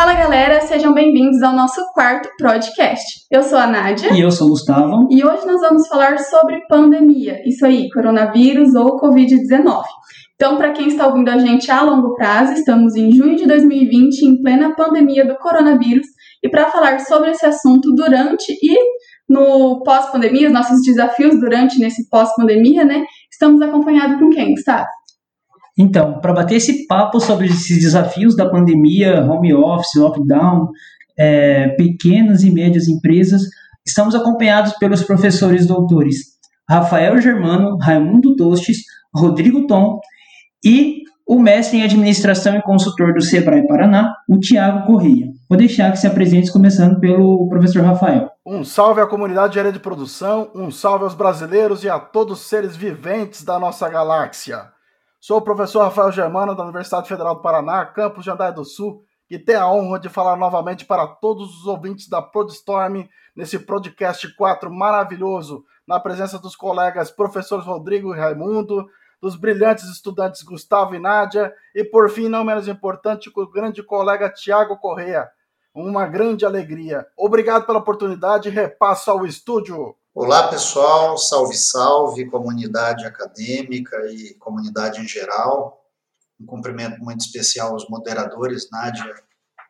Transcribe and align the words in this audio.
Fala 0.00 0.14
galera, 0.14 0.62
sejam 0.62 0.94
bem-vindos 0.94 1.42
ao 1.42 1.54
nosso 1.54 1.78
quarto 1.92 2.26
podcast. 2.38 3.26
Eu 3.30 3.42
sou 3.42 3.58
a 3.58 3.66
Nádia. 3.66 4.14
E 4.14 4.20
eu 4.22 4.30
sou 4.30 4.46
o 4.46 4.50
Gustavo. 4.52 5.06
E 5.10 5.22
hoje 5.22 5.44
nós 5.44 5.60
vamos 5.60 5.86
falar 5.88 6.18
sobre 6.20 6.66
pandemia, 6.68 7.42
isso 7.44 7.66
aí, 7.66 7.86
coronavírus 7.90 8.74
ou 8.74 8.98
Covid-19. 8.98 9.82
Então, 10.36 10.56
para 10.56 10.72
quem 10.72 10.88
está 10.88 11.06
ouvindo 11.06 11.28
a 11.28 11.36
gente 11.36 11.70
a 11.70 11.82
longo 11.82 12.14
prazo, 12.14 12.54
estamos 12.54 12.96
em 12.96 13.12
junho 13.12 13.36
de 13.36 13.46
2020, 13.46 14.22
em 14.22 14.40
plena 14.40 14.74
pandemia 14.74 15.26
do 15.26 15.36
coronavírus, 15.36 16.06
e 16.42 16.48
para 16.48 16.70
falar 16.70 16.98
sobre 17.00 17.32
esse 17.32 17.44
assunto 17.44 17.92
durante 17.94 18.50
e 18.52 18.78
no 19.28 19.82
pós-pandemia, 19.82 20.46
os 20.46 20.54
nossos 20.54 20.80
desafios 20.80 21.38
durante 21.38 21.78
nesse 21.78 22.08
pós-pandemia, 22.08 22.86
né? 22.86 23.04
Estamos 23.30 23.60
acompanhados 23.60 24.18
com 24.18 24.30
quem, 24.30 24.54
Gustavo? 24.54 24.86
Então, 25.78 26.20
para 26.20 26.32
bater 26.32 26.56
esse 26.56 26.86
papo 26.86 27.20
sobre 27.20 27.46
esses 27.46 27.82
desafios 27.82 28.36
da 28.36 28.48
pandemia, 28.48 29.24
home 29.24 29.54
office, 29.54 29.94
lockdown, 29.96 30.68
é, 31.18 31.68
pequenas 31.68 32.42
e 32.42 32.50
médias 32.50 32.88
empresas, 32.88 33.42
estamos 33.86 34.14
acompanhados 34.14 34.72
pelos 34.74 35.02
professores 35.02 35.66
doutores 35.66 36.38
Rafael 36.70 37.20
Germano, 37.20 37.76
Raimundo 37.78 38.36
Tostes, 38.36 38.84
Rodrigo 39.12 39.66
Tom 39.66 39.98
e 40.64 41.00
o 41.26 41.38
mestre 41.38 41.78
em 41.78 41.82
administração 41.82 42.56
e 42.56 42.62
consultor 42.62 43.12
do 43.12 43.20
Sebrae 43.20 43.66
Paraná, 43.66 44.14
o 44.28 44.38
Tiago 44.38 44.86
Correia. 44.86 45.28
Vou 45.48 45.58
deixar 45.58 45.90
que 45.90 45.98
se 45.98 46.06
apresente 46.06 46.52
começando 46.52 46.98
pelo 47.00 47.48
professor 47.48 47.82
Rafael. 47.82 48.30
Um 48.46 48.64
salve 48.64 49.00
à 49.00 49.06
comunidade 49.06 49.52
de 49.52 49.58
área 49.58 49.72
de 49.72 49.78
produção, 49.80 50.50
um 50.54 50.70
salve 50.70 51.04
aos 51.04 51.14
brasileiros 51.14 51.82
e 51.82 51.88
a 51.88 51.98
todos 51.98 52.40
os 52.40 52.48
seres 52.48 52.76
viventes 52.76 53.44
da 53.44 53.58
nossa 53.58 53.88
galáxia. 53.88 54.64
Sou 55.20 55.36
o 55.36 55.42
professor 55.42 55.82
Rafael 55.82 56.10
Germano, 56.10 56.54
da 56.54 56.62
Universidade 56.62 57.06
Federal 57.06 57.34
do 57.34 57.42
Paraná, 57.42 57.84
campus 57.84 58.24
de 58.24 58.52
do 58.54 58.64
Sul, 58.64 59.04
e 59.28 59.38
tenho 59.38 59.60
a 59.60 59.70
honra 59.70 60.00
de 60.00 60.08
falar 60.08 60.34
novamente 60.34 60.86
para 60.86 61.06
todos 61.06 61.60
os 61.60 61.66
ouvintes 61.66 62.08
da 62.08 62.22
Prodstorm 62.22 63.06
nesse 63.36 63.58
podcast 63.58 64.34
4 64.34 64.72
maravilhoso, 64.72 65.62
na 65.86 66.00
presença 66.00 66.38
dos 66.38 66.56
colegas 66.56 67.10
professores 67.10 67.66
Rodrigo 67.66 68.14
e 68.14 68.18
Raimundo, 68.18 68.88
dos 69.20 69.36
brilhantes 69.36 69.84
estudantes 69.90 70.42
Gustavo 70.42 70.94
e 70.94 70.98
Nádia, 70.98 71.52
e 71.74 71.84
por 71.84 72.08
fim, 72.08 72.26
não 72.26 72.42
menos 72.42 72.66
importante, 72.66 73.30
o 73.36 73.50
grande 73.50 73.82
colega 73.82 74.32
Tiago 74.32 74.78
Correa. 74.78 75.28
Uma 75.74 76.06
grande 76.06 76.46
alegria. 76.46 77.06
Obrigado 77.14 77.66
pela 77.66 77.78
oportunidade 77.78 78.48
e 78.48 78.52
repasso 78.52 79.10
ao 79.10 79.26
estúdio. 79.26 79.94
Olá, 80.12 80.48
pessoal. 80.48 81.16
Salve, 81.16 81.56
salve, 81.56 82.28
comunidade 82.28 83.06
acadêmica 83.06 83.96
e 84.10 84.34
comunidade 84.34 85.00
em 85.00 85.06
geral. 85.06 85.88
Um 86.38 86.46
cumprimento 86.46 86.98
muito 86.98 87.20
especial 87.20 87.72
aos 87.72 87.88
moderadores, 87.88 88.68
Nádia 88.72 89.14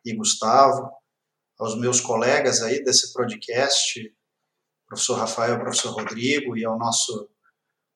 e 0.02 0.14
Gustavo, 0.14 0.90
aos 1.58 1.78
meus 1.78 2.00
colegas 2.00 2.62
aí 2.62 2.82
desse 2.82 3.12
podcast, 3.12 4.16
professor 4.86 5.18
Rafael, 5.18 5.60
professor 5.60 5.92
Rodrigo, 5.92 6.56
e 6.56 6.64
ao 6.64 6.78
nosso 6.78 7.28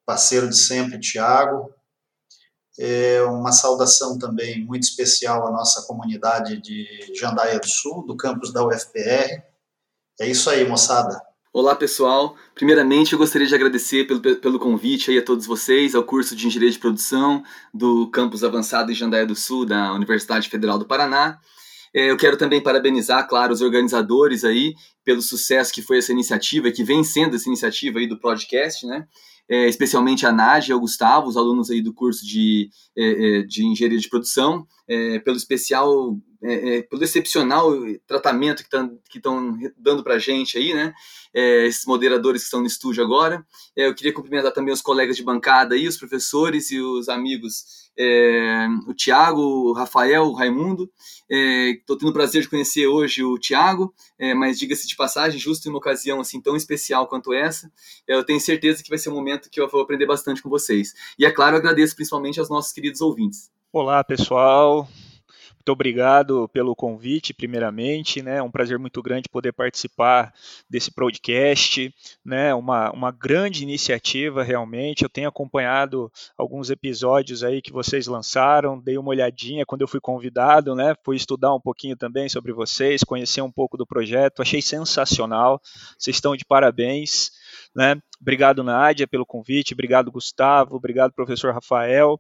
parceiro 0.04 0.46
de 0.46 0.58
sempre, 0.58 1.00
Tiago. 1.00 1.74
É 2.78 3.22
uma 3.22 3.52
saudação 3.52 4.18
também 4.18 4.62
muito 4.62 4.82
especial 4.82 5.46
à 5.46 5.50
nossa 5.50 5.86
comunidade 5.86 6.60
de 6.60 7.10
Jandaia 7.18 7.58
do 7.58 7.68
Sul, 7.68 8.04
do 8.04 8.14
campus 8.18 8.52
da 8.52 8.62
UFPR. 8.62 9.42
É 10.20 10.26
isso 10.26 10.50
aí, 10.50 10.68
moçada. 10.68 11.23
Olá 11.56 11.76
pessoal, 11.76 12.34
primeiramente 12.52 13.12
eu 13.12 13.18
gostaria 13.18 13.46
de 13.46 13.54
agradecer 13.54 14.08
pelo, 14.08 14.20
pelo 14.20 14.58
convite 14.58 15.12
aí 15.12 15.18
a 15.18 15.24
todos 15.24 15.46
vocês 15.46 15.94
ao 15.94 16.02
curso 16.02 16.34
de 16.34 16.48
Engenharia 16.48 16.72
de 16.72 16.80
Produção 16.80 17.44
do 17.72 18.10
Campus 18.10 18.42
Avançado 18.42 18.90
em 18.90 18.94
Jandaia 18.94 19.24
do 19.24 19.36
Sul 19.36 19.64
da 19.64 19.92
Universidade 19.92 20.48
Federal 20.48 20.80
do 20.80 20.84
Paraná. 20.84 21.38
É, 21.94 22.10
eu 22.10 22.16
quero 22.16 22.36
também 22.36 22.60
parabenizar, 22.60 23.28
claro, 23.28 23.52
os 23.52 23.60
organizadores 23.60 24.42
aí 24.42 24.74
pelo 25.04 25.22
sucesso 25.22 25.72
que 25.72 25.80
foi 25.80 25.98
essa 25.98 26.10
iniciativa, 26.10 26.72
que 26.72 26.82
vem 26.82 27.04
sendo 27.04 27.36
essa 27.36 27.48
iniciativa 27.48 28.00
aí 28.00 28.08
do 28.08 28.18
podcast, 28.18 28.84
né? 28.84 29.06
É, 29.48 29.68
especialmente 29.68 30.26
a 30.26 30.32
Nádia 30.32 30.72
e 30.72 30.74
o 30.74 30.80
Gustavo, 30.80 31.28
os 31.28 31.36
alunos 31.36 31.70
aí 31.70 31.80
do 31.80 31.94
curso 31.94 32.26
de, 32.26 32.68
é, 32.98 33.38
é 33.38 33.42
de 33.42 33.64
Engenharia 33.64 34.00
de 34.00 34.08
Produção, 34.08 34.66
é, 34.88 35.20
pelo 35.20 35.36
especial 35.36 36.18
é, 36.44 36.76
é, 36.76 36.82
pelo 36.82 37.02
excepcional 37.02 37.70
tratamento 38.06 38.62
que 38.62 39.16
estão 39.16 39.48
que 39.64 39.72
dando 39.78 40.04
para 40.04 40.16
a 40.16 40.18
gente 40.18 40.58
aí, 40.58 40.74
né? 40.74 40.92
É, 41.32 41.66
esses 41.66 41.86
moderadores 41.86 42.42
que 42.42 42.44
estão 42.44 42.60
no 42.60 42.66
estúdio 42.66 43.02
agora. 43.02 43.44
É, 43.74 43.86
eu 43.86 43.94
queria 43.94 44.12
cumprimentar 44.12 44.52
também 44.52 44.72
os 44.72 44.82
colegas 44.82 45.16
de 45.16 45.22
bancada 45.22 45.74
aí, 45.74 45.88
os 45.88 45.96
professores 45.96 46.70
e 46.70 46.78
os 46.78 47.08
amigos, 47.08 47.90
é, 47.98 48.68
o 48.86 48.92
Tiago, 48.92 49.40
o 49.40 49.72
Rafael, 49.72 50.24
o 50.24 50.34
Raimundo. 50.34 50.90
Estou 51.30 51.96
tendo 51.96 52.10
o 52.10 52.12
prazer 52.12 52.42
de 52.42 52.48
conhecer 52.50 52.86
hoje 52.86 53.24
o 53.24 53.38
Tiago, 53.38 53.94
mas 54.36 54.58
diga-se 54.58 54.86
de 54.86 54.94
passagem, 54.94 55.40
justo 55.40 55.66
em 55.66 55.70
uma 55.70 55.78
ocasião 55.78 56.20
assim 56.20 56.40
tão 56.40 56.54
especial 56.54 57.08
quanto 57.08 57.32
essa, 57.32 57.72
eu 58.06 58.22
tenho 58.22 58.38
certeza 58.38 58.82
que 58.82 58.90
vai 58.90 58.98
ser 58.98 59.08
um 59.08 59.14
momento 59.14 59.48
que 59.50 59.58
eu 59.58 59.66
vou 59.66 59.80
aprender 59.80 60.06
bastante 60.06 60.42
com 60.42 60.50
vocês. 60.50 60.92
E 61.18 61.24
é 61.24 61.30
claro, 61.30 61.56
agradeço 61.56 61.96
principalmente 61.96 62.38
aos 62.38 62.50
nossos 62.50 62.72
queridos 62.72 63.00
ouvintes. 63.00 63.50
Olá, 63.72 64.04
pessoal. 64.04 64.86
Muito 65.64 65.72
obrigado 65.72 66.46
pelo 66.50 66.76
convite, 66.76 67.32
primeiramente, 67.32 68.20
né? 68.20 68.36
É 68.36 68.42
um 68.42 68.50
prazer 68.50 68.78
muito 68.78 69.00
grande 69.00 69.30
poder 69.30 69.50
participar 69.50 70.30
desse 70.68 70.90
podcast, 70.90 71.90
né? 72.22 72.54
Uma, 72.54 72.90
uma 72.90 73.10
grande 73.10 73.62
iniciativa, 73.62 74.42
realmente. 74.42 75.04
Eu 75.04 75.08
tenho 75.08 75.26
acompanhado 75.26 76.12
alguns 76.36 76.68
episódios 76.68 77.42
aí 77.42 77.62
que 77.62 77.72
vocês 77.72 78.06
lançaram, 78.06 78.78
dei 78.78 78.98
uma 78.98 79.08
olhadinha 79.08 79.64
quando 79.64 79.80
eu 79.80 79.88
fui 79.88 80.00
convidado, 80.00 80.74
né? 80.74 80.94
Fui 81.02 81.16
estudar 81.16 81.54
um 81.54 81.60
pouquinho 81.60 81.96
também 81.96 82.28
sobre 82.28 82.52
vocês, 82.52 83.02
conhecer 83.02 83.40
um 83.40 83.50
pouco 83.50 83.78
do 83.78 83.86
projeto, 83.86 84.42
achei 84.42 84.60
sensacional. 84.60 85.58
Vocês 85.98 86.16
estão 86.16 86.36
de 86.36 86.44
parabéns. 86.44 87.30
Né? 87.74 88.00
Obrigado, 88.20 88.62
Nádia, 88.62 89.06
pelo 89.06 89.26
convite, 89.26 89.74
obrigado, 89.74 90.10
Gustavo, 90.10 90.76
obrigado, 90.76 91.12
professor 91.12 91.52
Rafael. 91.52 92.18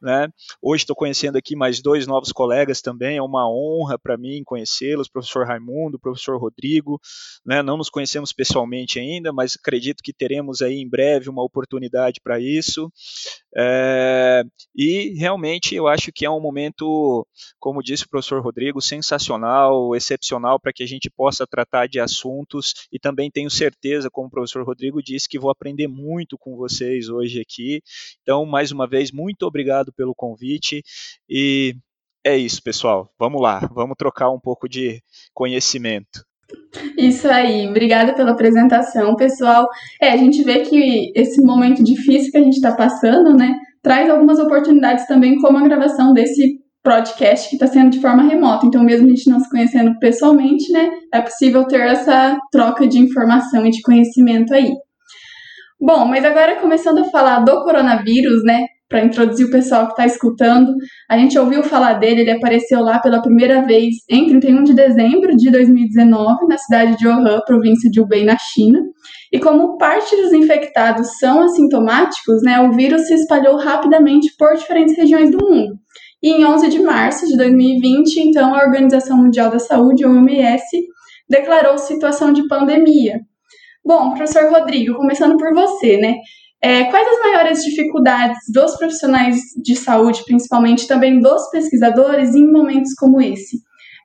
Né? 0.00 0.28
Hoje 0.60 0.82
estou 0.82 0.96
conhecendo 0.96 1.36
aqui 1.36 1.54
mais 1.54 1.80
dois 1.80 2.06
novos 2.06 2.32
colegas 2.32 2.80
também, 2.80 3.18
é 3.18 3.22
uma 3.22 3.48
honra 3.48 3.98
para 3.98 4.16
mim 4.16 4.42
conhecê-los, 4.44 5.08
professor 5.08 5.46
Raimundo, 5.46 5.98
professor 5.98 6.38
Rodrigo. 6.38 7.00
Né? 7.44 7.62
Não 7.62 7.76
nos 7.76 7.90
conhecemos 7.90 8.32
pessoalmente 8.32 8.98
ainda, 8.98 9.32
mas 9.32 9.56
acredito 9.56 10.02
que 10.02 10.12
teremos 10.12 10.62
aí 10.62 10.76
em 10.76 10.88
breve 10.88 11.28
uma 11.28 11.44
oportunidade 11.44 12.20
para 12.22 12.40
isso. 12.40 12.90
É, 13.56 14.42
e 14.74 15.14
realmente 15.16 15.74
eu 15.74 15.86
acho 15.86 16.10
que 16.12 16.26
é 16.26 16.30
um 16.30 16.40
momento, 16.40 17.26
como 17.60 17.82
disse 17.82 18.04
o 18.04 18.08
professor 18.08 18.42
Rodrigo, 18.42 18.80
sensacional, 18.80 19.94
excepcional 19.94 20.58
para 20.58 20.72
que 20.72 20.82
a 20.82 20.86
gente 20.86 21.08
possa 21.08 21.46
tratar 21.46 21.86
de 21.86 22.00
assuntos 22.00 22.74
e 22.90 22.98
também 22.98 23.30
tenho 23.30 23.50
certeza, 23.50 24.10
como 24.10 24.26
o 24.26 24.30
professor 24.30 24.64
Rodrigo 24.64 25.02
disse, 25.02 25.28
que 25.34 25.38
vou 25.40 25.50
aprender 25.50 25.88
muito 25.88 26.38
com 26.38 26.54
vocês 26.56 27.08
hoje 27.08 27.40
aqui. 27.40 27.82
Então, 28.22 28.46
mais 28.46 28.70
uma 28.70 28.86
vez, 28.86 29.10
muito 29.10 29.42
obrigado 29.42 29.92
pelo 29.92 30.14
convite 30.14 30.80
e 31.28 31.74
é 32.24 32.36
isso, 32.36 32.62
pessoal. 32.62 33.10
Vamos 33.18 33.42
lá, 33.42 33.68
vamos 33.74 33.96
trocar 33.98 34.30
um 34.30 34.38
pouco 34.38 34.68
de 34.68 35.02
conhecimento. 35.34 36.24
Isso 36.96 37.26
aí, 37.26 37.66
obrigada 37.68 38.14
pela 38.14 38.30
apresentação, 38.30 39.16
pessoal. 39.16 39.66
É, 40.00 40.10
a 40.10 40.16
gente 40.16 40.44
vê 40.44 40.60
que 40.60 41.10
esse 41.16 41.42
momento 41.42 41.82
difícil 41.82 42.30
que 42.30 42.38
a 42.38 42.42
gente 42.42 42.54
está 42.54 42.76
passando, 42.76 43.36
né, 43.36 43.58
traz 43.82 44.08
algumas 44.08 44.38
oportunidades 44.38 45.08
também, 45.08 45.40
como 45.40 45.58
a 45.58 45.64
gravação 45.64 46.12
desse 46.12 46.60
podcast 46.80 47.48
que 47.48 47.56
está 47.56 47.66
sendo 47.66 47.90
de 47.90 48.00
forma 48.00 48.22
remota. 48.22 48.66
Então, 48.66 48.84
mesmo 48.84 49.06
a 49.06 49.10
gente 49.10 49.28
não 49.28 49.40
se 49.40 49.50
conhecendo 49.50 49.98
pessoalmente, 49.98 50.70
né, 50.70 50.90
é 51.12 51.20
possível 51.20 51.66
ter 51.66 51.80
essa 51.80 52.38
troca 52.52 52.86
de 52.86 52.98
informação 52.98 53.66
e 53.66 53.70
de 53.70 53.82
conhecimento 53.82 54.54
aí. 54.54 54.72
Bom, 55.80 56.06
mas 56.06 56.24
agora 56.24 56.60
começando 56.60 56.98
a 56.98 57.10
falar 57.10 57.40
do 57.40 57.62
coronavírus, 57.62 58.42
né? 58.44 58.64
Para 58.88 59.04
introduzir 59.04 59.46
o 59.46 59.50
pessoal 59.50 59.86
que 59.86 59.92
está 59.92 60.06
escutando, 60.06 60.72
a 61.10 61.18
gente 61.18 61.36
ouviu 61.38 61.64
falar 61.64 61.94
dele, 61.94 62.20
ele 62.20 62.30
apareceu 62.30 62.80
lá 62.80 63.00
pela 63.00 63.20
primeira 63.20 63.62
vez 63.66 63.96
em 64.08 64.28
31 64.28 64.62
de 64.62 64.74
dezembro 64.74 65.34
de 65.36 65.50
2019, 65.50 66.46
na 66.46 66.56
cidade 66.56 66.96
de 66.96 67.08
Wuhan, 67.08 67.40
província 67.44 67.90
de 67.90 68.00
Hubei, 68.00 68.24
na 68.24 68.36
China. 68.38 68.80
E 69.32 69.40
como 69.40 69.76
parte 69.78 70.14
dos 70.14 70.32
infectados 70.32 71.18
são 71.18 71.42
assintomáticos, 71.42 72.42
né, 72.42 72.60
o 72.60 72.72
vírus 72.72 73.06
se 73.08 73.14
espalhou 73.14 73.56
rapidamente 73.56 74.32
por 74.38 74.54
diferentes 74.54 74.96
regiões 74.96 75.30
do 75.30 75.38
mundo. 75.44 75.74
E 76.22 76.30
em 76.30 76.44
11 76.44 76.68
de 76.68 76.78
março 76.78 77.26
de 77.26 77.36
2020, 77.36 78.16
então, 78.20 78.54
a 78.54 78.62
Organização 78.62 79.16
Mundial 79.16 79.50
da 79.50 79.58
Saúde, 79.58 80.06
OMS, 80.06 80.62
declarou 81.28 81.78
situação 81.78 82.32
de 82.32 82.46
pandemia, 82.46 83.18
Bom, 83.84 84.14
professor 84.14 84.50
Rodrigo, 84.50 84.94
começando 84.94 85.36
por 85.36 85.52
você, 85.52 85.98
né? 85.98 86.14
É, 86.62 86.84
quais 86.84 87.06
as 87.06 87.20
maiores 87.20 87.62
dificuldades 87.62 88.38
dos 88.50 88.74
profissionais 88.76 89.36
de 89.62 89.76
saúde, 89.76 90.24
principalmente 90.24 90.88
também 90.88 91.20
dos 91.20 91.50
pesquisadores, 91.50 92.34
em 92.34 92.50
momentos 92.50 92.94
como 92.94 93.20
esse? 93.20 93.58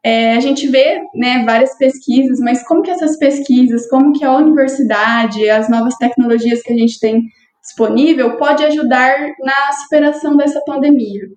É, 0.04 0.34
a 0.34 0.40
gente 0.42 0.68
vê 0.68 1.02
né, 1.16 1.46
várias 1.46 1.78
pesquisas, 1.78 2.40
mas 2.40 2.62
como 2.68 2.81
que 2.81 2.92
essas 2.92 3.18
pesquisas, 3.18 3.88
como 3.90 4.12
que 4.12 4.26
a 4.26 4.36
universidade, 4.36 5.50
as 5.50 5.70
novas 5.70 5.96
tecnologias 5.96 6.62
que 6.62 6.74
a 6.74 6.78
gente 6.78 7.00
tem 7.00 7.24
disponível 7.62 8.36
pode 8.36 8.64
ajudar 8.66 9.18
na 9.40 9.72
superação 9.72 10.36
dessa 10.36 10.62
pandemia? 10.66 11.30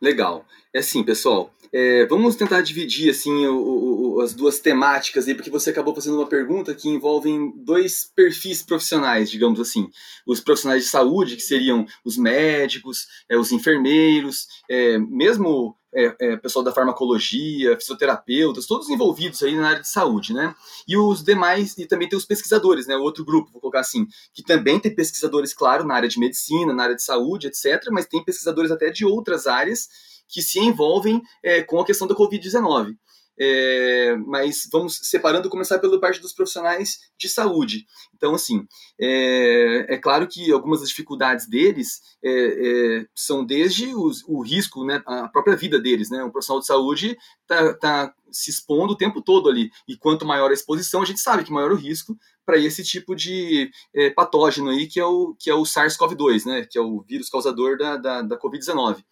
Legal. 0.00 0.44
É 0.74 0.78
assim, 0.78 1.02
pessoal, 1.02 1.50
É, 1.78 2.06
vamos 2.06 2.36
tentar 2.36 2.62
dividir 2.62 3.10
assim 3.10 3.46
o, 3.48 4.14
o, 4.14 4.20
as 4.22 4.32
duas 4.32 4.58
temáticas 4.58 5.28
aí, 5.28 5.34
porque 5.34 5.50
você 5.50 5.68
acabou 5.68 5.94
fazendo 5.94 6.16
uma 6.16 6.26
pergunta 6.26 6.74
que 6.74 6.88
envolve 6.88 7.30
dois 7.54 8.10
perfis 8.16 8.62
profissionais, 8.62 9.30
digamos 9.30 9.60
assim. 9.60 9.90
Os 10.26 10.40
profissionais 10.40 10.84
de 10.84 10.88
saúde, 10.88 11.36
que 11.36 11.42
seriam 11.42 11.84
os 12.02 12.16
médicos, 12.16 13.06
é, 13.28 13.36
os 13.36 13.52
enfermeiros, 13.52 14.46
é, 14.70 14.96
mesmo 14.96 15.76
é, 15.94 16.16
é, 16.18 16.36
pessoal 16.38 16.64
da 16.64 16.72
farmacologia, 16.72 17.76
fisioterapeutas, 17.76 18.64
todos 18.64 18.88
envolvidos 18.88 19.42
aí 19.42 19.54
na 19.54 19.68
área 19.68 19.82
de 19.82 19.88
saúde, 19.90 20.32
né? 20.32 20.54
E 20.88 20.96
os 20.96 21.22
demais, 21.22 21.76
e 21.76 21.84
também 21.84 22.08
tem 22.08 22.18
os 22.18 22.24
pesquisadores, 22.24 22.86
né? 22.86 22.96
O 22.96 23.02
outro 23.02 23.22
grupo, 23.22 23.52
vou 23.52 23.60
colocar 23.60 23.80
assim, 23.80 24.06
que 24.32 24.42
também 24.42 24.80
tem 24.80 24.94
pesquisadores, 24.94 25.52
claro, 25.52 25.84
na 25.84 25.94
área 25.94 26.08
de 26.08 26.18
medicina, 26.18 26.72
na 26.72 26.84
área 26.84 26.96
de 26.96 27.02
saúde, 27.02 27.48
etc., 27.48 27.84
mas 27.90 28.06
tem 28.06 28.24
pesquisadores 28.24 28.70
até 28.70 28.88
de 28.88 29.04
outras 29.04 29.46
áreas 29.46 29.90
que 30.28 30.42
se 30.42 30.58
envolvem 30.58 31.22
é, 31.42 31.62
com 31.62 31.80
a 31.80 31.84
questão 31.84 32.06
da 32.06 32.14
Covid-19. 32.14 32.96
É, 33.38 34.16
mas 34.26 34.66
vamos 34.72 34.98
separando, 35.02 35.50
começar 35.50 35.78
pela 35.78 36.00
parte 36.00 36.20
dos 36.20 36.32
profissionais 36.32 37.00
de 37.18 37.28
saúde. 37.28 37.84
Então, 38.14 38.34
assim, 38.34 38.66
é, 38.98 39.94
é 39.94 39.98
claro 39.98 40.26
que 40.26 40.50
algumas 40.50 40.80
das 40.80 40.88
dificuldades 40.88 41.46
deles 41.46 42.00
é, 42.24 42.30
é 42.30 43.06
são 43.14 43.44
desde 43.44 43.94
os, 43.94 44.24
o 44.26 44.40
risco, 44.40 44.84
né, 44.84 45.02
a 45.06 45.28
própria 45.28 45.54
vida 45.54 45.78
deles, 45.78 46.08
né? 46.08 46.24
Um 46.24 46.30
profissional 46.30 46.60
de 46.60 46.66
saúde 46.66 47.18
está 47.42 47.74
tá 47.74 48.14
se 48.30 48.50
expondo 48.50 48.94
o 48.94 48.96
tempo 48.96 49.22
todo 49.22 49.48
ali, 49.48 49.70
e 49.88 49.96
quanto 49.96 50.26
maior 50.26 50.50
a 50.50 50.54
exposição, 50.54 51.02
a 51.02 51.06
gente 51.06 51.20
sabe 51.20 51.44
que 51.44 51.52
maior 51.52 51.72
o 51.72 51.76
risco 51.76 52.18
para 52.44 52.58
esse 52.58 52.82
tipo 52.84 53.14
de 53.14 53.70
é, 53.94 54.10
patógeno 54.10 54.70
aí, 54.70 54.86
que 54.86 55.00
é 55.00 55.04
o, 55.04 55.34
que 55.38 55.50
é 55.50 55.54
o 55.54 55.62
SARS-CoV-2, 55.62 56.46
né? 56.46 56.66
Que 56.70 56.78
é 56.78 56.80
o 56.80 57.02
vírus 57.02 57.28
causador 57.28 57.76
da, 57.76 57.96
da, 57.96 58.22
da 58.22 58.38
Covid-19 58.38 59.04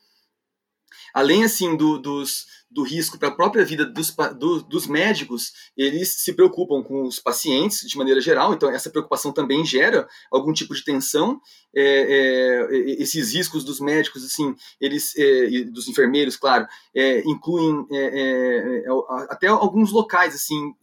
além 1.12 1.44
assim 1.44 1.76
do, 1.76 1.98
dos, 1.98 2.46
do 2.74 2.82
risco 2.82 3.16
para 3.16 3.28
a 3.28 3.34
própria 3.34 3.64
vida 3.64 3.86
dos, 3.86 4.14
do, 4.36 4.60
dos 4.62 4.88
médicos, 4.88 5.52
eles 5.76 6.22
se 6.24 6.32
preocupam 6.32 6.82
com 6.82 7.06
os 7.06 7.20
pacientes 7.20 7.88
de 7.88 7.96
maneira 7.96 8.20
geral, 8.20 8.52
então 8.52 8.68
essa 8.68 8.90
preocupação 8.90 9.32
também 9.32 9.64
gera 9.64 10.08
algum 10.28 10.52
tipo 10.52 10.74
de 10.74 10.84
tensão. 10.84 11.40
É, 11.76 11.82
é, 11.82 13.02
esses 13.02 13.32
riscos 13.32 13.64
dos 13.64 13.78
médicos, 13.78 14.24
assim, 14.24 14.54
eles, 14.80 15.12
é, 15.16 15.64
dos 15.64 15.88
enfermeiros, 15.88 16.36
claro, 16.36 16.66
é, 16.94 17.20
incluem 17.20 17.86
é, 17.92 18.84
é, 18.84 18.84
até 19.28 19.46
alguns 19.46 19.92
locais 19.92 20.34
assim 20.34 20.74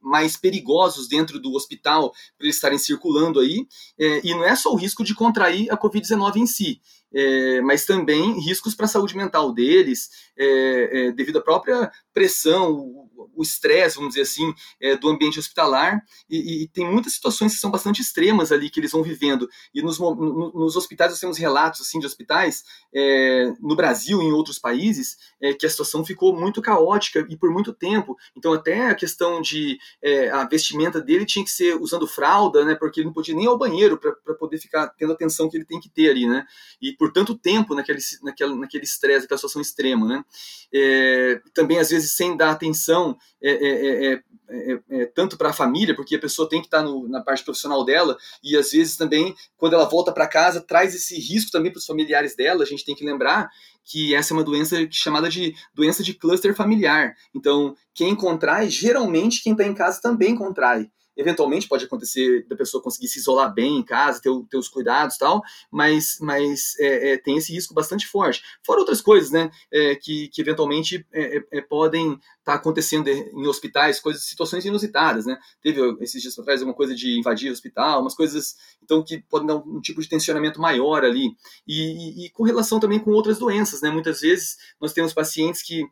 mais 0.00 0.36
perigosos 0.36 1.08
dentro 1.08 1.40
do 1.40 1.52
hospital 1.52 2.12
para 2.36 2.46
eles 2.46 2.56
estarem 2.56 2.78
circulando 2.78 3.40
aí, 3.40 3.66
e 3.98 4.34
não 4.34 4.44
é 4.44 4.54
só 4.54 4.72
o 4.72 4.76
risco 4.76 5.02
de 5.02 5.14
contrair 5.14 5.70
a 5.70 5.76
Covid-19 5.76 6.36
em 6.36 6.46
si, 6.46 6.80
é, 7.12 7.60
mas 7.60 7.84
também 7.84 8.40
riscos 8.40 8.74
para 8.74 8.86
a 8.86 8.88
saúde 8.88 9.16
mental 9.16 9.52
deles, 9.52 10.10
é, 10.36 11.06
é, 11.06 11.12
devido 11.12 11.38
à 11.38 11.42
própria 11.42 11.90
pressão, 12.12 13.09
o 13.40 13.42
estresse, 13.42 13.96
vamos 13.96 14.10
dizer 14.10 14.22
assim, 14.22 14.52
é, 14.80 14.96
do 14.96 15.08
ambiente 15.08 15.38
hospitalar, 15.38 16.02
e, 16.28 16.64
e, 16.64 16.68
tem 16.68 16.86
muitas 16.86 17.14
situações 17.14 17.54
que 17.54 17.58
são 17.58 17.70
bastante 17.70 18.02
extremas 18.02 18.52
ali 18.52 18.68
que 18.68 18.78
eles 18.78 18.92
vão 18.92 19.02
vivendo. 19.02 19.48
E 19.74 19.82
nos, 19.82 19.98
no, 19.98 20.52
nos 20.54 20.76
hospitais, 20.76 21.10
nós 21.10 21.20
temos 21.20 21.38
relatos 21.38 21.80
assim, 21.80 21.98
de 21.98 22.06
hospitais, 22.06 22.62
é, 22.94 23.50
no 23.60 23.74
Brasil 23.74 24.20
e 24.20 24.26
em 24.26 24.32
outros 24.32 24.58
países, 24.58 25.16
é, 25.40 25.54
que 25.54 25.64
a 25.64 25.70
situação 25.70 26.04
ficou 26.04 26.38
muito 26.38 26.60
caótica 26.60 27.26
e 27.30 27.36
por 27.36 27.50
muito 27.50 27.72
tempo. 27.72 28.14
Então, 28.36 28.52
até 28.52 28.88
a 28.88 28.94
questão 28.94 29.40
de 29.40 29.78
é, 30.02 30.28
a 30.30 30.44
vestimenta 30.44 31.00
dele 31.00 31.24
tinha 31.24 31.44
que 31.44 31.50
ser 31.50 31.80
usando 31.80 32.06
fralda, 32.06 32.64
né, 32.64 32.74
porque 32.74 33.00
ele 33.00 33.06
não 33.06 33.14
podia 33.14 33.34
nem 33.34 33.44
ir 33.44 33.48
ao 33.48 33.58
banheiro 33.58 33.98
para 33.98 34.34
poder 34.34 34.58
ficar 34.58 34.88
tendo 34.88 35.12
a 35.12 35.14
atenção 35.14 35.48
que 35.48 35.56
ele 35.56 35.64
tem 35.64 35.80
que 35.80 35.88
ter 35.88 36.10
ali, 36.10 36.26
né? 36.26 36.44
E 36.80 36.92
por 36.92 37.12
tanto 37.12 37.36
tempo 37.36 37.74
naquele 37.74 38.00
naquele 38.22 38.54
naquele 38.54 38.84
estresse, 38.84 39.22
naquela 39.22 39.38
situação 39.38 39.62
extrema, 39.62 40.06
né? 40.06 40.24
É, 40.72 41.40
também 41.54 41.78
às 41.78 41.90
vezes 41.90 42.12
sem 42.12 42.36
dar 42.36 42.50
atenção 42.50 43.16
é 43.42 43.50
é, 43.50 44.12
é, 44.12 44.22
é, 44.50 44.80
é, 44.90 45.06
tanto 45.06 45.36
para 45.36 45.50
a 45.50 45.52
família, 45.52 45.94
porque 45.94 46.16
a 46.16 46.20
pessoa 46.20 46.48
tem 46.48 46.60
que 46.60 46.66
estar 46.66 46.82
tá 46.82 46.90
na 47.08 47.22
parte 47.22 47.44
profissional 47.44 47.84
dela, 47.84 48.16
e 48.42 48.56
às 48.56 48.72
vezes 48.72 48.96
também, 48.96 49.34
quando 49.56 49.74
ela 49.74 49.88
volta 49.88 50.12
para 50.12 50.26
casa, 50.26 50.60
traz 50.60 50.94
esse 50.94 51.18
risco 51.18 51.50
também 51.50 51.70
para 51.70 51.78
os 51.78 51.86
familiares 51.86 52.34
dela. 52.34 52.62
A 52.62 52.66
gente 52.66 52.84
tem 52.84 52.94
que 52.94 53.04
lembrar 53.04 53.48
que 53.84 54.14
essa 54.14 54.32
é 54.32 54.36
uma 54.36 54.44
doença 54.44 54.76
chamada 54.90 55.28
de 55.28 55.54
doença 55.74 56.02
de 56.02 56.14
cluster 56.14 56.54
familiar. 56.54 57.14
Então, 57.34 57.74
quem 57.94 58.14
contrai, 58.14 58.68
geralmente 58.68 59.42
quem 59.42 59.52
está 59.52 59.64
em 59.64 59.74
casa 59.74 60.00
também 60.02 60.34
contrai. 60.34 60.90
Eventualmente 61.16 61.68
pode 61.68 61.84
acontecer 61.84 62.46
da 62.48 62.56
pessoa 62.56 62.82
conseguir 62.82 63.08
se 63.08 63.18
isolar 63.18 63.52
bem 63.52 63.78
em 63.78 63.82
casa, 63.82 64.20
ter, 64.20 64.30
ter 64.48 64.56
os 64.56 64.68
cuidados 64.68 65.16
e 65.16 65.18
tal, 65.18 65.42
mas, 65.70 66.18
mas 66.20 66.78
é, 66.78 67.12
é, 67.12 67.16
tem 67.18 67.36
esse 67.36 67.52
risco 67.52 67.74
bastante 67.74 68.06
forte. 68.06 68.42
Fora 68.64 68.80
outras 68.80 69.00
coisas, 69.00 69.30
né, 69.30 69.50
é, 69.72 69.94
que, 69.96 70.28
que 70.28 70.40
eventualmente 70.40 71.06
é, 71.12 71.42
é, 71.52 71.60
podem 71.60 72.12
estar 72.12 72.22
tá 72.44 72.54
acontecendo 72.54 73.08
em 73.08 73.46
hospitais, 73.46 74.00
coisas, 74.00 74.24
situações 74.24 74.64
inusitadas, 74.64 75.26
né. 75.26 75.38
Teve 75.62 75.80
esses 76.00 76.22
dias 76.22 76.38
atrás 76.38 76.62
uma 76.62 76.74
coisa 76.74 76.94
de 76.94 77.18
invadir 77.18 77.50
o 77.50 77.52
hospital, 77.52 78.00
umas 78.00 78.14
coisas, 78.14 78.56
então, 78.82 79.02
que 79.02 79.22
podem 79.28 79.46
dar 79.46 79.56
um, 79.56 79.76
um 79.76 79.80
tipo 79.80 80.00
de 80.00 80.08
tensionamento 80.08 80.60
maior 80.60 81.04
ali. 81.04 81.30
E, 81.66 82.22
e, 82.22 82.26
e 82.26 82.30
com 82.30 82.44
relação 82.44 82.80
também 82.80 82.98
com 82.98 83.10
outras 83.10 83.38
doenças, 83.38 83.80
né, 83.82 83.90
muitas 83.90 84.20
vezes 84.20 84.56
nós 84.80 84.92
temos 84.92 85.12
pacientes 85.12 85.62
que 85.62 85.84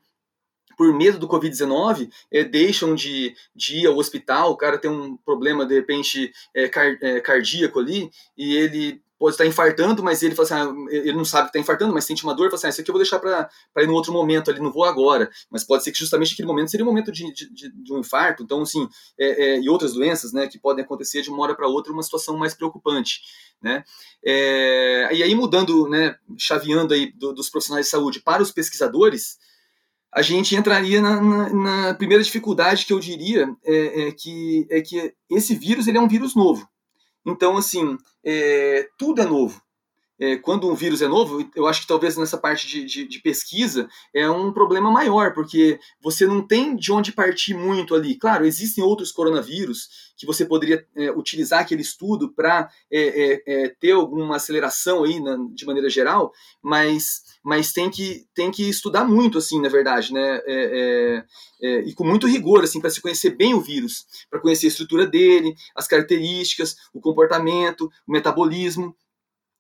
por 0.78 0.94
medo 0.94 1.18
do 1.18 1.26
Covid-19, 1.26 2.08
é, 2.30 2.44
deixam 2.44 2.94
de, 2.94 3.34
de 3.54 3.78
ir 3.78 3.86
ao 3.88 3.96
hospital, 3.96 4.52
o 4.52 4.56
cara 4.56 4.78
tem 4.78 4.88
um 4.88 5.16
problema, 5.16 5.66
de 5.66 5.74
repente, 5.74 6.32
é, 6.54 6.68
car, 6.68 6.96
é, 7.02 7.20
cardíaco 7.20 7.80
ali, 7.80 8.08
e 8.36 8.54
ele 8.54 9.02
pode 9.18 9.34
estar 9.34 9.44
infartando, 9.44 10.04
mas 10.04 10.22
ele 10.22 10.36
fala 10.36 10.46
assim, 10.46 10.54
ah, 10.54 10.94
ele 10.94 11.14
não 11.14 11.24
sabe 11.24 11.46
que 11.46 11.48
está 11.48 11.58
infartando, 11.58 11.92
mas 11.92 12.04
sente 12.04 12.22
uma 12.22 12.32
dor, 12.32 12.46
fala 12.46 12.54
assim, 12.54 12.66
ah, 12.68 12.70
isso 12.70 12.80
aqui 12.80 12.90
eu 12.90 12.92
vou 12.92 13.02
deixar 13.02 13.18
para 13.18 13.50
ir 13.78 13.86
no 13.88 13.92
outro 13.92 14.12
momento 14.12 14.48
ali, 14.48 14.60
não 14.60 14.70
vou 14.70 14.84
agora. 14.84 15.28
Mas 15.50 15.64
pode 15.64 15.82
ser 15.82 15.90
que 15.90 15.98
justamente 15.98 16.34
aquele 16.34 16.46
momento 16.46 16.70
seria 16.70 16.86
o 16.86 16.88
um 16.88 16.92
momento 16.92 17.10
de, 17.10 17.32
de, 17.32 17.50
de, 17.50 17.92
um 17.92 17.98
infarto, 17.98 18.44
então 18.44 18.62
assim, 18.62 18.88
é, 19.18 19.26
é, 19.26 19.60
e 19.60 19.68
outras 19.68 19.94
doenças, 19.94 20.32
né, 20.32 20.46
que 20.46 20.60
podem 20.60 20.84
acontecer 20.84 21.22
de 21.22 21.30
uma 21.30 21.42
hora 21.42 21.56
para 21.56 21.66
outra, 21.66 21.92
uma 21.92 22.04
situação 22.04 22.38
mais 22.38 22.54
preocupante, 22.54 23.22
né. 23.60 23.82
É, 24.24 25.08
e 25.12 25.24
aí 25.24 25.34
mudando, 25.34 25.88
né, 25.88 26.14
chaveando 26.38 26.94
aí 26.94 27.10
do, 27.12 27.32
dos 27.32 27.50
profissionais 27.50 27.86
de 27.86 27.90
saúde 27.90 28.20
para 28.20 28.40
os 28.40 28.52
pesquisadores, 28.52 29.36
a 30.18 30.22
gente 30.22 30.56
entraria 30.56 31.00
na, 31.00 31.20
na, 31.20 31.48
na, 31.52 31.94
primeira 31.94 32.22
dificuldade 32.22 32.84
que 32.84 32.92
eu 32.92 32.98
diria 32.98 33.48
é, 33.64 34.08
é, 34.08 34.12
que, 34.12 34.66
é 34.68 34.80
que 34.80 35.14
esse 35.30 35.54
vírus 35.54 35.86
ele 35.86 35.96
é 35.96 36.00
um 36.00 36.08
vírus 36.08 36.34
novo. 36.34 36.68
Então, 37.24 37.56
assim, 37.56 37.96
é, 38.24 38.88
tudo 38.98 39.22
é 39.22 39.24
novo 39.24 39.62
é, 40.20 40.36
quando 40.36 40.68
um 40.68 40.74
vírus 40.74 41.00
é 41.00 41.06
novo, 41.06 41.48
eu 41.54 41.66
acho 41.66 41.82
que 41.82 41.86
talvez 41.86 42.16
nessa 42.16 42.36
parte 42.36 42.66
de, 42.66 42.84
de, 42.84 43.06
de, 43.06 43.20
pesquisa 43.20 43.88
é 44.12 44.28
um 44.28 44.52
problema 44.52 44.90
maior, 44.90 45.32
porque 45.32 45.78
você 46.00 46.26
não 46.26 46.44
tem 46.44 46.74
de 46.74 46.90
onde 46.90 47.12
partir 47.12 47.54
muito 47.54 47.94
ali. 47.94 48.16
Claro, 48.16 48.44
existem 48.44 48.82
outros 48.82 49.12
coronavírus 49.12 50.08
que 50.16 50.26
você 50.26 50.44
poderia 50.44 50.84
é, 50.96 51.12
utilizar 51.12 51.60
aquele 51.60 51.82
estudo 51.82 52.32
para 52.32 52.68
é, 52.90 53.00
é, 53.00 53.42
é, 53.46 53.68
ter 53.80 53.92
alguma 53.92 54.36
aceleração 54.36 55.04
aí 55.04 55.20
na, 55.20 55.36
de 55.52 55.64
maneira 55.64 55.88
geral, 55.88 56.32
mas, 56.60 57.22
mas 57.44 57.72
tem, 57.72 57.88
que, 57.88 58.26
tem 58.34 58.50
que 58.50 58.68
estudar 58.68 59.04
muito, 59.04 59.38
assim, 59.38 59.60
na 59.60 59.68
verdade, 59.68 60.12
né? 60.12 60.40
É, 61.60 61.80
e 61.86 61.92
com 61.94 62.04
muito 62.04 62.26
rigor, 62.26 62.64
assim, 62.64 62.80
para 62.80 62.90
se 62.90 63.00
conhecer 63.00 63.30
bem 63.36 63.54
o 63.54 63.60
vírus, 63.60 64.06
para 64.30 64.40
conhecer 64.40 64.66
a 64.66 64.70
estrutura 64.70 65.06
dele, 65.06 65.54
as 65.74 65.86
características, 65.86 66.76
o 66.92 67.00
comportamento, 67.00 67.90
o 68.06 68.12
metabolismo 68.12 68.94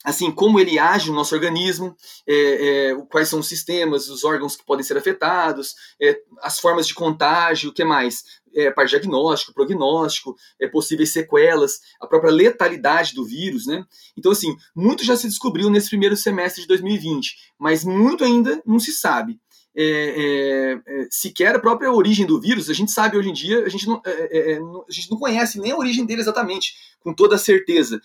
assim 0.04 0.30
como 0.30 0.60
ele 0.60 0.78
age 0.78 1.10
no 1.10 1.16
nosso 1.16 1.34
organismo, 1.34 1.94
é, 2.26 2.90
é, 2.90 2.94
quais 3.10 3.28
são 3.28 3.40
os 3.40 3.48
sistemas, 3.48 4.08
os 4.08 4.24
órgãos 4.24 4.56
que 4.56 4.64
podem 4.64 4.84
ser 4.84 4.96
afetados, 4.96 5.74
é, 6.00 6.20
as 6.40 6.58
formas 6.60 6.86
de 6.86 6.94
contágio, 6.94 7.70
o 7.70 7.72
que 7.72 7.84
mais? 7.84 8.22
É, 8.54 8.70
parte 8.70 8.90
diagnóstico, 8.90 9.52
prognóstico, 9.52 10.34
é, 10.60 10.66
possíveis 10.66 11.12
sequelas, 11.12 11.80
a 12.00 12.06
própria 12.06 12.32
letalidade 12.32 13.14
do 13.14 13.24
vírus, 13.24 13.66
né? 13.66 13.84
Então, 14.16 14.32
assim, 14.32 14.56
muito 14.74 15.04
já 15.04 15.16
se 15.16 15.28
descobriu 15.28 15.68
nesse 15.68 15.90
primeiro 15.90 16.16
semestre 16.16 16.62
de 16.62 16.68
2020, 16.68 17.36
mas 17.58 17.84
muito 17.84 18.24
ainda 18.24 18.62
não 18.64 18.78
se 18.78 18.92
sabe 18.92 19.38
é, 19.80 19.84
é, 19.84 20.82
é, 20.86 21.08
sequer 21.08 21.54
a 21.54 21.58
própria 21.60 21.92
origem 21.92 22.26
do 22.26 22.40
vírus, 22.40 22.68
a 22.68 22.72
gente 22.72 22.90
sabe 22.90 23.16
hoje 23.16 23.30
em 23.30 23.32
dia, 23.32 23.64
a 23.64 23.68
gente 23.68 23.86
não, 23.86 24.02
é, 24.04 24.10
é, 24.10 24.52
é 24.52 24.58
a 24.58 24.92
gente 24.92 25.08
não 25.08 25.18
conhece 25.18 25.60
nem 25.60 25.70
a 25.70 25.76
origem 25.76 26.04
dele 26.04 26.20
exatamente, 26.20 26.74
com 27.00 27.14
toda 27.14 27.38
certeza. 27.38 28.00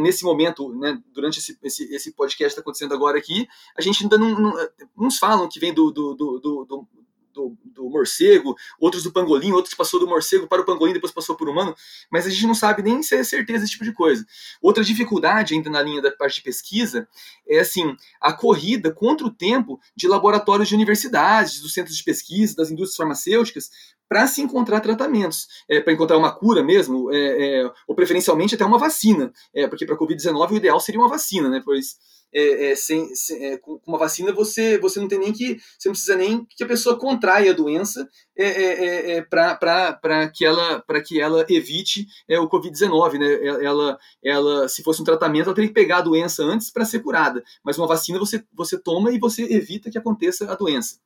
nesse 0.00 0.24
momento, 0.24 0.74
né, 0.74 0.98
durante 1.14 1.38
esse, 1.38 1.58
esse, 1.62 1.84
esse 1.94 2.12
podcast 2.12 2.52
está 2.52 2.60
acontecendo 2.60 2.92
agora 2.92 3.16
aqui, 3.16 3.48
a 3.76 3.80
gente 3.80 4.02
ainda 4.02 4.18
não, 4.18 4.38
não. 4.38 4.68
Uns 4.98 5.18
falam 5.18 5.48
que 5.48 5.58
vem 5.58 5.72
do, 5.72 5.90
do, 5.90 6.14
do, 6.14 6.38
do 6.38 6.88
do, 7.36 7.56
do, 7.64 7.90
morcego, 7.90 8.56
outros 8.80 9.02
do 9.02 9.12
pangolim, 9.12 9.52
outros 9.52 9.74
que 9.74 9.76
passou 9.76 10.00
do 10.00 10.06
morcego 10.06 10.48
para 10.48 10.62
o 10.62 10.64
pangolim, 10.64 10.94
depois 10.94 11.12
passou 11.12 11.36
por 11.36 11.48
humano, 11.48 11.76
mas 12.10 12.26
a 12.26 12.30
gente 12.30 12.46
não 12.46 12.54
sabe 12.54 12.82
nem 12.82 13.02
se 13.02 13.14
é 13.14 13.22
certeza 13.22 13.64
esse 13.64 13.72
tipo 13.72 13.84
de 13.84 13.92
coisa. 13.92 14.26
Outra 14.60 14.82
dificuldade, 14.82 15.54
ainda 15.54 15.68
na 15.68 15.82
linha 15.82 16.00
da 16.00 16.10
parte 16.10 16.36
de 16.36 16.42
pesquisa, 16.42 17.06
é 17.46 17.60
assim, 17.60 17.94
a 18.20 18.32
corrida 18.32 18.90
contra 18.92 19.26
o 19.26 19.30
tempo 19.30 19.78
de 19.94 20.08
laboratórios 20.08 20.68
de 20.68 20.74
universidades, 20.74 21.60
dos 21.60 21.74
centros 21.74 21.96
de 21.96 22.02
pesquisa, 22.02 22.56
das 22.56 22.70
indústrias 22.70 22.96
farmacêuticas, 22.96 23.70
para 24.08 24.26
se 24.26 24.40
encontrar 24.40 24.80
tratamentos, 24.80 25.46
é, 25.68 25.80
para 25.80 25.92
encontrar 25.92 26.16
uma 26.16 26.32
cura 26.32 26.62
mesmo, 26.62 27.12
é, 27.12 27.60
é, 27.60 27.70
ou 27.86 27.94
preferencialmente 27.94 28.54
até 28.54 28.64
uma 28.64 28.78
vacina, 28.78 29.32
é, 29.54 29.66
porque 29.66 29.84
para 29.84 29.94
a 29.94 29.98
Covid-19 29.98 30.52
o 30.52 30.56
ideal 30.56 30.80
seria 30.80 31.00
uma 31.00 31.08
vacina, 31.08 31.48
né? 31.48 31.60
Pois 31.64 31.96
é, 32.34 32.72
é, 32.72 32.76
sem, 32.76 33.14
sem 33.14 33.58
com 33.58 33.80
uma 33.86 33.98
vacina 33.98 34.32
você, 34.32 34.78
você 34.78 35.00
não 35.00 35.08
tem 35.08 35.18
nem 35.18 35.32
que 35.32 35.58
você 35.78 35.88
não 35.88 35.92
precisa 35.92 36.16
nem 36.16 36.44
que 36.44 36.64
a 36.64 36.66
pessoa 36.66 36.98
contraia 36.98 37.50
a 37.50 37.54
doença 37.54 38.06
é, 38.36 39.22
para 39.22 40.28
que 40.34 40.44
ela 40.44 40.84
que 41.06 41.20
ela 41.20 41.46
evite 41.48 42.06
o 42.28 42.48
covid-19 42.48 43.18
né 43.18 43.64
ela 43.64 43.98
ela 44.22 44.68
se 44.68 44.82
fosse 44.82 45.00
um 45.00 45.04
tratamento 45.04 45.46
ela 45.46 45.54
teria 45.54 45.68
que 45.68 45.74
pegar 45.74 45.98
a 45.98 46.02
doença 46.02 46.42
antes 46.42 46.70
para 46.70 46.84
ser 46.84 47.00
curada 47.00 47.42
mas 47.64 47.78
uma 47.78 47.86
vacina 47.86 48.18
você 48.18 48.44
você 48.52 48.76
toma 48.76 49.12
e 49.12 49.18
você 49.18 49.42
evita 49.44 49.90
que 49.90 49.96
aconteça 49.96 50.50
a 50.50 50.54
doença 50.54 50.98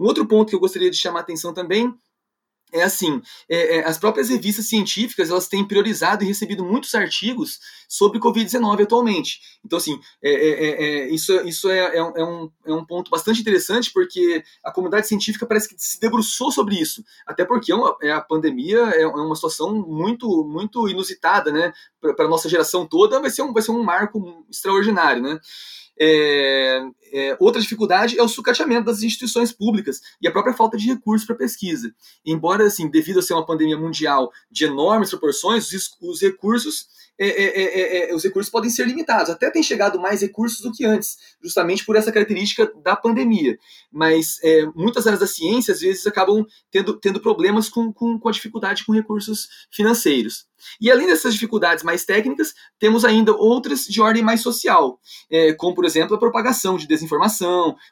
um 0.00 0.06
outro 0.06 0.26
ponto 0.26 0.48
que 0.48 0.56
eu 0.56 0.60
gostaria 0.60 0.90
de 0.90 0.96
chamar 0.96 1.20
a 1.20 1.22
atenção 1.22 1.54
também 1.54 1.94
é 2.74 2.82
assim, 2.82 3.22
é, 3.48 3.76
é, 3.76 3.84
as 3.86 3.96
próprias 3.96 4.28
revistas 4.28 4.68
científicas 4.68 5.30
elas 5.30 5.46
têm 5.46 5.66
priorizado 5.66 6.24
e 6.24 6.26
recebido 6.26 6.64
muitos 6.64 6.92
artigos 6.94 7.60
sobre 7.88 8.18
Covid-19 8.18 8.82
atualmente. 8.82 9.38
Então, 9.64 9.76
assim, 9.76 9.98
é, 10.20 10.30
é, 10.30 10.50
é, 10.50 10.82
é 10.82 11.14
isso, 11.14 11.32
isso 11.46 11.70
é, 11.70 12.02
um, 12.02 12.50
é 12.66 12.74
um 12.74 12.84
ponto 12.84 13.10
bastante 13.10 13.40
interessante 13.40 13.92
porque 13.92 14.42
a 14.64 14.72
comunidade 14.72 15.06
científica 15.06 15.46
parece 15.46 15.68
que 15.68 15.76
se 15.78 16.00
debruçou 16.00 16.50
sobre 16.50 16.74
isso, 16.74 17.04
até 17.24 17.44
porque 17.44 17.72
uma, 17.72 17.96
a 18.12 18.20
pandemia 18.20 18.80
é 18.80 19.06
uma 19.06 19.36
situação 19.36 19.72
muito, 19.72 20.44
muito 20.44 20.88
inusitada, 20.88 21.52
né? 21.52 21.72
Para 22.00 22.26
a 22.26 22.28
nossa 22.28 22.48
geração 22.48 22.86
toda 22.86 23.20
vai 23.20 23.30
ser 23.30 23.42
um, 23.42 23.52
vai 23.52 23.62
ser 23.62 23.70
um 23.70 23.84
marco 23.84 24.44
extraordinário, 24.50 25.22
né? 25.22 25.38
É, 25.98 26.82
é, 27.14 27.36
outra 27.38 27.60
dificuldade 27.60 28.18
é 28.18 28.22
o 28.22 28.28
sucateamento 28.28 28.86
das 28.86 29.02
instituições 29.02 29.52
públicas 29.52 30.00
e 30.20 30.26
a 30.26 30.32
própria 30.32 30.52
falta 30.52 30.76
de 30.76 30.86
recursos 30.86 31.24
para 31.24 31.36
pesquisa. 31.36 31.94
Embora, 32.26 32.66
assim, 32.66 32.90
devido 32.90 33.20
a 33.20 33.22
ser 33.22 33.34
uma 33.34 33.46
pandemia 33.46 33.78
mundial 33.78 34.32
de 34.50 34.64
enormes 34.64 35.10
proporções, 35.10 35.72
os, 35.72 35.96
os 36.02 36.20
recursos 36.20 36.88
é 37.18 37.28
é, 37.28 37.44
é, 37.44 37.62
é, 37.62 38.10
é, 38.10 38.14
os 38.14 38.24
recursos 38.24 38.50
podem 38.50 38.70
ser 38.70 38.86
limitados. 38.86 39.30
Até 39.30 39.50
tem 39.50 39.62
chegado 39.62 40.00
mais 40.00 40.20
recursos 40.20 40.60
do 40.60 40.72
que 40.72 40.84
antes, 40.84 41.16
justamente 41.42 41.84
por 41.84 41.96
essa 41.96 42.10
característica 42.10 42.70
da 42.82 42.96
pandemia. 42.96 43.56
Mas 43.92 44.38
é, 44.42 44.66
muitas 44.74 45.06
áreas 45.06 45.20
da 45.20 45.26
ciência, 45.26 45.72
às 45.72 45.80
vezes, 45.80 46.06
acabam 46.06 46.44
tendo, 46.70 46.98
tendo 46.98 47.20
problemas 47.20 47.68
com, 47.68 47.92
com, 47.92 48.18
com 48.18 48.28
a 48.28 48.32
dificuldade 48.32 48.84
com 48.84 48.92
recursos 48.92 49.48
financeiros. 49.70 50.46
E 50.80 50.90
além 50.90 51.06
dessas 51.06 51.34
dificuldades 51.34 51.84
mais 51.84 52.04
técnicas, 52.04 52.54
temos 52.78 53.04
ainda 53.04 53.32
outras 53.32 53.84
de 53.84 54.00
ordem 54.00 54.22
mais 54.22 54.40
social, 54.40 54.98
como, 55.58 55.74
por 55.74 55.84
exemplo, 55.84 56.16
a 56.16 56.18
propagação 56.18 56.78
de 56.78 56.86
desinformação, 56.86 57.03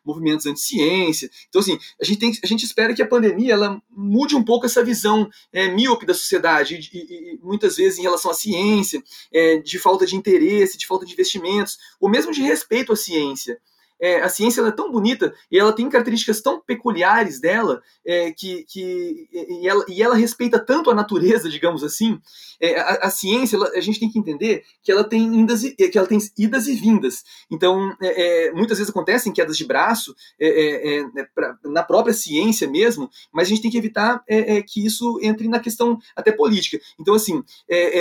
movimentos 0.04 0.46
anti-ciência. 0.46 1.30
Então, 1.48 1.60
assim, 1.60 1.78
a 2.00 2.04
gente, 2.04 2.18
tem, 2.18 2.32
a 2.42 2.46
gente 2.46 2.64
espera 2.64 2.94
que 2.94 3.02
a 3.02 3.06
pandemia 3.06 3.54
ela 3.54 3.80
mude 3.90 4.34
um 4.34 4.44
pouco 4.44 4.66
essa 4.66 4.84
visão 4.84 5.28
é, 5.52 5.68
míope 5.68 6.06
da 6.06 6.14
sociedade, 6.14 6.76
e, 6.92 6.96
e, 6.96 7.34
e, 7.34 7.38
muitas 7.42 7.76
vezes 7.76 7.98
em 7.98 8.02
relação 8.02 8.30
à 8.30 8.34
ciência, 8.34 9.02
é, 9.32 9.58
de 9.58 9.78
falta 9.78 10.06
de 10.06 10.16
interesse, 10.16 10.78
de 10.78 10.86
falta 10.86 11.06
de 11.06 11.12
investimentos, 11.12 11.78
ou 12.00 12.08
mesmo 12.08 12.32
de 12.32 12.42
respeito 12.42 12.92
à 12.92 12.96
ciência 12.96 13.58
é, 14.02 14.20
a 14.20 14.28
ciência 14.28 14.60
é 14.62 14.70
tão 14.72 14.90
bonita 14.90 15.32
e 15.48 15.56
ela 15.56 15.72
tem 15.72 15.88
características 15.88 16.40
tão 16.40 16.60
peculiares 16.60 17.40
dela 17.40 17.80
é, 18.04 18.32
que, 18.32 18.64
que 18.64 19.28
e, 19.32 19.68
ela, 19.68 19.84
e 19.88 20.02
ela 20.02 20.16
respeita 20.16 20.58
tanto 20.58 20.90
a 20.90 20.94
natureza, 20.94 21.48
digamos 21.48 21.84
assim. 21.84 22.20
É, 22.60 22.80
a, 22.80 23.06
a, 23.06 23.10
ciência, 23.10 23.54
ela, 23.54 23.68
a 23.68 23.80
gente 23.80 24.00
tem 24.00 24.10
que 24.10 24.18
entender 24.18 24.64
que 24.82 24.90
ela 24.90 25.04
tem 25.04 25.22
indas 25.22 25.62
e, 25.62 25.70
que 25.76 25.96
ela 25.96 26.08
tem 26.08 26.18
idas 26.36 26.66
e 26.66 26.74
vindas. 26.74 27.22
Então, 27.48 27.94
é, 28.02 28.48
é, 28.48 28.52
muitas 28.52 28.78
vezes 28.78 28.90
acontecem 28.90 29.32
quedas 29.32 29.56
de 29.56 29.64
braço 29.64 30.16
é, 30.40 31.04
né, 31.14 31.24
pra, 31.32 31.56
na 31.64 31.84
própria 31.84 32.12
ciência 32.12 32.68
mesmo, 32.68 33.08
mas 33.32 33.46
a 33.46 33.50
gente 33.50 33.62
tem 33.62 33.70
que 33.70 33.78
evitar 33.78 34.24
que 34.66 34.84
isso 34.84 35.20
entre 35.22 35.46
na 35.46 35.60
questão 35.60 35.98
até 36.16 36.32
política. 36.32 36.80
Então, 36.98 37.14
assim, 37.14 37.42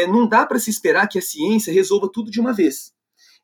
não 0.09 0.27
dá 0.27 0.45
para 0.45 0.57
se 0.57 0.71
esperar 0.71 1.07
que 1.07 1.19
a 1.19 1.21
ciência 1.21 1.71
resolva 1.71 2.09
tudo 2.11 2.31
de 2.31 2.39
uma 2.39 2.53
vez. 2.53 2.91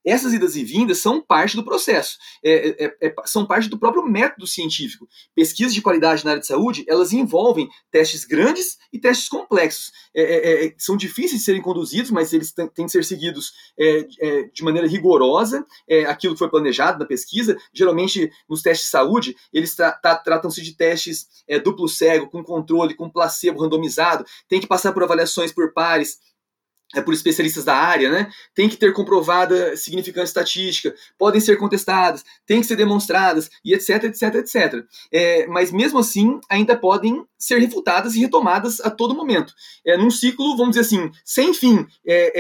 Essas 0.07 0.31
idas 0.31 0.55
e 0.55 0.63
vindas 0.63 0.99
são 0.99 1.21
parte 1.21 1.57
do 1.57 1.65
processo, 1.65 2.17
é, 2.41 2.85
é, 2.85 2.97
é, 3.01 3.15
são 3.25 3.45
parte 3.45 3.67
do 3.67 3.77
próprio 3.77 4.05
método 4.05 4.47
científico. 4.47 5.05
Pesquisas 5.35 5.73
de 5.73 5.81
qualidade 5.81 6.23
na 6.23 6.31
área 6.31 6.39
de 6.39 6.47
saúde, 6.47 6.85
elas 6.87 7.11
envolvem 7.11 7.67
testes 7.91 8.23
grandes 8.23 8.77
e 8.93 8.97
testes 8.97 9.27
complexos. 9.27 9.91
É, 10.15 10.21
é, 10.21 10.65
é, 10.65 10.75
são 10.77 10.95
difíceis 10.95 11.41
de 11.41 11.45
serem 11.45 11.61
conduzidos, 11.61 12.09
mas 12.09 12.31
eles 12.31 12.53
têm 12.53 12.85
que 12.85 12.89
ser 12.89 13.03
seguidos 13.03 13.51
de 14.53 14.63
maneira 14.63 14.87
rigorosa, 14.87 15.65
aquilo 16.07 16.33
que 16.33 16.39
foi 16.39 16.49
planejado 16.49 16.99
na 16.99 17.05
pesquisa. 17.05 17.57
Geralmente, 17.73 18.31
nos 18.49 18.61
testes 18.61 18.85
de 18.85 18.91
saúde, 18.91 19.35
eles 19.51 19.75
tra 19.75 19.91
tratam-se 19.91 20.61
de 20.61 20.75
testes 20.75 21.27
duplo 21.63 21.87
cego, 21.89 22.29
com 22.29 22.41
controle, 22.43 22.95
com 22.95 23.09
placebo 23.09 23.61
randomizado, 23.61 24.25
tem 24.47 24.61
que 24.61 24.67
passar 24.67 24.93
por 24.93 25.03
avaliações 25.03 25.51
por 25.51 25.73
pares, 25.73 26.17
é 26.95 27.01
por 27.01 27.13
especialistas 27.13 27.65
da 27.65 27.75
área, 27.75 28.09
né? 28.09 28.29
Tem 28.55 28.69
que 28.69 28.77
ter 28.77 28.93
comprovada 28.93 29.75
significância 29.75 30.29
estatística, 30.29 30.95
podem 31.17 31.41
ser 31.41 31.57
contestadas, 31.57 32.23
tem 32.45 32.61
que 32.61 32.67
ser 32.67 32.75
demonstradas, 32.75 33.49
e 33.63 33.73
etc, 33.73 34.05
etc, 34.05 34.35
etc. 34.35 34.85
É, 35.11 35.47
mas 35.47 35.71
mesmo 35.71 35.99
assim, 35.99 36.39
ainda 36.49 36.77
podem 36.77 37.25
ser 37.37 37.59
refutadas 37.59 38.15
e 38.15 38.19
retomadas 38.19 38.79
a 38.81 38.89
todo 38.89 39.15
momento. 39.15 39.53
É, 39.85 39.97
num 39.97 40.09
ciclo, 40.09 40.57
vamos 40.57 40.75
dizer 40.75 40.81
assim, 40.81 41.11
sem 41.23 41.53
fim, 41.53 41.85
é, 42.05 42.31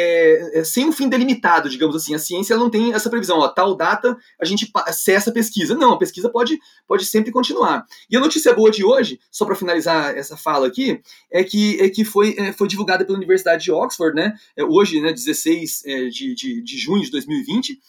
é, 0.55 0.59
é 0.59 0.63
sem 0.63 0.87
um 0.87 0.91
fim 0.91 1.07
delimitado, 1.07 1.69
digamos 1.69 1.95
assim. 1.95 2.15
A 2.15 2.19
ciência 2.19 2.57
não 2.57 2.69
tem 2.69 2.93
essa 2.93 3.09
previsão, 3.09 3.39
ó, 3.39 3.47
tal 3.47 3.75
data 3.75 4.17
a 4.41 4.45
gente 4.45 4.71
cessa 4.91 5.29
a 5.29 5.33
pesquisa. 5.33 5.75
Não, 5.75 5.93
a 5.93 5.97
pesquisa 5.97 6.29
pode, 6.29 6.59
pode 6.87 7.05
sempre 7.05 7.31
continuar. 7.31 7.85
E 8.09 8.17
a 8.17 8.19
notícia 8.19 8.53
boa 8.53 8.71
de 8.71 8.83
hoje, 8.83 9.19
só 9.31 9.45
para 9.45 9.55
finalizar 9.55 10.17
essa 10.17 10.35
fala 10.35 10.67
aqui, 10.67 11.01
é 11.31 11.43
que, 11.43 11.79
é 11.79 11.89
que 11.89 12.03
foi, 12.03 12.35
é, 12.37 12.51
foi 12.53 12.67
divulgada 12.67 13.05
pela 13.05 13.17
Universidade 13.17 13.63
de 13.63 13.71
Oxford, 13.71 14.15
né? 14.15 14.33
É, 14.55 14.63
hoje, 14.63 14.99
né, 15.01 15.13
16 15.13 15.83
é, 15.85 16.05
de, 16.07 16.35
de, 16.35 16.61
de 16.61 16.77
junho 16.77 17.03
de 17.03 17.11
2020, 17.11 17.79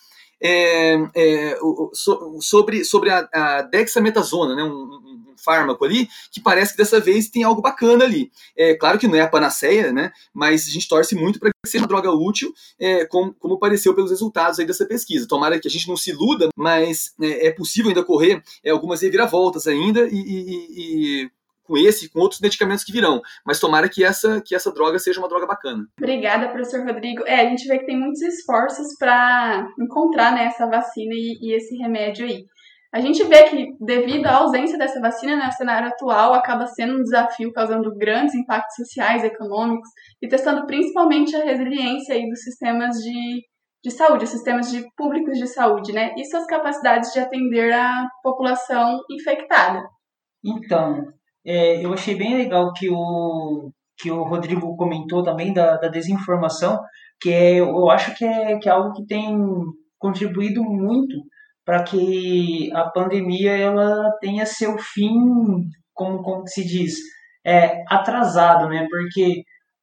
é, 0.41 0.95
é, 1.15 1.59
so, 1.93 2.39
sobre, 2.41 2.85
sobre 2.85 3.11
a, 3.11 3.29
a 3.33 3.63
dexametasona, 3.63 4.55
né, 4.55 4.63
um, 4.63 4.69
um, 4.69 5.18
fármaco 5.39 5.85
ali, 5.85 6.09
que 6.31 6.41
parece 6.41 6.73
que 6.73 6.79
dessa 6.79 7.01
vez 7.01 7.29
tem 7.29 7.43
algo 7.43 7.63
bacana 7.63 8.05
ali. 8.05 8.31
É 8.57 8.75
claro 8.75 8.99
que 8.99 9.09
não 9.09 9.17
é 9.17 9.21
a 9.21 9.29
panaceia, 9.29 9.93
né, 9.93 10.13
mas 10.33 10.67
a 10.67 10.71
gente 10.71 10.89
torce 10.89 11.15
muito 11.15 11.39
para 11.39 11.51
que 11.51 11.71
seja 11.71 11.83
uma 11.83 11.89
droga 11.89 12.11
útil, 12.11 12.53
é, 12.79 13.05
como, 13.07 13.35
como 13.35 13.59
pareceu 13.59 13.95
pelos 13.95 14.11
resultados 14.11 14.59
aí 14.59 14.67
dessa 14.67 14.87
pesquisa. 14.87 15.29
Tomara 15.29 15.59
que 15.59 15.69
a 15.69 15.71
gente 15.71 15.89
não 15.89 15.97
se 15.97 16.11
iluda, 16.11 16.49
mas 16.57 17.15
é, 17.21 17.49
é 17.49 17.53
possível 17.53 17.89
ainda 17.89 18.05
correr 18.05 18.43
é, 18.65 18.71
algumas 18.71 19.03
reviravoltas 19.03 19.67
ainda 19.67 20.07
e, 20.09 20.17
e, 20.17 21.25
e 21.25 21.31
com 21.69 21.77
esse 21.77 22.07
e 22.07 22.09
com 22.09 22.21
outros 22.21 22.41
medicamentos 22.41 22.83
que 22.83 22.91
virão. 22.91 23.21
Mas 23.45 23.61
tomara 23.61 23.89
que 23.89 24.03
essa, 24.03 24.41
que 24.41 24.55
essa 24.55 24.73
droga 24.73 24.99
seja 24.99 25.21
uma 25.21 25.29
droga 25.29 25.47
bacana. 25.47 25.87
Obrigada, 25.99 26.49
professor 26.49 26.85
Rodrigo. 26.85 27.23
É, 27.27 27.41
a 27.41 27.49
gente 27.51 27.69
vê 27.69 27.79
que 27.79 27.87
tem 27.87 27.99
muitos 27.99 28.23
esforços 28.23 28.97
para 28.99 29.69
encontrar 29.79 30.33
né, 30.33 30.47
essa 30.47 30.67
vacina 30.67 31.13
e, 31.15 31.39
e, 31.43 31.55
esse 31.55 31.77
remédio 31.77 32.25
aí. 32.27 32.47
A 32.93 33.01
gente 33.01 33.23
vê 33.25 33.45
que, 33.45 33.67
devido 33.79 34.27
à 34.27 34.37
ausência 34.37 34.79
dessa 34.79 34.99
vacina 34.99 35.37
né, 35.37 35.47
no 35.47 35.53
cenário 35.53 35.89
atual, 35.89 36.33
acaba 36.33 36.67
sendo 36.67 36.99
um 36.99 37.03
desafio, 37.03 37.53
causando 37.53 37.95
grandes 37.95 38.35
impactos 38.35 38.77
sociais, 38.77 39.23
econômicos 39.23 39.89
e 40.23 40.29
testando 40.29 40.67
principalmente 40.67 41.37
a 41.37 41.45
resiliência 41.45 42.15
aí 42.15 42.27
dos 42.27 42.43
sistemas 42.43 42.97
de, 42.97 43.43
de 43.85 43.91
saúde, 43.91 44.25
os 44.25 44.31
sistemas 44.31 44.71
de 44.71 44.83
públicos 44.97 45.37
de 45.37 45.47
saúde, 45.47 45.93
né? 45.93 46.15
E 46.17 46.25
suas 46.25 46.47
capacidades 46.47 47.13
de 47.13 47.21
atender 47.21 47.75
a 47.75 48.07
população 48.23 49.01
infectada. 49.11 49.83
Então, 50.43 51.09
é, 51.47 51.85
eu 51.85 51.93
achei 51.93 52.17
bem 52.17 52.39
legal 52.39 52.73
que 52.73 52.89
o, 52.89 53.71
que 53.99 54.11
o 54.11 54.23
Rodrigo 54.23 54.77
comentou 54.77 55.23
também 55.23 55.53
da, 55.53 55.77
da 55.77 55.89
desinformação, 55.89 56.81
que 57.21 57.31
é, 57.31 57.61
eu 57.61 57.91
acho 57.91 58.17
que 58.17 58.25
é, 58.25 58.59
que 58.59 58.67
é 58.67 58.73
algo 58.73 58.95
que 58.95 59.05
tem 59.05 59.37
contribuído 59.99 60.65
muito 60.65 61.17
para 61.69 61.83
que 61.83 62.71
a 62.73 62.85
pandemia 62.89 63.55
ela 63.55 64.11
tenha 64.23 64.47
seu 64.47 64.79
fim, 64.79 65.13
como, 65.93 66.23
como 66.23 66.49
se 66.49 66.65
diz, 66.65 66.95
é, 67.45 67.85
atrasado, 67.87 68.71
né? 68.71 68.87
Porque 68.89 69.43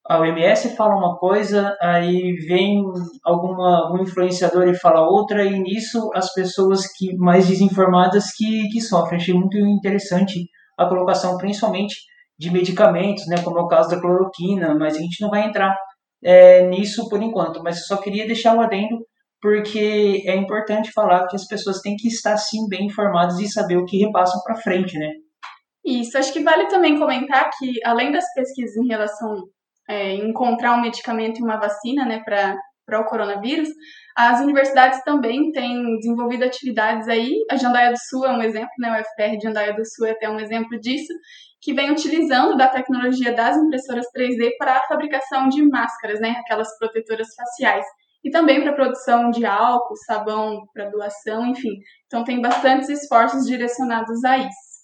a 0.09 0.19
OMS 0.19 0.75
fala 0.75 0.95
uma 0.95 1.15
coisa, 1.15 1.77
aí 1.79 2.33
vem 2.47 2.83
alguma, 3.23 3.85
algum 3.85 4.01
influenciador 4.01 4.67
e 4.67 4.73
fala 4.73 5.07
outra, 5.07 5.45
e 5.45 5.59
nisso 5.59 6.09
as 6.15 6.33
pessoas 6.33 6.91
que 6.91 7.15
mais 7.17 7.47
desinformadas 7.47 8.31
que, 8.35 8.67
que 8.69 8.81
sofrem. 8.81 9.19
Achei 9.19 9.35
muito 9.35 9.55
interessante 9.59 10.39
a 10.75 10.87
colocação 10.87 11.37
principalmente 11.37 11.97
de 12.35 12.49
medicamentos, 12.49 13.27
né, 13.27 13.35
como 13.43 13.59
é 13.59 13.61
o 13.61 13.67
caso 13.67 13.91
da 13.91 14.01
cloroquina, 14.01 14.73
mas 14.73 14.95
a 14.95 14.99
gente 14.99 15.21
não 15.21 15.29
vai 15.29 15.45
entrar 15.45 15.77
é, 16.23 16.67
nisso 16.67 17.07
por 17.09 17.21
enquanto. 17.21 17.61
Mas 17.61 17.77
eu 17.77 17.83
só 17.83 17.97
queria 17.97 18.25
deixar 18.25 18.55
o 18.55 18.61
adendo 18.61 19.05
porque 19.45 20.23
é 20.25 20.35
importante 20.35 20.91
falar 20.91 21.27
que 21.27 21.35
as 21.35 21.45
pessoas 21.45 21.79
têm 21.79 21.95
que 21.95 22.07
estar 22.07 22.35
sim 22.35 22.67
bem 22.67 22.87
informadas 22.87 23.39
e 23.39 23.47
saber 23.47 23.77
o 23.77 23.85
que 23.85 24.03
repassam 24.03 24.41
para 24.43 24.55
frente, 24.55 24.97
né? 24.97 25.11
Isso, 25.85 26.17
acho 26.17 26.33
que 26.33 26.39
vale 26.39 26.65
também 26.65 26.97
comentar 26.97 27.51
que 27.55 27.73
além 27.85 28.11
das 28.11 28.25
pesquisas 28.33 28.75
em 28.75 28.87
relação 28.87 29.43
a 29.87 29.93
é, 29.93 30.15
encontrar 30.15 30.75
um 30.75 30.81
medicamento 30.81 31.39
e 31.39 31.43
uma 31.43 31.59
vacina, 31.59 32.03
né, 32.03 32.23
para 32.25 32.99
o 32.99 33.05
coronavírus, 33.05 33.69
as 34.17 34.41
universidades 34.41 35.03
também 35.03 35.51
têm 35.51 35.95
desenvolvido 35.97 36.43
atividades 36.43 37.07
aí, 37.07 37.35
a 37.51 37.55
Jandaia 37.55 37.91
do 37.91 37.99
Sul 37.99 38.25
é 38.25 38.31
um 38.31 38.41
exemplo, 38.41 38.71
né, 38.79 38.99
o 38.99 39.03
FPR 39.03 39.37
de 39.37 39.43
Jandaia 39.43 39.75
do 39.75 39.85
Sul 39.85 40.07
é 40.07 40.11
até 40.13 40.27
um 40.27 40.39
exemplo 40.39 40.79
disso, 40.79 41.13
que 41.61 41.71
vem 41.71 41.91
utilizando 41.91 42.57
da 42.57 42.67
tecnologia 42.67 43.31
das 43.31 43.55
impressoras 43.57 44.07
3D 44.07 44.57
para 44.57 44.77
a 44.77 44.87
fabricação 44.87 45.49
de 45.49 45.63
máscaras, 45.63 46.19
né, 46.19 46.31
aquelas 46.39 46.75
protetoras 46.79 47.27
faciais, 47.35 47.85
e 48.25 48.31
também 48.31 48.63
para 48.63 48.73
produção 48.73 49.29
de 49.29 49.45
álcool, 49.45 49.95
sabão 50.07 50.63
para 50.73 50.89
doação, 50.89 51.45
enfim. 51.45 51.69
Então 52.07 52.23
tem 52.23 52.41
bastantes 52.41 52.89
esforços 52.89 53.45
direcionados 53.45 54.23
a 54.25 54.39
isso. 54.39 54.75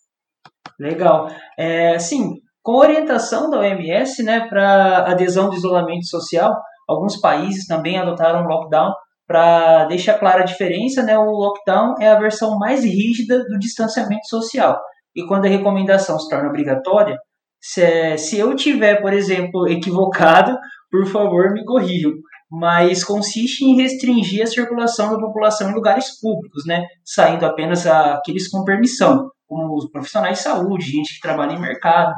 Legal. 0.80 1.28
É, 1.58 1.98
sim, 1.98 2.36
com 2.62 2.74
orientação 2.74 3.50
da 3.50 3.58
OMS, 3.60 4.22
né, 4.24 4.48
para 4.48 5.10
adesão 5.10 5.50
do 5.50 5.56
isolamento 5.56 6.06
social, 6.06 6.56
alguns 6.88 7.20
países 7.20 7.66
também 7.66 7.98
adotaram 7.98 8.46
lockdown 8.46 8.94
para 9.28 9.86
deixar 9.86 10.20
clara 10.20 10.42
a 10.42 10.46
diferença, 10.46 11.02
né, 11.02 11.18
o 11.18 11.32
lockdown 11.32 11.96
é 12.00 12.10
a 12.10 12.20
versão 12.20 12.60
mais 12.60 12.84
rígida 12.84 13.44
do 13.46 13.58
distanciamento 13.58 14.28
social. 14.28 14.80
E 15.16 15.26
quando 15.26 15.46
a 15.46 15.50
recomendação 15.50 16.20
se 16.20 16.30
torna 16.30 16.50
obrigatória, 16.50 17.18
se, 17.60 18.18
se 18.18 18.38
eu 18.38 18.56
tiver, 18.56 19.02
por 19.02 19.14
exemplo, 19.14 19.68
equivocado, 19.68 20.56
por 20.92 21.08
favor, 21.08 21.54
me 21.54 21.66
corrijam. 21.66 22.12
Mas 22.51 23.03
consiste 23.03 23.63
em 23.63 23.77
restringir 23.77 24.43
a 24.43 24.48
circulação 24.48 25.12
da 25.12 25.20
população 25.20 25.70
em 25.70 25.74
lugares 25.74 26.20
públicos, 26.20 26.65
né, 26.65 26.86
saindo 27.05 27.46
apenas 27.46 27.88
aqueles 27.88 28.50
com 28.50 28.65
permissão, 28.65 29.29
como 29.48 29.75
os 29.75 29.89
profissionais 29.89 30.38
de 30.38 30.43
saúde, 30.43 30.91
gente 30.91 31.15
que 31.15 31.22
trabalha 31.22 31.53
em 31.53 31.62
mercado. 31.62 32.13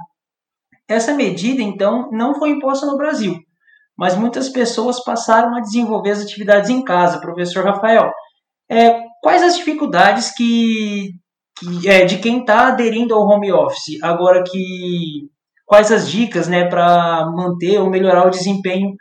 Essa 0.88 1.14
medida, 1.14 1.62
então, 1.62 2.10
não 2.12 2.36
foi 2.36 2.50
imposta 2.50 2.86
no 2.86 2.98
Brasil, 2.98 3.38
mas 3.98 4.16
muitas 4.16 4.50
pessoas 4.50 5.04
passaram 5.04 5.56
a 5.56 5.62
desenvolver 5.62 6.12
as 6.12 6.22
atividades 6.22 6.70
em 6.70 6.84
casa. 6.84 7.22
Professor 7.22 7.64
Rafael, 7.64 8.12
é, 8.70 9.02
quais 9.22 9.44
as 9.44 9.56
dificuldades 9.56 10.34
que, 10.36 11.12
que 11.60 11.88
é, 11.88 12.06
de 12.06 12.18
quem 12.18 12.40
está 12.40 12.68
aderindo 12.68 13.14
ao 13.14 13.28
home 13.28 13.52
office? 13.52 14.02
Agora 14.02 14.44
que 14.44 15.30
quais 15.66 15.92
as 15.92 16.10
dicas, 16.10 16.48
né, 16.48 16.68
para 16.68 17.26
manter 17.36 17.80
ou 17.80 17.90
melhorar 17.90 18.28
o 18.28 18.32
desempenho 18.32 18.92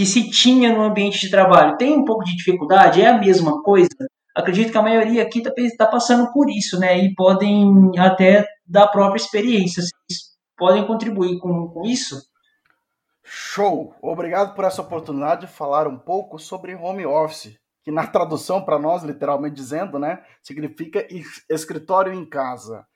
que 0.00 0.06
se 0.06 0.30
tinha 0.30 0.74
no 0.74 0.82
ambiente 0.82 1.20
de 1.20 1.30
trabalho? 1.30 1.76
Tem 1.76 1.92
um 1.92 2.06
pouco 2.06 2.24
de 2.24 2.34
dificuldade? 2.34 3.02
É 3.02 3.08
a 3.08 3.18
mesma 3.18 3.62
coisa? 3.62 3.90
Acredito 4.34 4.72
que 4.72 4.78
a 4.78 4.82
maioria 4.82 5.22
aqui 5.22 5.40
está 5.40 5.52
tá 5.76 5.90
passando 5.90 6.32
por 6.32 6.48
isso, 6.48 6.80
né? 6.80 6.96
E 7.04 7.14
podem 7.14 7.92
até 7.98 8.46
da 8.66 8.88
própria 8.88 9.20
experiência. 9.20 9.82
Vocês 9.82 10.20
podem 10.56 10.86
contribuir 10.86 11.38
com, 11.38 11.68
com 11.68 11.84
isso? 11.84 12.18
Show! 13.22 13.94
Obrigado 14.00 14.54
por 14.54 14.64
essa 14.64 14.80
oportunidade 14.80 15.42
de 15.42 15.52
falar 15.52 15.86
um 15.86 15.98
pouco 15.98 16.38
sobre 16.38 16.74
home 16.74 17.04
office, 17.04 17.58
que 17.84 17.90
na 17.90 18.06
tradução 18.06 18.64
para 18.64 18.78
nós, 18.78 19.02
literalmente 19.02 19.54
dizendo, 19.54 19.98
né, 19.98 20.22
significa 20.42 21.06
escritório 21.50 22.10
em 22.10 22.24
casa. 22.24 22.86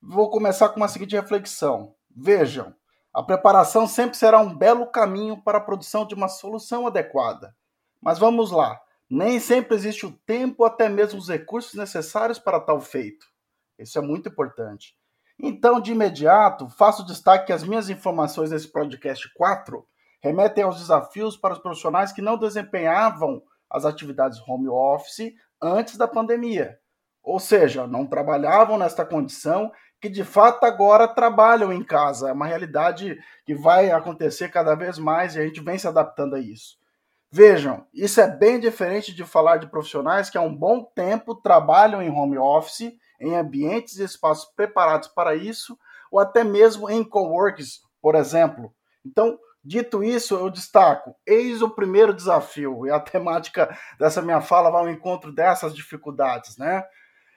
Vou 0.00 0.30
começar 0.30 0.68
com 0.68 0.76
uma 0.76 0.86
seguinte 0.86 1.16
reflexão. 1.16 1.92
Vejam, 2.16 2.72
a 3.16 3.22
preparação 3.22 3.86
sempre 3.86 4.14
será 4.14 4.38
um 4.38 4.54
belo 4.54 4.86
caminho 4.88 5.40
para 5.40 5.56
a 5.56 5.60
produção 5.60 6.06
de 6.06 6.14
uma 6.14 6.28
solução 6.28 6.86
adequada. 6.86 7.56
Mas 7.98 8.18
vamos 8.18 8.50
lá. 8.50 8.78
Nem 9.08 9.40
sempre 9.40 9.74
existe 9.74 10.04
o 10.04 10.12
tempo, 10.12 10.64
até 10.64 10.86
mesmo 10.86 11.18
os 11.18 11.30
recursos 11.30 11.72
necessários 11.72 12.38
para 12.38 12.60
tal 12.60 12.78
feito. 12.78 13.24
Isso 13.78 13.98
é 13.98 14.02
muito 14.02 14.28
importante. 14.28 14.94
Então, 15.38 15.80
de 15.80 15.92
imediato, 15.92 16.68
faço 16.68 17.06
destaque 17.06 17.46
que 17.46 17.54
as 17.54 17.64
minhas 17.64 17.88
informações 17.88 18.50
nesse 18.50 18.68
podcast 18.68 19.32
4 19.32 19.82
remetem 20.20 20.64
aos 20.64 20.78
desafios 20.78 21.38
para 21.38 21.54
os 21.54 21.58
profissionais 21.58 22.12
que 22.12 22.20
não 22.20 22.36
desempenhavam 22.36 23.42
as 23.70 23.86
atividades 23.86 24.38
home 24.46 24.68
office 24.68 25.32
antes 25.62 25.96
da 25.96 26.06
pandemia. 26.06 26.78
Ou 27.22 27.40
seja, 27.40 27.86
não 27.86 28.06
trabalhavam 28.06 28.76
nesta 28.76 29.06
condição 29.06 29.72
que 30.00 30.08
de 30.08 30.24
fato 30.24 30.64
agora 30.64 31.08
trabalham 31.08 31.72
em 31.72 31.82
casa. 31.82 32.28
É 32.30 32.32
uma 32.32 32.46
realidade 32.46 33.18
que 33.44 33.54
vai 33.54 33.90
acontecer 33.90 34.50
cada 34.50 34.74
vez 34.74 34.98
mais 34.98 35.34
e 35.34 35.40
a 35.40 35.44
gente 35.44 35.60
vem 35.60 35.78
se 35.78 35.88
adaptando 35.88 36.34
a 36.34 36.40
isso. 36.40 36.76
Vejam, 37.30 37.84
isso 37.92 38.20
é 38.20 38.28
bem 38.28 38.60
diferente 38.60 39.14
de 39.14 39.24
falar 39.24 39.56
de 39.56 39.66
profissionais 39.66 40.30
que 40.30 40.38
há 40.38 40.40
um 40.40 40.54
bom 40.54 40.84
tempo 40.84 41.34
trabalham 41.34 42.00
em 42.00 42.10
home 42.10 42.38
office 42.38 42.92
em 43.20 43.34
ambientes 43.34 43.98
e 43.98 44.04
espaços 44.04 44.50
preparados 44.54 45.08
para 45.08 45.34
isso, 45.34 45.78
ou 46.10 46.18
até 46.20 46.44
mesmo 46.44 46.88
em 46.88 47.02
coworks, 47.02 47.80
por 48.00 48.14
exemplo. 48.14 48.72
Então, 49.04 49.38
dito 49.64 50.02
isso, 50.02 50.34
eu 50.34 50.50
destaco: 50.50 51.14
eis 51.26 51.62
o 51.62 51.70
primeiro 51.70 52.14
desafio, 52.14 52.86
e 52.86 52.90
a 52.90 53.00
temática 53.00 53.76
dessa 53.98 54.22
minha 54.22 54.40
fala 54.40 54.70
vai 54.70 54.82
ao 54.82 54.90
encontro 54.90 55.32
dessas 55.32 55.74
dificuldades, 55.74 56.56
né? 56.56 56.84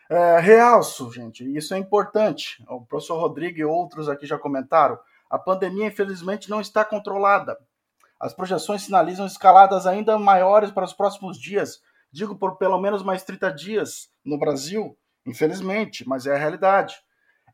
É, 0.09 0.39
realço, 0.39 1.11
gente, 1.11 1.43
isso 1.55 1.73
é 1.73 1.77
importante. 1.77 2.63
O 2.67 2.81
professor 2.81 3.19
Rodrigo 3.19 3.59
e 3.59 3.65
outros 3.65 4.09
aqui 4.09 4.25
já 4.25 4.37
comentaram. 4.37 4.97
A 5.29 5.37
pandemia, 5.37 5.85
infelizmente, 5.85 6.49
não 6.49 6.59
está 6.59 6.83
controlada. 6.83 7.57
As 8.19 8.33
projeções 8.33 8.81
sinalizam 8.81 9.25
escaladas 9.25 9.85
ainda 9.85 10.17
maiores 10.17 10.71
para 10.71 10.83
os 10.83 10.93
próximos 10.93 11.39
dias, 11.39 11.81
digo 12.11 12.35
por 12.35 12.57
pelo 12.57 12.81
menos 12.81 13.03
mais 13.03 13.23
30 13.23 13.53
dias 13.53 14.09
no 14.25 14.37
Brasil, 14.37 14.97
Infelizmente, 15.29 16.07
mas 16.07 16.25
é 16.25 16.33
a 16.33 16.39
realidade. 16.39 16.95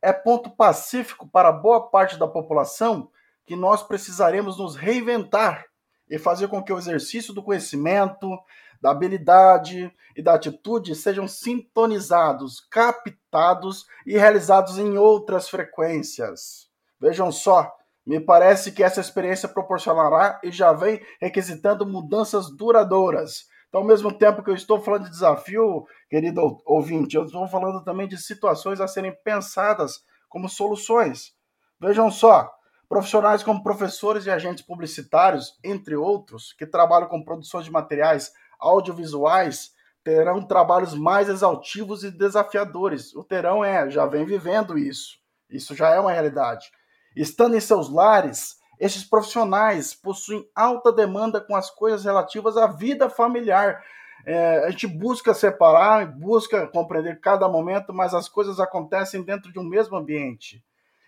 É 0.00 0.12
ponto 0.12 0.50
pacífico 0.50 1.28
para 1.28 1.52
boa 1.52 1.90
parte 1.90 2.18
da 2.18 2.26
população 2.26 3.10
que 3.44 3.54
nós 3.54 3.82
precisaremos 3.82 4.58
nos 4.58 4.76
reinventar 4.76 5.66
e 6.08 6.18
fazer 6.18 6.48
com 6.48 6.62
que 6.62 6.72
o 6.72 6.78
exercício 6.78 7.34
do 7.34 7.42
conhecimento, 7.42 8.38
da 8.80 8.90
habilidade 8.90 9.92
e 10.16 10.22
da 10.22 10.34
atitude 10.34 10.94
sejam 10.94 11.26
sintonizados, 11.28 12.60
captados 12.70 13.86
e 14.06 14.16
realizados 14.16 14.78
em 14.78 14.96
outras 14.96 15.48
frequências. 15.48 16.68
Vejam 17.00 17.30
só, 17.30 17.74
me 18.04 18.20
parece 18.20 18.72
que 18.72 18.82
essa 18.82 19.00
experiência 19.00 19.48
proporcionará 19.48 20.40
e 20.42 20.50
já 20.50 20.72
vem 20.72 21.00
requisitando 21.20 21.86
mudanças 21.86 22.50
duradouras 22.50 23.46
então, 23.76 23.80
ao 23.80 23.86
mesmo 23.86 24.10
tempo 24.10 24.42
que 24.42 24.48
eu 24.48 24.54
estou 24.54 24.80
falando 24.80 25.04
de 25.04 25.10
desafio, 25.10 25.86
querido 26.08 26.62
ouvinte, 26.64 27.14
eu 27.14 27.24
estou 27.24 27.46
falando 27.46 27.84
também 27.84 28.08
de 28.08 28.16
situações 28.16 28.80
a 28.80 28.88
serem 28.88 29.14
pensadas 29.22 30.02
como 30.30 30.48
soluções. 30.48 31.34
Vejam 31.78 32.10
só, 32.10 32.50
profissionais 32.88 33.42
como 33.42 33.62
professores 33.62 34.24
e 34.24 34.30
agentes 34.30 34.64
publicitários, 34.64 35.58
entre 35.62 35.94
outros, 35.94 36.54
que 36.54 36.64
trabalham 36.64 37.06
com 37.06 37.22
produções 37.22 37.66
de 37.66 37.70
materiais 37.70 38.32
audiovisuais, 38.58 39.72
terão 40.04 40.40
trabalhos 40.40 40.94
mais 40.94 41.28
exaustivos 41.28 42.04
e 42.04 42.10
desafiadores. 42.10 43.14
O 43.14 43.24
terão 43.24 43.64
é, 43.64 43.90
já 43.90 44.06
vem 44.06 44.24
vivendo 44.24 44.78
isso. 44.78 45.18
Isso 45.50 45.74
já 45.74 45.90
é 45.90 45.98
uma 45.98 46.12
realidade. 46.12 46.70
Estando 47.16 47.56
em 47.56 47.60
seus 47.60 47.90
lares, 47.90 48.56
esses 48.78 49.04
profissionais 49.04 49.94
possuem 49.94 50.48
alta 50.54 50.92
demanda 50.92 51.40
com 51.40 51.56
as 51.56 51.70
coisas 51.70 52.04
relativas 52.04 52.56
à 52.56 52.66
vida 52.66 53.08
familiar. 53.08 53.82
É, 54.24 54.66
a 54.66 54.70
gente 54.70 54.86
busca 54.86 55.32
separar, 55.32 56.06
busca 56.06 56.66
compreender 56.68 57.20
cada 57.20 57.48
momento, 57.48 57.92
mas 57.92 58.12
as 58.12 58.28
coisas 58.28 58.60
acontecem 58.60 59.22
dentro 59.22 59.52
de 59.52 59.58
um 59.58 59.64
mesmo 59.64 59.96
ambiente. 59.96 60.62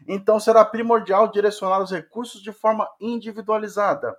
Então 0.06 0.40
será 0.40 0.64
primordial 0.64 1.28
direcionar 1.28 1.80
os 1.80 1.90
recursos 1.90 2.42
de 2.42 2.52
forma 2.52 2.88
individualizada. 3.00 4.16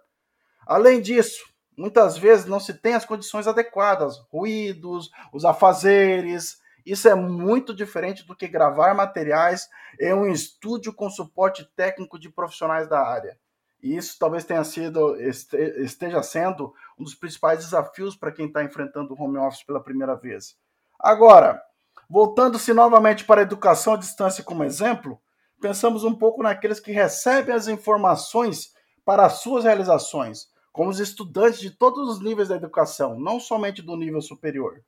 Além 0.67 1.01
disso, 1.01 1.43
muitas 1.79 2.17
vezes 2.17 2.45
não 2.45 2.59
se 2.59 2.73
tem 2.73 2.93
as 2.93 3.05
condições 3.05 3.47
adequadas, 3.47 4.17
ruídos, 4.31 5.09
os 5.31 5.45
afazeres, 5.45 6.59
isso 6.85 7.07
é 7.07 7.15
muito 7.15 7.73
diferente 7.73 8.25
do 8.25 8.35
que 8.35 8.47
gravar 8.47 8.93
materiais 8.93 9.69
em 9.99 10.13
um 10.13 10.27
estúdio 10.27 10.93
com 10.93 11.09
suporte 11.09 11.63
técnico 11.75 12.19
de 12.19 12.29
profissionais 12.29 12.89
da 12.89 12.99
área. 12.99 13.37
E 13.81 13.95
isso 13.95 14.17
talvez 14.19 14.43
tenha 14.43 14.63
sido, 14.65 15.15
esteja 15.21 16.21
sendo 16.21 16.73
um 16.97 17.03
dos 17.03 17.15
principais 17.15 17.59
desafios 17.59 18.13
para 18.13 18.31
quem 18.31 18.47
está 18.47 18.61
enfrentando 18.61 19.13
o 19.13 19.23
home 19.23 19.37
office 19.37 19.63
pela 19.63 19.81
primeira 19.81 20.15
vez. 20.15 20.57
Agora, 20.99 21.61
voltando-se 22.09 22.73
novamente 22.73 23.23
para 23.23 23.39
a 23.39 23.43
educação 23.43 23.93
à 23.93 23.97
distância 23.97 24.43
como 24.43 24.65
exemplo, 24.65 25.17
pensamos 25.61 26.03
um 26.03 26.13
pouco 26.13 26.43
naqueles 26.43 26.81
que 26.81 26.91
recebem 26.91 27.55
as 27.55 27.69
informações 27.69 28.73
para 29.05 29.25
as 29.25 29.39
suas 29.41 29.63
realizações, 29.63 30.49
como 30.79 30.91
os 30.91 31.01
estudantes 31.01 31.59
de 31.59 31.71
todos 31.71 32.07
os 32.07 32.21
níveis 32.21 32.47
da 32.47 32.55
educação, 32.55 33.19
não 33.19 33.37
somente 33.37 33.81
do 33.81 33.97
nível 33.97 34.21
superior. 34.21 34.81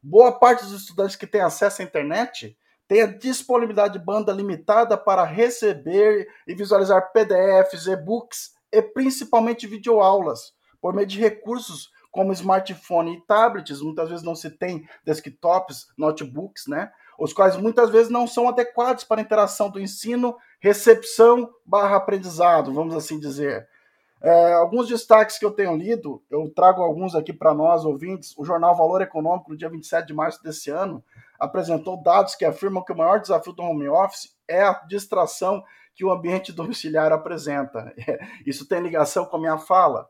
Boa 0.00 0.38
parte 0.38 0.62
dos 0.62 0.72
estudantes 0.72 1.16
que 1.16 1.26
têm 1.26 1.40
acesso 1.40 1.82
à 1.82 1.84
internet 1.84 2.56
tem 2.86 3.02
a 3.02 3.06
disponibilidade 3.06 3.94
de 3.94 4.04
banda 4.04 4.32
limitada 4.32 4.96
para 4.96 5.24
receber 5.24 6.28
e 6.46 6.54
visualizar 6.54 7.10
PDFs, 7.10 7.88
e-books 7.88 8.52
e 8.70 8.80
principalmente 8.80 9.66
videoaulas, 9.66 10.52
por 10.80 10.94
meio 10.94 11.08
de 11.08 11.18
recursos 11.18 11.90
como 12.12 12.32
smartphone 12.32 13.16
e 13.16 13.20
tablets, 13.22 13.80
muitas 13.80 14.10
vezes 14.10 14.24
não 14.24 14.36
se 14.36 14.48
tem 14.48 14.88
desktops, 15.04 15.88
notebooks, 15.98 16.68
né? 16.68 16.92
Os 17.18 17.32
quais 17.32 17.56
muitas 17.56 17.90
vezes 17.90 18.12
não 18.12 18.28
são 18.28 18.48
adequados 18.48 19.02
para 19.02 19.20
a 19.20 19.24
interação 19.24 19.68
do 19.68 19.80
ensino, 19.80 20.36
recepção 20.60 21.52
barra 21.66 21.96
aprendizado, 21.96 22.72
vamos 22.72 22.94
assim 22.94 23.18
dizer. 23.18 23.68
É, 24.22 24.52
alguns 24.52 24.86
destaques 24.86 25.36
que 25.36 25.44
eu 25.44 25.50
tenho 25.50 25.76
lido, 25.76 26.22
eu 26.30 26.48
trago 26.54 26.80
alguns 26.80 27.16
aqui 27.16 27.32
para 27.32 27.52
nós, 27.52 27.84
ouvintes. 27.84 28.32
O 28.38 28.44
jornal 28.44 28.76
Valor 28.76 29.02
Econômico, 29.02 29.50
no 29.50 29.56
dia 29.56 29.68
27 29.68 30.06
de 30.06 30.14
março 30.14 30.40
desse 30.40 30.70
ano, 30.70 31.02
apresentou 31.40 32.00
dados 32.00 32.36
que 32.36 32.44
afirmam 32.44 32.84
que 32.84 32.92
o 32.92 32.96
maior 32.96 33.20
desafio 33.20 33.52
do 33.52 33.64
home 33.64 33.88
office 33.88 34.32
é 34.46 34.62
a 34.62 34.74
distração 34.86 35.64
que 35.92 36.04
o 36.04 36.12
ambiente 36.12 36.52
domiciliar 36.52 37.10
apresenta. 37.10 37.92
Isso 38.46 38.68
tem 38.68 38.80
ligação 38.80 39.24
com 39.24 39.36
a 39.36 39.40
minha 39.40 39.58
fala. 39.58 40.08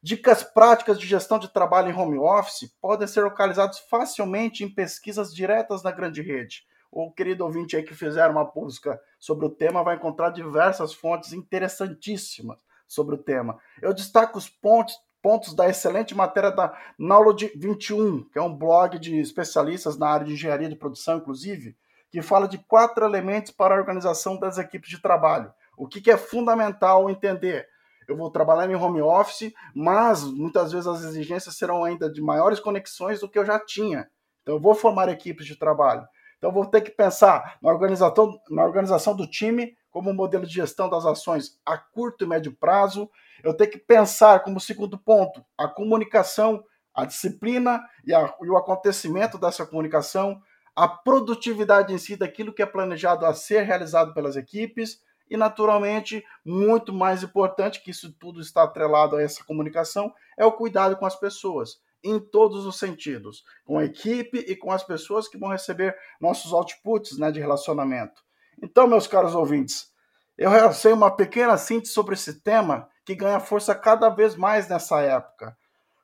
Dicas 0.00 0.44
práticas 0.44 0.96
de 0.96 1.04
gestão 1.04 1.40
de 1.40 1.52
trabalho 1.52 1.90
em 1.90 1.98
home 1.98 2.16
office 2.16 2.72
podem 2.80 3.08
ser 3.08 3.22
localizados 3.22 3.80
facilmente 3.90 4.62
em 4.62 4.72
pesquisas 4.72 5.34
diretas 5.34 5.82
na 5.82 5.90
grande 5.90 6.22
rede. 6.22 6.62
O 6.92 7.10
querido 7.10 7.44
ouvinte 7.44 7.74
aí 7.74 7.82
que 7.82 7.92
fizer 7.92 8.30
uma 8.30 8.44
busca 8.44 9.00
sobre 9.18 9.46
o 9.46 9.50
tema 9.50 9.82
vai 9.82 9.96
encontrar 9.96 10.30
diversas 10.30 10.94
fontes 10.94 11.32
interessantíssimas 11.32 12.67
sobre 12.88 13.14
o 13.14 13.18
tema. 13.18 13.58
Eu 13.80 13.92
destaco 13.92 14.38
os 14.38 14.48
pontos, 14.48 14.96
pontos 15.22 15.54
da 15.54 15.68
excelente 15.68 16.14
matéria 16.14 16.50
da 16.50 16.76
Knowledge 16.98 17.52
21, 17.54 18.24
que 18.30 18.38
é 18.38 18.42
um 18.42 18.56
blog 18.56 18.98
de 18.98 19.20
especialistas 19.20 19.98
na 19.98 20.08
área 20.08 20.26
de 20.26 20.32
engenharia 20.32 20.68
de 20.68 20.74
produção, 20.74 21.18
inclusive, 21.18 21.76
que 22.10 22.22
fala 22.22 22.48
de 22.48 22.58
quatro 22.58 23.04
elementos 23.04 23.52
para 23.52 23.74
a 23.74 23.78
organização 23.78 24.38
das 24.38 24.56
equipes 24.56 24.88
de 24.88 25.00
trabalho. 25.00 25.52
O 25.76 25.86
que, 25.86 26.00
que 26.00 26.10
é 26.10 26.16
fundamental 26.16 27.10
entender? 27.10 27.68
Eu 28.08 28.16
vou 28.16 28.30
trabalhar 28.30 28.68
em 28.70 28.74
home 28.74 29.02
office, 29.02 29.52
mas 29.74 30.24
muitas 30.24 30.72
vezes 30.72 30.86
as 30.86 31.04
exigências 31.04 31.56
serão 31.56 31.84
ainda 31.84 32.10
de 32.10 32.22
maiores 32.22 32.58
conexões 32.58 33.20
do 33.20 33.28
que 33.28 33.38
eu 33.38 33.44
já 33.44 33.60
tinha. 33.60 34.08
Então, 34.42 34.54
eu 34.54 34.60
vou 34.60 34.74
formar 34.74 35.10
equipes 35.10 35.44
de 35.44 35.56
trabalho. 35.56 36.08
Então, 36.38 36.50
vou 36.50 36.64
ter 36.64 36.80
que 36.80 36.90
pensar 36.90 37.58
na 37.60 37.70
organização, 37.70 38.40
na 38.48 38.64
organização 38.64 39.14
do 39.14 39.28
time 39.28 39.76
como 39.90 40.12
modelo 40.12 40.46
de 40.46 40.54
gestão 40.54 40.88
das 40.88 41.04
ações 41.04 41.58
a 41.64 41.76
curto 41.76 42.24
e 42.24 42.26
médio 42.26 42.52
prazo. 42.52 43.10
Eu 43.42 43.54
tenho 43.54 43.70
que 43.70 43.78
pensar 43.78 44.40
como 44.40 44.60
segundo 44.60 44.98
ponto 44.98 45.44
a 45.56 45.68
comunicação, 45.68 46.64
a 46.94 47.04
disciplina 47.04 47.82
e, 48.04 48.14
a, 48.14 48.34
e 48.42 48.48
o 48.48 48.56
acontecimento 48.56 49.38
dessa 49.38 49.66
comunicação, 49.66 50.40
a 50.74 50.88
produtividade 50.88 51.92
em 51.92 51.98
si 51.98 52.16
daquilo 52.16 52.52
que 52.52 52.62
é 52.62 52.66
planejado 52.66 53.26
a 53.26 53.34
ser 53.34 53.62
realizado 53.62 54.14
pelas 54.14 54.36
equipes 54.36 55.00
e, 55.30 55.36
naturalmente, 55.36 56.24
muito 56.44 56.92
mais 56.92 57.22
importante 57.22 57.82
que 57.82 57.90
isso 57.90 58.12
tudo 58.12 58.40
está 58.40 58.62
atrelado 58.62 59.16
a 59.16 59.22
essa 59.22 59.44
comunicação 59.44 60.12
é 60.36 60.44
o 60.44 60.52
cuidado 60.52 60.96
com 60.96 61.06
as 61.06 61.16
pessoas 61.16 61.80
em 62.02 62.20
todos 62.20 62.64
os 62.64 62.78
sentidos, 62.78 63.44
com 63.64 63.78
a 63.78 63.84
equipe 63.84 64.38
e 64.38 64.54
com 64.54 64.70
as 64.70 64.84
pessoas 64.84 65.28
que 65.28 65.36
vão 65.36 65.48
receber 65.48 65.96
nossos 66.20 66.52
outputs 66.52 67.18
né, 67.18 67.30
de 67.30 67.40
relacionamento. 67.40 68.22
Então, 68.62 68.86
meus 68.86 69.06
caros 69.06 69.34
ouvintes, 69.34 69.92
eu 70.36 70.50
realcei 70.50 70.92
uma 70.92 71.10
pequena 71.10 71.56
síntese 71.56 71.92
sobre 71.92 72.14
esse 72.14 72.40
tema 72.40 72.88
que 73.04 73.14
ganha 73.14 73.40
força 73.40 73.74
cada 73.74 74.08
vez 74.08 74.36
mais 74.36 74.68
nessa 74.68 75.00
época. 75.00 75.56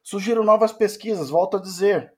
Sugiro 0.02 0.42
novas 0.42 0.72
pesquisas, 0.72 1.30
volto 1.30 1.56
a 1.56 1.60
dizer. 1.60 2.12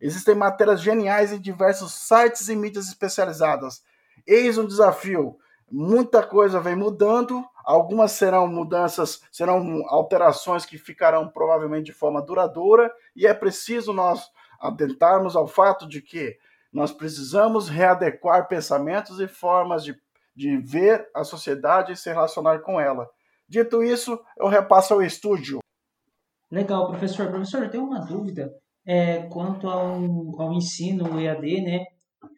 Existem 0.00 0.34
matérias 0.34 0.80
geniais 0.80 1.32
em 1.32 1.40
diversos 1.40 1.92
sites 1.92 2.48
e 2.48 2.56
mídias 2.56 2.88
especializadas. 2.88 3.82
Eis 4.26 4.58
um 4.58 4.66
desafio. 4.66 5.36
Muita 5.70 6.22
coisa 6.22 6.58
vem 6.58 6.74
mudando, 6.74 7.44
algumas 7.64 8.12
serão 8.12 8.48
mudanças, 8.48 9.22
serão 9.30 9.84
alterações 9.86 10.64
que 10.64 10.76
ficarão 10.76 11.28
provavelmente 11.28 11.86
de 11.86 11.92
forma 11.92 12.20
duradoura, 12.20 12.92
e 13.14 13.26
é 13.26 13.32
preciso 13.32 13.92
nós 13.92 14.28
atentarmos 14.60 15.36
ao 15.36 15.46
fato 15.46 15.88
de 15.88 16.02
que 16.02 16.36
nós 16.72 16.92
precisamos 16.92 17.68
readequar 17.68 18.48
pensamentos 18.48 19.20
e 19.20 19.26
formas 19.26 19.84
de, 19.84 19.94
de 20.34 20.56
ver 20.58 21.08
a 21.14 21.24
sociedade 21.24 21.92
e 21.92 21.96
se 21.96 22.10
relacionar 22.10 22.60
com 22.60 22.80
ela. 22.80 23.08
Dito 23.48 23.82
isso, 23.82 24.18
eu 24.38 24.48
repasso 24.48 24.94
ao 24.94 25.02
estúdio. 25.02 25.58
Legal, 26.50 26.88
professor. 26.88 27.28
Professor, 27.28 27.64
eu 27.64 27.70
tenho 27.70 27.84
uma 27.84 28.04
dúvida 28.04 28.50
é, 28.86 29.22
quanto 29.28 29.68
ao, 29.68 29.96
ao 30.40 30.52
ensino 30.52 31.20
EAD, 31.20 31.62
né? 31.62 31.84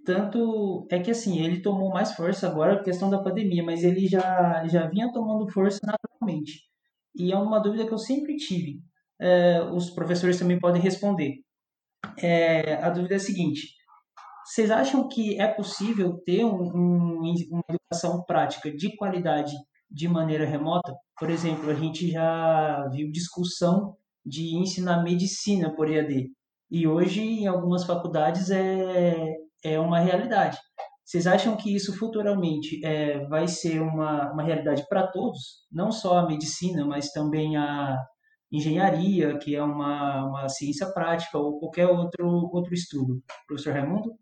Tanto 0.04 0.86
é 0.90 1.00
que 1.00 1.10
assim, 1.10 1.44
ele 1.44 1.60
tomou 1.60 1.90
mais 1.90 2.12
força 2.12 2.48
agora 2.48 2.74
a 2.74 2.82
questão 2.82 3.10
da 3.10 3.22
pandemia, 3.22 3.62
mas 3.62 3.84
ele 3.84 4.06
já, 4.06 4.66
já 4.66 4.86
vinha 4.88 5.12
tomando 5.12 5.50
força 5.50 5.80
naturalmente. 5.84 6.62
E 7.14 7.32
é 7.32 7.36
uma 7.36 7.60
dúvida 7.60 7.86
que 7.86 7.92
eu 7.92 7.98
sempre 7.98 8.36
tive. 8.36 8.80
É, 9.20 9.62
os 9.62 9.90
professores 9.90 10.38
também 10.38 10.58
podem 10.58 10.80
responder. 10.80 11.34
É, 12.18 12.74
a 12.82 12.90
dúvida 12.90 13.14
é 13.14 13.16
a 13.16 13.20
seguinte: 13.20 13.74
vocês 14.44 14.70
acham 14.70 15.08
que 15.08 15.40
é 15.40 15.46
possível 15.46 16.20
ter 16.24 16.44
um, 16.44 16.62
um, 16.74 17.34
uma 17.50 17.64
educação 17.68 18.22
prática 18.24 18.70
de 18.70 18.96
qualidade 18.96 19.52
de 19.90 20.08
maneira 20.08 20.44
remota? 20.44 20.94
Por 21.18 21.30
exemplo, 21.30 21.70
a 21.70 21.74
gente 21.74 22.10
já 22.10 22.88
viu 22.88 23.10
discussão 23.10 23.96
de 24.24 24.56
ensinar 24.56 25.02
medicina 25.02 25.74
por 25.74 25.90
EAD. 25.90 26.30
E 26.70 26.86
hoje, 26.86 27.20
em 27.20 27.46
algumas 27.46 27.84
faculdades, 27.84 28.50
é, 28.50 29.34
é 29.64 29.78
uma 29.78 30.00
realidade. 30.00 30.58
Vocês 31.04 31.26
acham 31.26 31.56
que 31.56 31.74
isso 31.74 31.96
futuramente 31.96 32.84
é, 32.84 33.26
vai 33.26 33.46
ser 33.46 33.80
uma, 33.80 34.32
uma 34.32 34.42
realidade 34.42 34.86
para 34.88 35.06
todos? 35.06 35.66
Não 35.70 35.92
só 35.92 36.18
a 36.18 36.26
medicina, 36.26 36.86
mas 36.86 37.10
também 37.10 37.56
a 37.56 37.98
engenharia, 38.50 39.38
que 39.38 39.54
é 39.54 39.62
uma, 39.62 40.26
uma 40.26 40.48
ciência 40.48 40.90
prática, 40.92 41.38
ou 41.38 41.58
qualquer 41.58 41.86
outro, 41.86 42.26
outro 42.52 42.72
estudo. 42.72 43.22
Professor 43.46 43.72
Raimundo? 43.72 44.12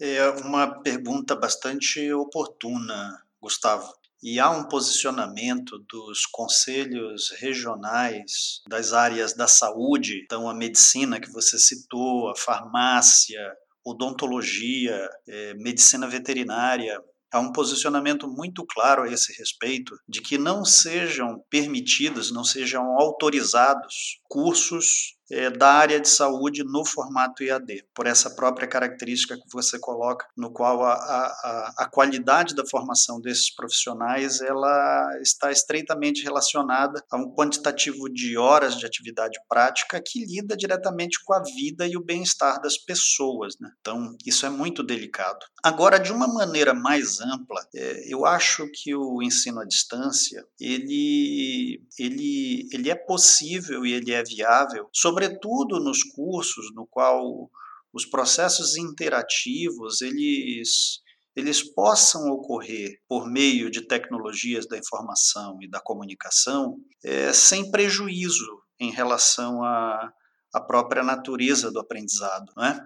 É 0.00 0.28
uma 0.28 0.82
pergunta 0.82 1.36
bastante 1.36 2.12
oportuna, 2.12 3.22
Gustavo. 3.40 3.92
E 4.20 4.40
há 4.40 4.50
um 4.50 4.66
posicionamento 4.66 5.78
dos 5.88 6.26
conselhos 6.26 7.30
regionais 7.38 8.62
das 8.68 8.92
áreas 8.92 9.34
da 9.34 9.46
saúde, 9.46 10.22
então 10.24 10.48
a 10.48 10.54
medicina 10.54 11.20
que 11.20 11.30
você 11.30 11.58
citou, 11.58 12.30
a 12.30 12.36
farmácia, 12.36 13.54
odontologia, 13.84 15.08
é, 15.28 15.54
medicina 15.54 16.08
veterinária, 16.08 16.98
há 17.30 17.38
um 17.38 17.52
posicionamento 17.52 18.26
muito 18.26 18.64
claro 18.64 19.02
a 19.02 19.12
esse 19.12 19.32
respeito 19.38 19.94
de 20.08 20.22
que 20.22 20.38
não 20.38 20.64
sejam 20.64 21.44
permitidos, 21.50 22.32
não 22.32 22.44
sejam 22.44 22.82
autorizados 22.98 24.20
cursos 24.24 25.13
é, 25.30 25.50
da 25.50 25.68
área 25.72 26.00
de 26.00 26.08
saúde 26.08 26.62
no 26.64 26.84
formato 26.84 27.42
EAD, 27.42 27.84
por 27.94 28.06
essa 28.06 28.30
própria 28.30 28.68
característica 28.68 29.36
que 29.36 29.52
você 29.52 29.78
coloca, 29.78 30.26
no 30.36 30.52
qual 30.52 30.82
a, 30.82 30.94
a, 30.94 31.74
a 31.78 31.88
qualidade 31.90 32.54
da 32.54 32.64
formação 32.66 33.20
desses 33.20 33.54
profissionais 33.54 34.40
ela 34.40 35.18
está 35.20 35.50
estreitamente 35.50 36.22
relacionada 36.22 37.02
a 37.10 37.16
um 37.16 37.34
quantitativo 37.34 38.08
de 38.08 38.36
horas 38.36 38.76
de 38.76 38.86
atividade 38.86 39.38
prática 39.48 40.02
que 40.04 40.24
lida 40.24 40.56
diretamente 40.56 41.22
com 41.24 41.34
a 41.34 41.42
vida 41.42 41.86
e 41.86 41.96
o 41.96 42.04
bem-estar 42.04 42.60
das 42.60 42.76
pessoas. 42.76 43.54
Né? 43.60 43.70
Então, 43.80 44.16
isso 44.24 44.46
é 44.46 44.50
muito 44.50 44.82
delicado. 44.82 45.44
Agora, 45.62 45.98
de 45.98 46.12
uma 46.12 46.26
maneira 46.26 46.74
mais 46.74 47.20
ampla, 47.20 47.66
é, 47.74 48.12
eu 48.12 48.26
acho 48.26 48.68
que 48.72 48.94
o 48.94 49.22
ensino 49.22 49.60
à 49.60 49.64
distância 49.64 50.44
ele, 50.60 51.82
ele, 51.98 52.68
ele 52.72 52.90
é 52.90 52.94
possível 52.94 53.84
e 53.86 53.92
ele 53.92 54.12
é 54.12 54.22
viável, 54.22 54.88
sobretudo 55.14 55.78
nos 55.78 56.02
cursos 56.02 56.74
no 56.74 56.86
qual 56.86 57.48
os 57.92 58.04
processos 58.04 58.76
interativos 58.76 60.00
eles 60.02 61.02
eles 61.36 61.62
possam 61.74 62.28
ocorrer 62.28 63.00
por 63.08 63.28
meio 63.28 63.68
de 63.68 63.84
tecnologias 63.88 64.68
da 64.68 64.78
informação 64.78 65.58
e 65.60 65.68
da 65.68 65.80
comunicação 65.80 66.76
é, 67.04 67.32
sem 67.32 67.72
prejuízo 67.72 68.62
em 68.78 68.92
relação 68.92 69.64
à, 69.64 70.12
à 70.52 70.60
própria 70.60 71.02
natureza 71.02 71.72
do 71.72 71.80
aprendizado. 71.80 72.52
Né? 72.56 72.78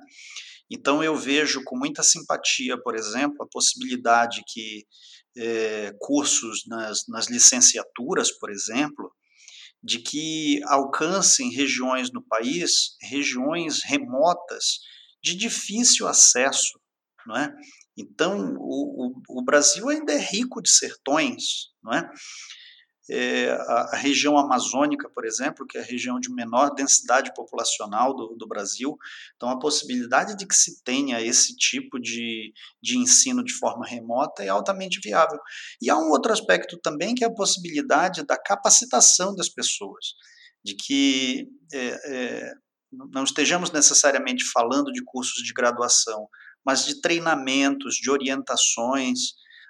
Então, 0.71 1.05
eu 1.05 1.15
vejo 1.15 1.63
com 1.63 1.77
muita 1.77 2.03
simpatia, 2.03 2.81
por 2.83 2.97
exemplo, 2.97 3.43
a 3.43 3.49
possibilidade 3.53 4.43
que 4.47 4.87
é, 5.37 5.93
cursos 5.99 6.65
nas, 6.67 7.07
nas 7.07 7.29
licenciaturas, 7.29 8.33
por 8.33 8.51
exemplo, 8.51 9.13
de 9.83 10.01
que 10.01 10.61
alcancem 10.65 11.51
regiões 11.51 12.11
no 12.13 12.23
país, 12.23 12.97
regiões 13.03 13.83
remotas, 13.85 14.81
de 15.23 15.35
difícil 15.35 16.07
acesso, 16.07 16.81
não 17.27 17.37
é? 17.37 17.53
Então, 17.97 18.55
o, 18.59 19.07
o, 19.29 19.41
o 19.41 19.45
Brasil 19.45 19.89
ainda 19.89 20.13
é 20.13 20.19
rico 20.19 20.63
de 20.63 20.71
sertões, 20.71 21.71
não 21.83 21.93
é? 21.93 22.09
É, 23.11 23.51
a, 23.51 23.97
região 23.97 24.37
amazônica, 24.37 25.09
por 25.09 25.25
exemplo, 25.25 25.67
que 25.67 25.79
é 25.79 25.81
a 25.81 25.85
região 25.85 26.21
de 26.21 26.31
menor 26.31 26.75
densidade 26.75 27.33
populacional 27.35 28.15
do, 28.15 28.35
do, 28.37 28.47
Brasil. 28.47 28.99
Então, 29.37 29.49
a 29.49 29.59
possibilidade 29.59 30.37
de 30.37 30.47
que 30.47 30.55
se 30.55 30.83
tenha 30.83 31.21
esse 31.21 31.57
tipo 31.57 31.99
de, 31.99 32.53
de 32.83 32.99
ensino 32.99 33.43
de 33.43 33.55
forma 33.55 33.87
remota 33.87 34.45
é 34.45 34.49
altamente 34.49 35.01
viável. 35.03 35.39
E 35.81 35.89
há 35.89 35.97
um 35.97 36.11
outro 36.11 36.33
aspecto 36.33 36.79
também, 36.79 37.15
que 37.15 37.25
é 37.25 37.27
a 37.27 37.35
possibilidade 37.35 38.27
da 38.27 38.37
capacitação 38.37 39.35
das 39.35 39.49
pessoas, 39.49 40.07
de 40.63 40.75
que 40.75 41.49
é, 41.73 41.89
é, 42.05 42.53
não 42.93 43.25
estejamos 43.25 43.71
necessariamente 43.71 44.45
falando 44.53 44.93
de 44.93 45.03
cursos 45.03 45.43
de 45.43 45.53
graduação, 45.55 46.29
mas 46.65 46.85
de 46.85 47.01
treinamentos, 47.01 47.95
de 47.95 48.11
orientações. 48.11 49.19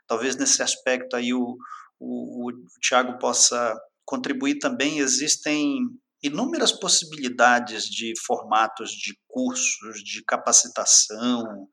Talvez 0.08 0.34
nesse 0.36 0.62
aspecto 0.62 1.14
aí 1.14 1.32
o, 1.32 1.56
o, 1.98 2.50
o 2.50 2.52
Tiago 2.80 3.18
possa 3.18 3.76
contribuir 4.04 4.58
também, 4.58 4.98
existem 4.98 5.80
inúmeras 6.22 6.72
possibilidades 6.72 7.84
de 7.84 8.12
formatos 8.26 8.90
de 8.90 9.16
cursos, 9.28 10.02
de 10.02 10.24
capacitação, 10.24 11.68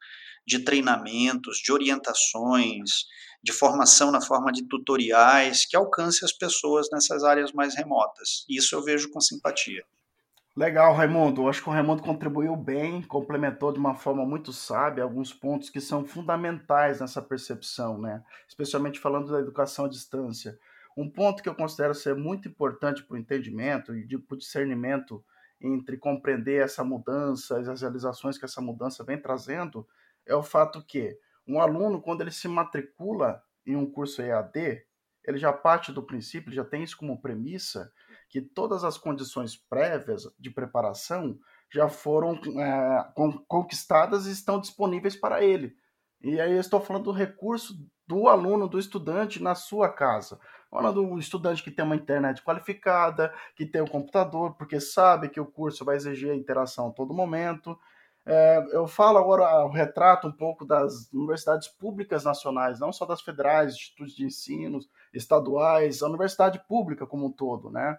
de 0.45 0.59
treinamentos, 0.59 1.57
de 1.57 1.71
orientações, 1.71 3.05
de 3.43 3.51
formação 3.51 4.11
na 4.11 4.21
forma 4.21 4.51
de 4.51 4.67
tutoriais 4.67 5.65
que 5.65 5.75
alcance 5.75 6.23
as 6.23 6.31
pessoas 6.31 6.87
nessas 6.91 7.23
áreas 7.23 7.51
mais 7.51 7.75
remotas. 7.75 8.45
Isso 8.49 8.75
eu 8.75 8.83
vejo 8.83 9.09
com 9.09 9.19
simpatia. 9.19 9.83
Legal, 10.57 10.93
Raimundo. 10.93 11.49
Acho 11.49 11.61
que 11.61 11.67
o 11.67 11.71
Raimundo 11.73 12.01
contribuiu 12.01 12.55
bem, 12.55 13.01
complementou 13.01 13.73
de 13.73 13.79
uma 13.79 13.93
forma 13.93 14.25
muito 14.25 14.53
sábia 14.53 15.03
alguns 15.03 15.33
pontos 15.33 15.69
que 15.69 15.81
são 15.81 16.05
fundamentais 16.05 17.01
nessa 17.01 17.21
percepção, 17.21 17.99
né? 17.99 18.23
Especialmente 18.47 18.97
falando 18.97 19.33
da 19.33 19.39
educação 19.39 19.83
à 19.83 19.89
distância. 19.89 20.57
Um 20.95 21.09
ponto 21.09 21.43
que 21.43 21.49
eu 21.49 21.55
considero 21.55 21.93
ser 21.93 22.15
muito 22.15 22.47
importante 22.47 23.03
para 23.03 23.15
o 23.15 23.17
entendimento 23.17 23.93
e 23.93 24.17
para 24.17 24.35
o 24.35 24.37
discernimento 24.37 25.21
entre 25.59 25.97
compreender 25.97 26.63
essa 26.63 26.85
mudança, 26.85 27.59
as 27.59 27.81
realizações 27.81 28.37
que 28.37 28.45
essa 28.45 28.61
mudança 28.61 29.03
vem 29.03 29.21
trazendo, 29.21 29.85
é 30.25 30.35
o 30.35 30.43
fato 30.43 30.81
que 30.81 31.19
um 31.45 31.59
aluno, 31.59 32.01
quando 32.01 32.21
ele 32.21 32.31
se 32.31 32.47
matricula 32.47 33.43
em 33.65 33.75
um 33.75 33.85
curso 33.85 34.21
EAD, 34.21 34.85
ele 35.25 35.37
já 35.37 35.51
parte 35.51 35.91
do 35.91 36.01
princípio, 36.01 36.53
já 36.53 36.63
tem 36.63 36.81
isso 36.81 36.95
como 36.95 37.21
premissa, 37.21 37.91
que 38.29 38.41
todas 38.41 38.83
as 38.83 38.97
condições 38.97 39.55
prévias 39.55 40.23
de 40.39 40.49
preparação 40.49 41.37
já 41.71 41.89
foram 41.89 42.39
é, 42.59 43.05
conquistadas 43.47 44.27
e 44.27 44.31
estão 44.31 44.59
disponíveis 44.59 45.15
para 45.15 45.43
ele. 45.43 45.75
E 46.21 46.39
aí 46.39 46.53
eu 46.53 46.59
estou 46.59 46.79
falando 46.79 47.05
do 47.05 47.11
recurso 47.11 47.75
do 48.07 48.27
aluno, 48.27 48.67
do 48.67 48.79
estudante 48.79 49.41
na 49.41 49.55
sua 49.55 49.89
casa. 49.89 50.39
Falando 50.69 51.07
do 51.07 51.19
estudante 51.19 51.63
que 51.63 51.71
tem 51.71 51.85
uma 51.85 51.95
internet 51.95 52.43
qualificada, 52.43 53.33
que 53.55 53.65
tem 53.65 53.81
o 53.81 53.85
um 53.85 53.87
computador, 53.87 54.55
porque 54.55 54.79
sabe 54.79 55.29
que 55.29 55.39
o 55.39 55.45
curso 55.45 55.85
vai 55.85 55.95
exigir 55.95 56.31
a 56.31 56.35
interação 56.35 56.89
a 56.89 56.91
todo 56.91 57.13
momento. 57.13 57.77
É, 58.25 58.57
eu 58.71 58.87
falo 58.87 59.19
agora, 59.19 59.43
eu 59.61 59.69
retrato 59.69 60.27
um 60.27 60.31
pouco 60.31 60.65
das 60.65 61.11
universidades 61.13 61.67
públicas 61.67 62.23
nacionais, 62.23 62.79
não 62.79 62.91
só 62.91 63.05
das 63.05 63.21
federais, 63.21 63.73
institutos 63.73 64.15
de 64.15 64.25
ensino, 64.25 64.79
estaduais, 65.13 66.01
a 66.01 66.07
universidade 66.07 66.59
pública 66.67 67.05
como 67.05 67.27
um 67.27 67.31
todo, 67.31 67.69
né? 67.69 67.97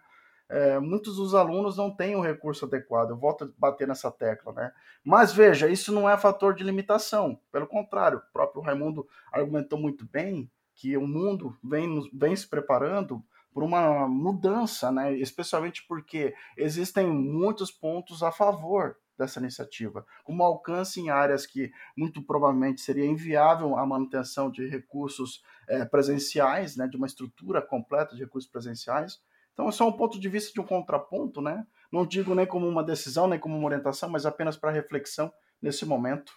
É, 0.49 0.79
muitos 0.79 1.17
dos 1.17 1.35
alunos 1.35 1.77
não 1.77 1.95
têm 1.95 2.15
o 2.15 2.21
recurso 2.21 2.65
adequado. 2.65 3.11
Eu 3.11 3.17
volto 3.17 3.45
a 3.45 3.49
bater 3.59 3.87
nessa 3.87 4.11
tecla, 4.11 4.53
né? 4.53 4.73
Mas 5.05 5.33
veja, 5.33 5.69
isso 5.69 5.93
não 5.93 6.09
é 6.09 6.17
fator 6.17 6.55
de 6.55 6.65
limitação. 6.65 7.39
Pelo 7.51 7.67
contrário, 7.67 8.19
o 8.19 8.33
próprio 8.33 8.63
Raimundo 8.63 9.07
argumentou 9.33 9.79
muito 9.79 10.07
bem 10.07 10.51
que 10.75 10.97
o 10.97 11.07
mundo 11.07 11.57
vem, 11.65 12.09
vem 12.13 12.37
se 12.37 12.47
preparando 12.49 13.25
por 13.53 13.63
uma 13.63 14.07
mudança, 14.07 14.93
né? 14.93 15.17
Especialmente 15.17 15.85
porque 15.89 16.35
existem 16.57 17.07
muitos 17.07 17.71
pontos 17.71 18.23
a 18.23 18.31
favor 18.31 18.97
dessa 19.17 19.41
iniciativa, 19.41 20.07
como 20.25 20.43
alcance 20.43 21.01
em 21.01 21.09
áreas 21.09 21.47
que 21.47 21.73
muito 21.97 22.23
provavelmente 22.23 22.83
seria 22.83 23.07
inviável 23.07 23.77
a 23.77 23.87
manutenção 23.87 24.51
de 24.51 24.69
recursos 24.69 25.43
é, 25.67 25.85
presenciais, 25.85 26.77
né, 26.77 26.87
de 26.87 26.97
uma 26.97 27.07
estrutura 27.07 27.63
completa 27.63 28.15
de 28.15 28.23
recursos 28.23 28.51
presenciais, 28.51 29.21
então, 29.57 29.71
é 29.71 29.88
um 29.88 29.92
ponto 29.92 30.21
de 30.21 30.29
vista 30.29 30.53
de 30.53 30.61
um 30.61 30.66
contraponto, 30.66 31.40
né? 31.40 31.66
Não 31.90 32.05
digo 32.05 32.35
nem 32.35 32.45
como 32.45 32.69
uma 32.69 32.85
decisão, 32.85 33.27
nem 33.27 33.38
como 33.38 33.57
uma 33.57 33.64
orientação, 33.64 34.07
mas 34.07 34.27
apenas 34.27 34.55
para 34.55 34.71
reflexão 34.71 35.33
nesse 35.62 35.87
momento. 35.87 36.31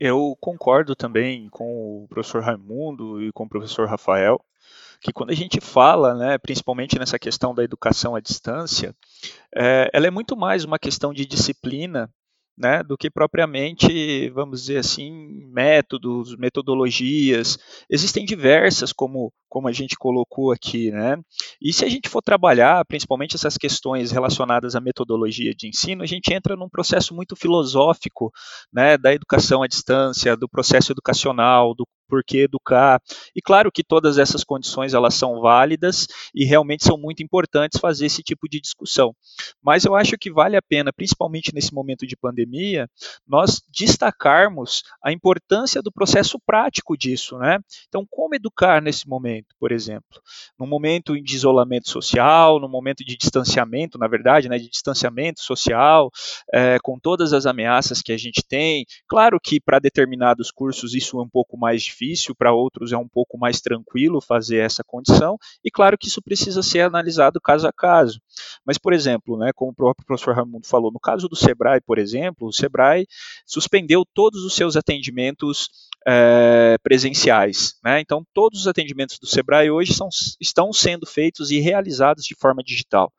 Eu 0.00 0.36
concordo 0.40 0.96
também 0.96 1.48
com 1.48 2.02
o 2.02 2.08
professor 2.08 2.42
Raimundo 2.42 3.22
e 3.22 3.30
com 3.30 3.44
o 3.44 3.48
professor 3.48 3.86
Rafael, 3.86 4.44
que 5.00 5.12
quando 5.12 5.30
a 5.30 5.34
gente 5.34 5.60
fala, 5.60 6.12
né, 6.12 6.38
principalmente 6.38 6.98
nessa 6.98 7.20
questão 7.20 7.54
da 7.54 7.62
educação 7.62 8.16
à 8.16 8.20
distância, 8.20 8.92
é, 9.54 9.88
ela 9.92 10.08
é 10.08 10.10
muito 10.10 10.36
mais 10.36 10.64
uma 10.64 10.78
questão 10.78 11.12
de 11.12 11.24
disciplina 11.24 12.12
né, 12.58 12.82
do 12.82 12.98
que 12.98 13.08
propriamente, 13.08 14.28
vamos 14.30 14.62
dizer 14.62 14.78
assim, 14.78 15.46
métodos, 15.46 16.36
metodologias. 16.36 17.56
Existem 17.88 18.24
diversas, 18.24 18.92
como, 18.92 19.32
como 19.48 19.68
a 19.68 19.72
gente 19.72 19.96
colocou 19.96 20.52
aqui, 20.52 20.90
né? 20.90 21.16
E 21.60 21.72
se 21.72 21.84
a 21.84 21.88
gente 21.88 22.08
for 22.08 22.22
trabalhar, 22.22 22.84
principalmente 22.84 23.34
essas 23.36 23.56
questões 23.56 24.10
relacionadas 24.10 24.74
à 24.74 24.80
metodologia 24.80 25.54
de 25.54 25.68
ensino, 25.68 26.02
a 26.02 26.06
gente 26.06 26.32
entra 26.32 26.56
num 26.56 26.68
processo 26.68 27.14
muito 27.14 27.34
filosófico, 27.34 28.30
né, 28.72 28.96
da 28.98 29.12
educação 29.12 29.62
à 29.62 29.66
distância, 29.66 30.36
do 30.36 30.48
processo 30.48 30.92
educacional, 30.92 31.74
do 31.74 31.86
por 32.08 32.24
que 32.24 32.38
educar. 32.38 33.00
E 33.36 33.42
claro 33.42 33.70
que 33.70 33.84
todas 33.84 34.18
essas 34.18 34.42
condições 34.42 34.94
elas 34.94 35.14
são 35.14 35.40
válidas 35.40 36.06
e 36.34 36.44
realmente 36.44 36.84
são 36.84 36.96
muito 36.96 37.22
importantes 37.22 37.78
fazer 37.78 38.06
esse 38.06 38.22
tipo 38.22 38.48
de 38.48 38.60
discussão. 38.60 39.14
Mas 39.62 39.84
eu 39.84 39.94
acho 39.94 40.16
que 40.18 40.32
vale 40.32 40.56
a 40.56 40.62
pena, 40.62 40.92
principalmente 40.92 41.54
nesse 41.54 41.72
momento 41.72 42.06
de 42.06 42.16
pandemia, 42.16 42.88
nós 43.26 43.60
destacarmos 43.68 44.82
a 45.04 45.12
importância 45.12 45.82
do 45.82 45.92
processo 45.92 46.38
prático 46.44 46.96
disso, 46.96 47.36
né? 47.38 47.58
Então, 47.88 48.06
como 48.08 48.34
educar 48.34 48.80
nesse 48.80 49.06
momento, 49.06 49.37
por 49.58 49.72
exemplo? 49.72 50.20
Num 50.58 50.66
momento 50.66 51.20
de 51.20 51.34
isolamento 51.34 51.88
social, 51.88 52.58
num 52.58 52.68
momento 52.68 53.04
de 53.04 53.16
distanciamento, 53.16 53.98
na 53.98 54.08
verdade, 54.08 54.48
né, 54.48 54.58
de 54.58 54.68
distanciamento 54.68 55.40
social, 55.40 56.10
é, 56.52 56.78
com 56.82 56.98
todas 56.98 57.32
as 57.32 57.46
ameaças 57.46 58.02
que 58.02 58.12
a 58.12 58.16
gente 58.16 58.42
tem. 58.46 58.84
Claro 59.08 59.38
que 59.42 59.60
para 59.60 59.78
determinados 59.78 60.50
cursos 60.50 60.94
isso 60.94 61.18
é 61.18 61.22
um 61.22 61.28
pouco 61.28 61.56
mais 61.56 61.82
difícil 61.82 61.98
difícil, 61.98 62.34
para 62.34 62.52
outros 62.52 62.92
é 62.92 62.96
um 62.96 63.08
pouco 63.08 63.36
mais 63.38 63.60
tranquilo 63.60 64.20
fazer 64.20 64.58
essa 64.58 64.82
condição, 64.84 65.36
e 65.64 65.70
claro 65.70 65.98
que 65.98 66.08
isso 66.08 66.22
precisa 66.22 66.62
ser 66.62 66.80
analisado 66.80 67.40
caso 67.40 67.66
a 67.66 67.72
caso. 67.72 68.20
Mas, 68.64 68.78
por 68.78 68.92
exemplo, 68.92 69.36
né, 69.36 69.50
como 69.54 69.72
o 69.72 69.74
próprio 69.74 70.06
professor 70.06 70.34
Raimundo 70.34 70.66
falou, 70.66 70.92
no 70.92 71.00
caso 71.00 71.28
do 71.28 71.36
Sebrae, 71.36 71.80
por 71.80 71.98
exemplo, 71.98 72.48
o 72.48 72.52
Sebrae 72.52 73.06
suspendeu 73.46 74.04
todos 74.14 74.44
os 74.44 74.54
seus 74.54 74.76
atendimentos 74.76 75.68
é, 76.06 76.76
presenciais. 76.82 77.74
Né? 77.84 78.00
Então, 78.00 78.24
todos 78.32 78.60
os 78.60 78.68
atendimentos 78.68 79.18
do 79.18 79.26
Sebrae 79.28 79.70
hoje 79.70 79.94
são, 79.94 80.08
estão 80.40 80.72
sendo 80.72 81.06
feitos 81.06 81.50
e 81.50 81.60
realizados 81.60 82.24
de 82.24 82.34
forma 82.34 82.62
digital. 82.62 83.12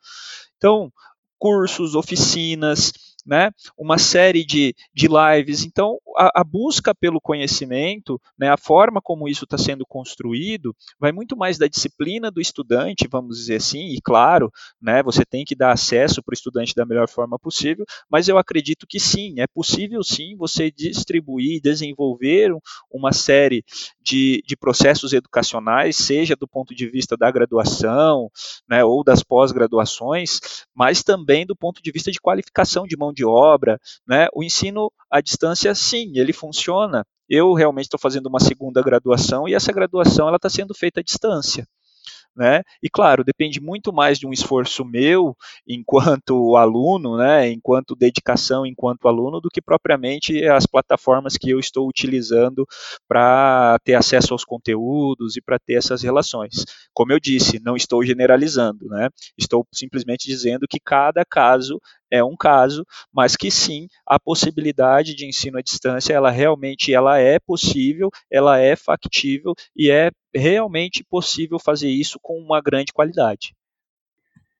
Então, 0.57 0.91
cursos, 1.37 1.95
oficinas, 1.95 2.91
né, 3.25 3.51
uma 3.77 3.97
série 3.97 4.45
de, 4.45 4.73
de 4.93 5.07
lives. 5.07 5.63
Então, 5.63 5.97
a, 6.17 6.41
a 6.41 6.43
busca 6.43 6.93
pelo 6.93 7.21
conhecimento, 7.21 8.19
né, 8.37 8.49
a 8.49 8.57
forma 8.57 9.01
como 9.01 9.27
isso 9.27 9.43
está 9.43 9.57
sendo 9.57 9.85
construído, 9.85 10.75
vai 10.99 11.11
muito 11.11 11.37
mais 11.37 11.57
da 11.57 11.67
disciplina 11.67 12.31
do 12.31 12.41
estudante, 12.41 13.07
vamos 13.09 13.37
dizer 13.37 13.55
assim, 13.55 13.93
e 13.93 14.01
claro, 14.01 14.51
né, 14.81 15.03
você 15.03 15.25
tem 15.25 15.45
que 15.45 15.55
dar 15.55 15.71
acesso 15.71 16.21
para 16.23 16.33
o 16.33 16.35
estudante 16.35 16.75
da 16.75 16.85
melhor 16.85 17.07
forma 17.07 17.37
possível, 17.37 17.85
mas 18.09 18.27
eu 18.27 18.37
acredito 18.37 18.85
que 18.87 18.99
sim, 18.99 19.39
é 19.39 19.47
possível 19.47 20.03
sim 20.03 20.35
você 20.35 20.71
distribuir, 20.71 21.61
desenvolver 21.61 22.51
uma 22.91 23.11
série 23.11 23.63
de, 24.01 24.43
de 24.45 24.57
processos 24.57 25.13
educacionais, 25.13 25.95
seja 25.95 26.35
do 26.35 26.47
ponto 26.47 26.73
de 26.73 26.87
vista 26.87 27.15
da 27.15 27.29
graduação, 27.29 28.29
né, 28.67 28.83
ou 28.83 29.03
das 29.03 29.23
pós-graduações, 29.23 30.39
mas 30.73 31.03
também 31.03 31.45
do 31.45 31.55
ponto 31.55 31.81
de 31.81 31.91
vista 31.91 32.11
de 32.11 32.19
qualificação 32.19 32.85
de 32.85 32.97
mão 32.97 33.08
de 33.13 33.25
obra, 33.25 33.79
né, 34.07 34.27
o 34.33 34.43
ensino 34.43 34.91
à 35.09 35.21
distância, 35.21 35.73
sim, 35.75 36.13
ele 36.15 36.33
funciona. 36.33 37.05
Eu 37.27 37.53
realmente 37.53 37.85
estou 37.85 37.99
fazendo 37.99 38.27
uma 38.27 38.39
segunda 38.39 38.81
graduação 38.81 39.47
e 39.47 39.53
essa 39.53 39.71
graduação 39.71 40.27
ela 40.27 40.37
está 40.37 40.49
sendo 40.49 40.73
feita 40.73 40.99
à 40.99 41.03
distância. 41.03 41.67
Né? 42.35 42.61
E 42.81 42.89
claro, 42.89 43.23
depende 43.23 43.59
muito 43.59 43.91
mais 43.91 44.17
de 44.17 44.25
um 44.25 44.31
esforço 44.31 44.85
meu 44.85 45.35
enquanto 45.67 46.55
aluno, 46.55 47.17
né, 47.17 47.49
enquanto 47.51 47.95
dedicação 47.95 48.65
enquanto 48.65 49.07
aluno, 49.07 49.41
do 49.41 49.49
que 49.49 49.61
propriamente 49.61 50.45
as 50.45 50.65
plataformas 50.65 51.35
que 51.35 51.49
eu 51.49 51.59
estou 51.59 51.87
utilizando 51.87 52.65
para 53.07 53.77
ter 53.83 53.95
acesso 53.95 54.33
aos 54.33 54.45
conteúdos 54.45 55.35
e 55.35 55.41
para 55.41 55.59
ter 55.59 55.73
essas 55.73 56.01
relações. 56.01 56.63
Como 56.93 57.11
eu 57.11 57.19
disse, 57.19 57.59
não 57.61 57.75
estou 57.75 58.05
generalizando, 58.05 58.87
né? 58.87 59.09
Estou 59.37 59.67
simplesmente 59.73 60.25
dizendo 60.25 60.67
que 60.69 60.79
cada 60.79 61.25
caso 61.25 61.79
é 62.11 62.23
um 62.23 62.35
caso, 62.35 62.85
mas 63.11 63.35
que 63.35 63.51
sim, 63.51 63.87
a 64.05 64.19
possibilidade 64.19 65.15
de 65.15 65.27
ensino 65.27 65.57
à 65.57 65.61
distância, 65.61 66.13
ela 66.13 66.29
realmente 66.29 66.93
ela 66.93 67.17
é 67.19 67.39
possível, 67.39 68.09
ela 68.31 68.59
é 68.59 68.75
factível 68.75 69.53
e 69.75 69.89
é 69.89 70.11
realmente 70.33 71.03
possível 71.03 71.59
fazer 71.59 71.89
isso 71.89 72.19
com 72.21 72.37
uma 72.39 72.61
grande 72.61 72.93
qualidade. 72.93 73.53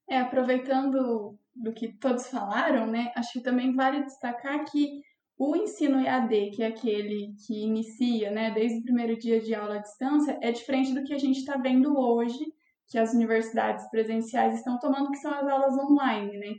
É, 0.08 0.20
aproveitando 0.20 1.38
do 1.56 1.72
que 1.74 1.88
todos 1.88 2.28
falaram, 2.28 2.88
né, 2.88 3.12
acho 3.16 3.34
que 3.34 3.42
também 3.42 3.76
vale 3.76 4.04
destacar 4.04 4.66
que 4.66 5.02
o 5.38 5.56
ensino 5.56 6.02
EAD, 6.02 6.52
que 6.52 6.64
é 6.64 6.68
aquele 6.68 7.34
que 7.46 7.64
inicia, 7.64 8.30
né, 8.32 8.52
desde 8.52 8.80
o 8.80 8.84
primeiro 8.84 9.18
dia 9.18 9.40
de 9.40 9.56
aula 9.56 9.76
à 9.76 9.78
distância, 9.78 10.38
é 10.42 10.52
diferente 10.52 10.94
do 10.94 11.04
que 11.04 11.14
a 11.14 11.18
gente 11.18 11.40
está 11.40 11.56
vendo 11.56 11.98
hoje, 11.98 12.46
que 12.90 12.98
as 12.98 13.14
universidades 13.14 13.90
presenciais 13.90 14.58
estão 14.58 14.80
tomando, 14.80 15.12
que 15.12 15.18
são 15.18 15.32
as 15.32 15.48
aulas 15.48 15.78
online, 15.78 16.38
né? 16.38 16.56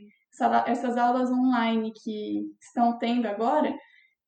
Essas 0.67 0.97
aulas 0.97 1.29
online 1.31 1.91
que 2.03 2.43
estão 2.59 2.97
tendo 2.97 3.27
agora, 3.27 3.73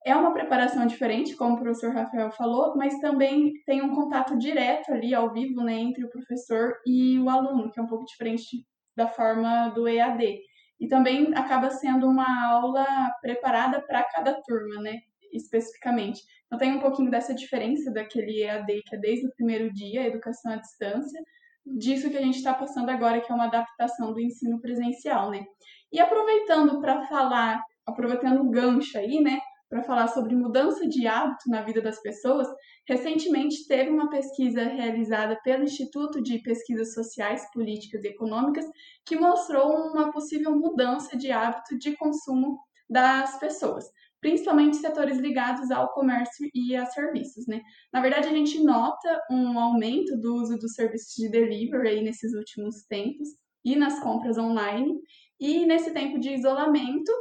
É 0.06 0.16
uma 0.16 0.34
preparação 0.34 0.86
diferente, 0.86 1.36
como 1.36 1.56
o 1.56 1.60
professor 1.60 1.94
Rafael 1.94 2.30
falou, 2.32 2.76
mas 2.76 3.00
também 3.00 3.54
tem 3.66 3.82
um 3.82 3.96
contato 3.96 4.38
direto 4.38 4.92
ali, 4.92 5.14
ao 5.14 5.32
vivo, 5.32 5.64
né, 5.64 5.76
entre 5.76 6.04
o 6.04 6.10
professor 6.10 6.74
e 6.86 7.18
o 7.20 7.30
aluno, 7.30 7.72
que 7.72 7.80
é 7.80 7.84
um 7.84 7.88
pouco 7.88 8.06
diferente 8.06 8.66
da 8.98 9.08
forma 9.08 9.70
do 9.70 9.88
EAD. 9.88 10.40
E 10.80 10.88
também 10.90 11.34
acaba 11.36 11.70
sendo 11.70 12.08
uma 12.10 12.28
aula 12.50 12.86
preparada 13.22 13.82
para 13.82 14.04
cada 14.04 14.34
turma, 14.42 14.82
né, 14.82 15.00
especificamente. 15.32 16.22
Então 16.48 16.60
tem 16.60 16.74
um 16.76 16.80
pouquinho 16.82 17.10
dessa 17.10 17.34
diferença 17.34 17.92
daquele 17.92 18.42
EAD 18.44 18.82
que 18.86 18.96
é 18.96 19.00
desde 19.00 19.26
o 19.28 19.34
primeiro 19.36 19.72
dia, 19.74 20.06
educação 20.06 20.52
à 20.52 20.58
distância, 20.58 21.22
disso 21.66 22.10
que 22.10 22.18
a 22.18 22.22
gente 22.22 22.36
está 22.38 22.54
passando 22.54 22.90
agora, 22.90 23.22
que 23.22 23.32
é 23.32 23.36
uma 23.36 23.46
adaptação 23.46 24.14
do 24.14 24.20
ensino 24.20 24.60
presencial, 24.60 25.32
né? 25.32 25.46
E 25.94 26.00
aproveitando 26.00 26.82
para 26.82 27.04
falar, 27.08 27.64
aproveitando 27.86 28.42
o 28.42 28.50
gancho 28.50 28.98
aí, 28.98 29.22
né, 29.22 29.40
para 29.70 29.84
falar 29.84 30.08
sobre 30.08 30.36
mudança 30.36 30.88
de 30.88 31.08
hábito 31.08 31.50
na 31.50 31.62
vida 31.64 31.82
das 31.82 32.02
pessoas, 32.02 32.48
recentemente 32.88 33.68
teve 33.68 33.90
uma 33.90 34.10
pesquisa 34.10 34.64
realizada 34.64 35.40
pelo 35.44 35.64
Instituto 35.64 36.22
de 36.22 36.40
Pesquisas 36.40 36.94
Sociais, 36.94 37.50
Políticas 37.52 38.04
e 38.04 38.10
Econômicas 38.10 38.66
que 39.06 39.16
mostrou 39.16 39.72
uma 39.92 40.12
possível 40.12 40.52
mudança 40.58 41.18
de 41.18 41.32
hábito 41.32 41.78
de 41.78 41.96
consumo 41.96 42.60
das 42.90 43.40
pessoas, 43.40 43.86
principalmente 44.22 44.78
setores 44.78 45.18
ligados 45.18 45.72
ao 45.72 45.92
comércio 45.94 46.48
e 46.54 46.76
a 46.76 46.86
serviços, 46.86 47.48
né? 47.48 47.62
Na 47.92 48.02
verdade, 48.02 48.28
a 48.28 48.32
gente 48.32 48.64
nota 48.64 49.22
um 49.32 49.60
aumento 49.60 50.16
do 50.20 50.36
uso 50.36 50.58
dos 50.58 50.74
serviços 50.74 51.14
de 51.16 51.30
delivery 51.30 52.02
nesses 52.04 52.34
últimos 52.34 52.84
tempos 52.86 53.28
e 53.66 53.76
nas 53.76 54.00
compras 54.02 54.38
online. 54.38 55.00
E 55.44 55.66
nesse 55.66 55.92
tempo 55.92 56.18
de 56.18 56.34
isolamento, 56.34 57.12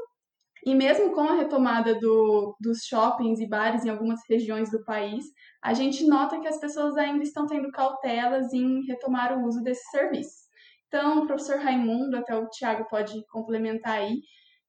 e 0.65 0.77
mesmo 0.77 1.11
com 1.11 1.23
a 1.23 1.35
retomada 1.35 1.99
do, 1.99 2.57
dos 2.61 2.85
shoppings 2.85 3.41
e 3.41 3.49
bares 3.49 3.85
em 3.85 3.89
algumas 3.89 4.21
regiões 4.31 4.71
do 4.71 4.85
país, 4.85 5.25
a 5.61 5.75
gente 5.75 6.07
nota 6.07 6.39
que 6.39 6.47
as 6.47 6.61
pessoas 6.61 6.97
ainda 6.97 7.25
estão 7.25 7.49
tendo 7.49 7.73
cautelas 7.73 8.53
em 8.53 8.87
retomar 8.87 9.37
o 9.37 9.45
uso 9.45 9.61
desses 9.61 9.91
serviços. 9.91 10.43
Então, 10.87 11.27
professor 11.27 11.59
Raimundo, 11.59 12.17
até 12.17 12.39
o 12.39 12.49
Tiago 12.49 12.87
pode 12.89 13.27
complementar 13.27 13.95
aí 13.95 14.21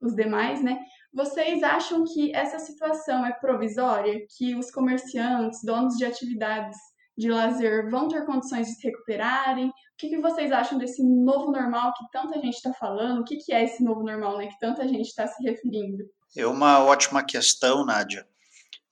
os 0.02 0.16
demais, 0.16 0.64
né? 0.64 0.80
Vocês 1.14 1.62
acham 1.62 2.04
que 2.06 2.36
essa 2.36 2.58
situação 2.58 3.24
é 3.24 3.34
provisória? 3.34 4.26
Que 4.36 4.56
os 4.56 4.72
comerciantes, 4.72 5.64
donos 5.64 5.96
de 5.96 6.06
atividades 6.06 6.76
de 7.16 7.30
lazer 7.30 7.88
vão 7.92 8.08
ter 8.08 8.26
condições 8.26 8.66
de 8.66 8.74
se 8.74 8.88
recuperarem? 8.88 9.72
O 9.94 9.98
que, 9.98 10.10
que 10.10 10.20
vocês 10.20 10.52
acham 10.52 10.78
desse 10.78 11.04
novo 11.04 11.52
normal 11.52 11.94
que 11.94 12.04
tanta 12.12 12.40
gente 12.40 12.56
está 12.56 12.74
falando? 12.74 13.22
O 13.22 13.24
que, 13.24 13.38
que 13.38 13.54
é 13.54 13.64
esse 13.64 13.84
novo 13.84 14.04
normal, 14.04 14.38
né? 14.38 14.48
Que 14.48 14.60
tanta 14.60 14.88
gente 14.88 15.08
está 15.08 15.28
se 15.28 15.42
referindo? 15.44 16.04
É 16.36 16.46
uma 16.48 16.84
ótima 16.84 17.24
questão, 17.24 17.86
Nádia. 17.86 18.28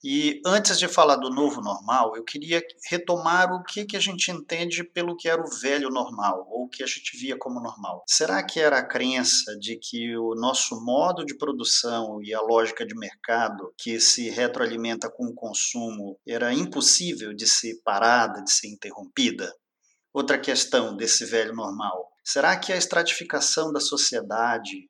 E 0.04 0.42
antes 0.44 0.80
de 0.80 0.88
falar 0.88 1.16
do 1.18 1.30
novo 1.30 1.62
normal, 1.62 2.16
eu 2.16 2.24
queria 2.24 2.60
retomar 2.90 3.54
o 3.54 3.64
que, 3.64 3.86
que 3.86 3.96
a 3.96 4.00
gente 4.00 4.32
entende 4.32 4.84
pelo 4.84 5.16
que 5.16 5.30
era 5.30 5.40
o 5.40 5.60
velho 5.60 5.90
normal, 5.92 6.48
ou 6.50 6.64
o 6.64 6.68
que 6.68 6.84
a 6.84 6.88
gente 6.88 7.16
via 7.16 7.38
como 7.38 7.62
normal. 7.62 8.04
Será 8.08 8.44
que 8.44 8.60
era 8.60 8.80
a 8.80 8.86
crença 8.86 9.56
de 9.60 9.78
que 9.78 10.18
o 10.18 10.34
nosso 10.34 10.84
modo 10.84 11.24
de 11.24 11.38
produção 11.38 12.20
e 12.24 12.34
a 12.34 12.42
lógica 12.42 12.84
de 12.84 12.96
mercado, 12.96 13.72
que 13.78 14.00
se 14.00 14.28
retroalimenta 14.32 15.08
com 15.08 15.26
o 15.26 15.36
consumo, 15.36 16.18
era 16.28 16.52
impossível 16.52 17.32
de 17.32 17.48
ser 17.48 17.80
parada, 17.84 18.42
de 18.44 18.52
ser 18.52 18.70
interrompida? 18.70 19.54
Outra 20.14 20.38
questão 20.38 20.96
desse 20.96 21.26
velho 21.26 21.56
normal. 21.56 22.12
Será 22.24 22.58
que 22.58 22.72
a 22.72 22.78
estratificação 22.78 23.72
da 23.72 23.80
sociedade, 23.80 24.90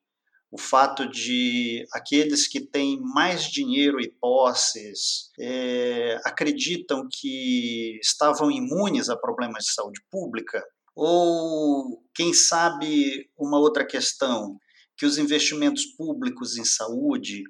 o 0.50 0.58
fato 0.58 1.08
de 1.08 1.86
aqueles 1.92 2.46
que 2.46 2.60
têm 2.60 3.00
mais 3.00 3.44
dinheiro 3.44 4.00
e 4.00 4.10
posses 4.20 5.30
é, 5.38 6.18
acreditam 6.24 7.06
que 7.10 7.98
estavam 8.02 8.50
imunes 8.50 9.08
a 9.08 9.16
problemas 9.16 9.64
de 9.64 9.72
saúde 9.72 10.00
pública? 10.10 10.62
Ou, 10.94 12.04
quem 12.14 12.34
sabe, 12.34 13.30
uma 13.38 13.58
outra 13.58 13.86
questão, 13.86 14.58
que 14.96 15.06
os 15.06 15.16
investimentos 15.18 15.86
públicos 15.86 16.56
em 16.56 16.64
saúde 16.64 17.44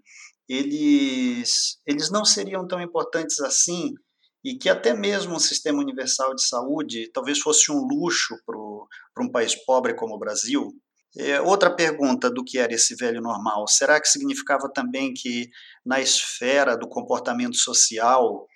eles, 0.48 1.80
eles 1.86 2.10
não 2.10 2.24
seriam 2.24 2.66
tão 2.66 2.80
importantes 2.80 3.40
assim 3.40 3.94
e 4.44 4.56
que 4.56 4.68
até 4.68 4.92
mesmo 4.94 5.34
um 5.34 5.38
sistema 5.38 5.78
universal 5.80 6.34
de 6.34 6.42
saúde 6.42 7.10
talvez 7.12 7.38
fosse 7.38 7.70
um 7.70 7.86
luxo 7.86 8.36
para 9.14 9.24
um 9.24 9.30
país 9.30 9.54
pobre 9.54 9.94
como 9.94 10.14
o 10.14 10.18
Brasil, 10.18 10.72
é, 11.16 11.40
outra 11.40 11.70
pergunta 11.70 12.30
do 12.30 12.42
que 12.42 12.58
era 12.58 12.72
esse 12.72 12.94
velho 12.94 13.20
normal: 13.20 13.68
será 13.68 14.00
que 14.00 14.08
significava 14.08 14.68
também 14.72 15.12
que, 15.12 15.50
na 15.84 16.00
esfera 16.00 16.76
do 16.76 16.88
comportamento 16.88 17.56
social, 17.56 18.46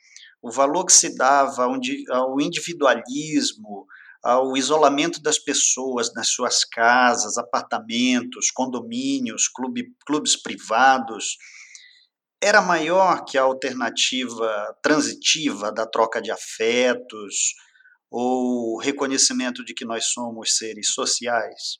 o 0.40 0.50
valor 0.50 0.86
que 0.86 0.92
se 0.92 1.14
dava 1.16 1.64
ao 1.64 2.40
individualismo, 2.40 3.86
ao 4.22 4.56
isolamento 4.56 5.20
das 5.20 5.38
pessoas 5.38 6.12
nas 6.14 6.28
suas 6.28 6.64
casas, 6.64 7.36
apartamentos, 7.36 8.50
condomínios, 8.50 9.48
clube, 9.48 9.94
clubes 10.06 10.34
privados, 10.40 11.36
era 12.46 12.62
maior 12.62 13.24
que 13.24 13.36
a 13.36 13.42
alternativa 13.42 14.78
transitiva 14.80 15.72
da 15.72 15.84
troca 15.84 16.22
de 16.22 16.30
afetos 16.30 17.54
ou 18.08 18.78
reconhecimento 18.78 19.64
de 19.64 19.74
que 19.74 19.84
nós 19.84 20.06
somos 20.12 20.56
seres 20.56 20.92
sociais? 20.92 21.78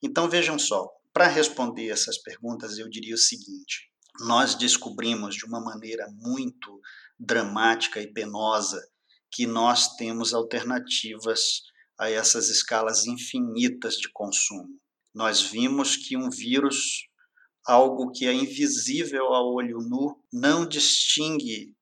Então 0.00 0.28
vejam 0.28 0.56
só, 0.56 0.88
para 1.12 1.26
responder 1.26 1.88
essas 1.88 2.16
perguntas, 2.18 2.78
eu 2.78 2.88
diria 2.88 3.16
o 3.16 3.18
seguinte: 3.18 3.90
nós 4.20 4.54
descobrimos 4.54 5.34
de 5.34 5.44
uma 5.44 5.60
maneira 5.60 6.06
muito 6.12 6.80
dramática 7.18 8.00
e 8.00 8.12
penosa 8.12 8.80
que 9.32 9.46
nós 9.46 9.96
temos 9.96 10.32
alternativas 10.32 11.62
a 11.98 12.08
essas 12.08 12.48
escalas 12.48 13.04
infinitas 13.06 13.94
de 13.94 14.08
consumo. 14.12 14.68
Nós 15.12 15.40
vimos 15.40 15.96
que 15.96 16.16
um 16.16 16.30
vírus, 16.30 17.08
algo 17.66 18.10
que 18.10 18.26
é 18.26 18.32
invisível 18.32 19.26
ao 19.26 19.52
olho 19.52 19.78
nu, 19.78 20.18
não 20.32 20.66
distingue 20.66 21.74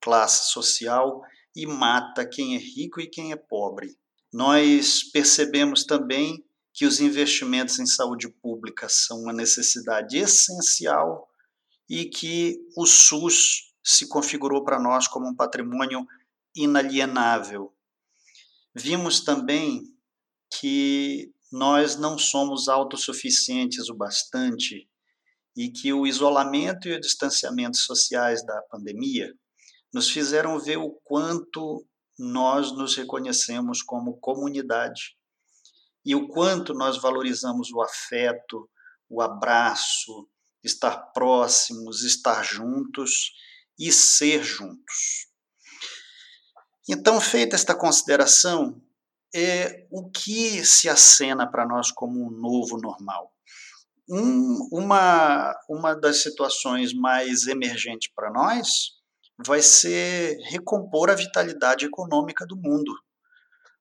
classe 0.00 0.52
social 0.52 1.22
e 1.54 1.66
mata 1.66 2.26
quem 2.26 2.54
é 2.54 2.58
rico 2.58 3.00
e 3.00 3.06
quem 3.06 3.32
é 3.32 3.36
pobre. 3.36 3.96
Nós 4.32 5.02
percebemos 5.02 5.84
também 5.84 6.44
que 6.72 6.84
os 6.84 7.00
investimentos 7.00 7.78
em 7.78 7.86
saúde 7.86 8.28
pública 8.28 8.88
são 8.88 9.22
uma 9.22 9.32
necessidade 9.32 10.16
essencial 10.16 11.28
e 11.88 12.04
que 12.04 12.58
o 12.76 12.86
SUS 12.86 13.72
se 13.82 14.06
configurou 14.06 14.62
para 14.62 14.78
nós 14.78 15.08
como 15.08 15.26
um 15.26 15.34
patrimônio 15.34 16.06
inalienável. 16.54 17.72
Vimos 18.74 19.24
também 19.24 19.82
que 20.60 21.32
nós 21.50 21.96
não 21.96 22.18
somos 22.18 22.68
autossuficientes 22.68 23.88
o 23.88 23.94
bastante 23.94 24.88
e 25.58 25.68
que 25.68 25.92
o 25.92 26.06
isolamento 26.06 26.86
e 26.86 26.92
o 26.92 27.00
distanciamento 27.00 27.78
sociais 27.78 28.46
da 28.46 28.62
pandemia 28.70 29.34
nos 29.92 30.08
fizeram 30.08 30.56
ver 30.60 30.76
o 30.76 30.92
quanto 31.02 31.84
nós 32.16 32.70
nos 32.70 32.94
reconhecemos 32.94 33.82
como 33.82 34.20
comunidade 34.20 35.16
e 36.04 36.14
o 36.14 36.28
quanto 36.28 36.72
nós 36.72 36.96
valorizamos 37.02 37.72
o 37.72 37.82
afeto, 37.82 38.70
o 39.08 39.20
abraço, 39.20 40.28
estar 40.62 40.96
próximos, 41.12 42.04
estar 42.04 42.44
juntos 42.44 43.32
e 43.76 43.90
ser 43.90 44.44
juntos. 44.44 45.26
Então, 46.88 47.20
feita 47.20 47.56
esta 47.56 47.74
consideração, 47.74 48.80
é 49.34 49.88
o 49.90 50.08
que 50.08 50.64
se 50.64 50.88
acena 50.88 51.50
para 51.50 51.66
nós 51.66 51.90
como 51.90 52.24
um 52.24 52.30
novo 52.30 52.78
normal. 52.78 53.34
Um, 54.10 54.68
uma, 54.72 55.54
uma 55.68 55.94
das 55.94 56.22
situações 56.22 56.94
mais 56.94 57.46
emergentes 57.46 58.10
para 58.14 58.30
nós 58.30 58.68
vai 59.44 59.62
ser 59.62 60.36
recompor 60.44 61.10
a 61.10 61.14
vitalidade 61.14 61.84
econômica 61.84 62.46
do 62.46 62.56
mundo. 62.56 62.92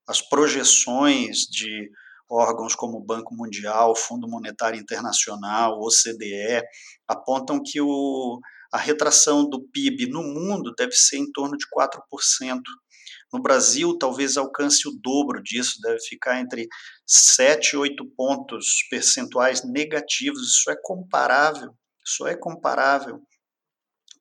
As 0.08 0.22
projeções 0.22 1.40
de 1.50 1.90
órgãos 2.30 2.76
como 2.76 2.98
o 2.98 3.04
Banco 3.04 3.34
Mundial, 3.34 3.96
Fundo 3.96 4.28
Monetário 4.28 4.80
Internacional, 4.80 5.80
OCDE, 5.80 6.62
apontam 7.08 7.62
que 7.64 7.80
o, 7.82 8.40
a 8.72 8.78
retração 8.78 9.50
do 9.50 9.66
PIB 9.70 10.10
no 10.10 10.22
mundo 10.22 10.74
deve 10.78 10.92
ser 10.92 11.18
em 11.18 11.32
torno 11.32 11.58
de 11.58 11.66
4%. 11.76 12.62
No 13.34 13.42
Brasil, 13.42 13.98
talvez 13.98 14.38
alcance 14.38 14.88
o 14.88 14.92
dobro 15.02 15.42
disso, 15.42 15.80
deve 15.82 16.00
ficar 16.02 16.40
entre 16.40 16.68
7 17.08 17.74
e 17.74 17.78
8 17.78 18.06
pontos 18.16 18.86
percentuais 18.90 19.64
negativos. 19.64 20.42
Isso 20.42 20.70
é 20.70 20.76
comparável, 20.82 21.74
isso 22.06 22.28
é 22.28 22.36
comparável 22.36 23.22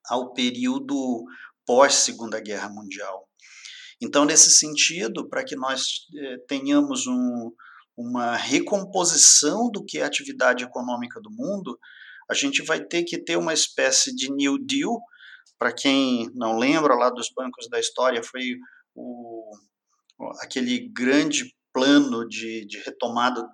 ao 0.08 0.32
período 0.32 1.24
pós 1.66 1.94
Segunda 1.94 2.40
Guerra 2.40 2.68
Mundial. 2.68 3.28
Então, 4.00 4.24
nesse 4.24 4.50
sentido, 4.50 5.28
para 5.28 5.44
que 5.44 5.56
nós 5.56 6.06
eh, 6.14 6.36
tenhamos 6.46 7.06
um, 7.06 7.50
uma 7.96 8.36
recomposição 8.36 9.70
do 9.70 9.84
que 9.84 9.98
é 9.98 10.02
a 10.02 10.06
atividade 10.06 10.62
econômica 10.62 11.20
do 11.20 11.30
mundo, 11.30 11.78
a 12.30 12.34
gente 12.34 12.62
vai 12.62 12.84
ter 12.84 13.04
que 13.04 13.18
ter 13.18 13.36
uma 13.36 13.54
espécie 13.54 14.14
de 14.14 14.30
New 14.30 14.58
Deal 14.58 15.00
para 15.58 15.72
quem 15.72 16.30
não 16.34 16.58
lembra 16.58 16.94
lá 16.94 17.10
dos 17.10 17.30
bancos 17.34 17.68
da 17.68 17.80
história, 17.80 18.22
foi 18.22 18.56
o, 18.94 19.50
aquele 20.40 20.88
grande 20.88 21.54
plano 21.76 22.26
de, 22.26 22.64
de, 22.64 22.78
retomada 22.78 23.42
do 23.42 23.50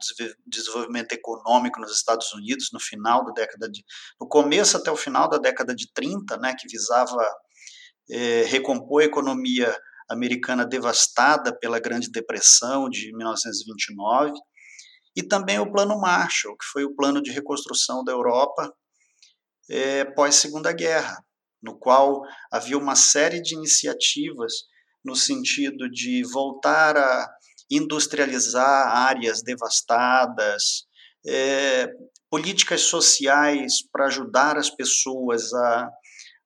desenvolvimento 0.47 1.13
econômico 1.13 1.81
nos 1.81 1.91
Estados 1.91 2.33
Unidos 2.33 2.69
no 2.73 2.79
final 2.79 3.25
da 3.25 3.33
década 3.33 3.69
de 3.69 3.85
no 4.21 4.29
começo 4.29 4.77
até 4.77 4.93
o 4.93 4.97
final 4.97 5.29
da 5.29 5.39
década 5.39 5.75
de 5.75 5.93
30, 5.93 6.37
né, 6.37 6.55
que 6.57 6.69
visava 6.69 7.21
é, 8.09 8.45
recompor 8.45 9.03
a 9.03 9.07
economia 9.07 9.77
americana 10.09 10.65
devastada 10.65 11.53
pela 11.59 11.81
Grande 11.81 12.13
Depressão 12.13 12.89
de 12.89 13.13
1929, 13.13 14.35
e 15.17 15.23
também 15.25 15.59
o 15.59 15.73
Plano 15.73 16.01
Marshall, 16.01 16.57
que 16.57 16.65
foi 16.67 16.85
o 16.85 16.95
plano 16.95 17.21
de 17.21 17.33
reconstrução 17.33 18.05
da 18.05 18.13
Europa 18.13 18.73
é, 19.69 20.05
pós 20.05 20.37
Segunda 20.37 20.73
Guerra, 20.73 21.25
no 21.61 21.77
qual 21.77 22.23
havia 22.53 22.79
uma 22.79 22.95
série 22.95 23.43
de 23.43 23.57
iniciativas 23.57 24.53
no 25.05 25.17
sentido 25.17 25.91
de 25.91 26.23
voltar 26.23 26.97
a 26.97 27.29
industrializar 27.77 28.89
áreas 28.89 29.43
devastadas, 29.43 30.87
é, 31.27 31.89
políticas 32.31 32.83
sociais 32.83 33.83
para 33.91 34.07
ajudar 34.07 34.57
as 34.57 34.71
pessoas 34.71 35.53
a, 35.53 35.91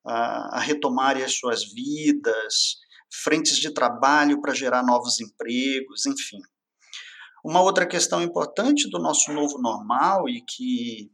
a, 0.06 0.56
a 0.56 0.60
retomarem 0.60 1.22
as 1.22 1.36
suas 1.36 1.64
vidas, 1.72 2.76
frentes 3.22 3.56
de 3.56 3.72
trabalho 3.72 4.40
para 4.40 4.54
gerar 4.54 4.82
novos 4.82 5.20
empregos, 5.20 6.06
enfim. 6.06 6.38
Uma 7.44 7.62
outra 7.62 7.86
questão 7.86 8.22
importante 8.22 8.88
do 8.90 8.98
nosso 8.98 9.32
novo 9.32 9.58
normal 9.58 10.28
e 10.28 10.42
que 10.44 11.10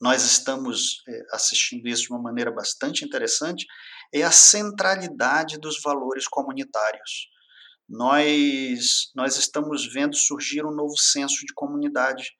nós 0.00 0.22
estamos 0.22 1.02
é, 1.08 1.22
assistindo 1.32 1.88
isso 1.88 2.02
de 2.02 2.12
uma 2.12 2.20
maneira 2.20 2.50
bastante 2.50 3.04
interessante 3.04 3.66
é 4.12 4.22
a 4.22 4.30
centralidade 4.30 5.58
dos 5.58 5.80
valores 5.82 6.28
comunitários. 6.28 7.28
Nós, 7.88 9.10
nós 9.14 9.36
estamos 9.36 9.92
vendo 9.92 10.16
surgir 10.16 10.64
um 10.64 10.74
novo 10.74 10.96
senso 10.96 11.44
de 11.46 11.52
comunidade, 11.54 12.30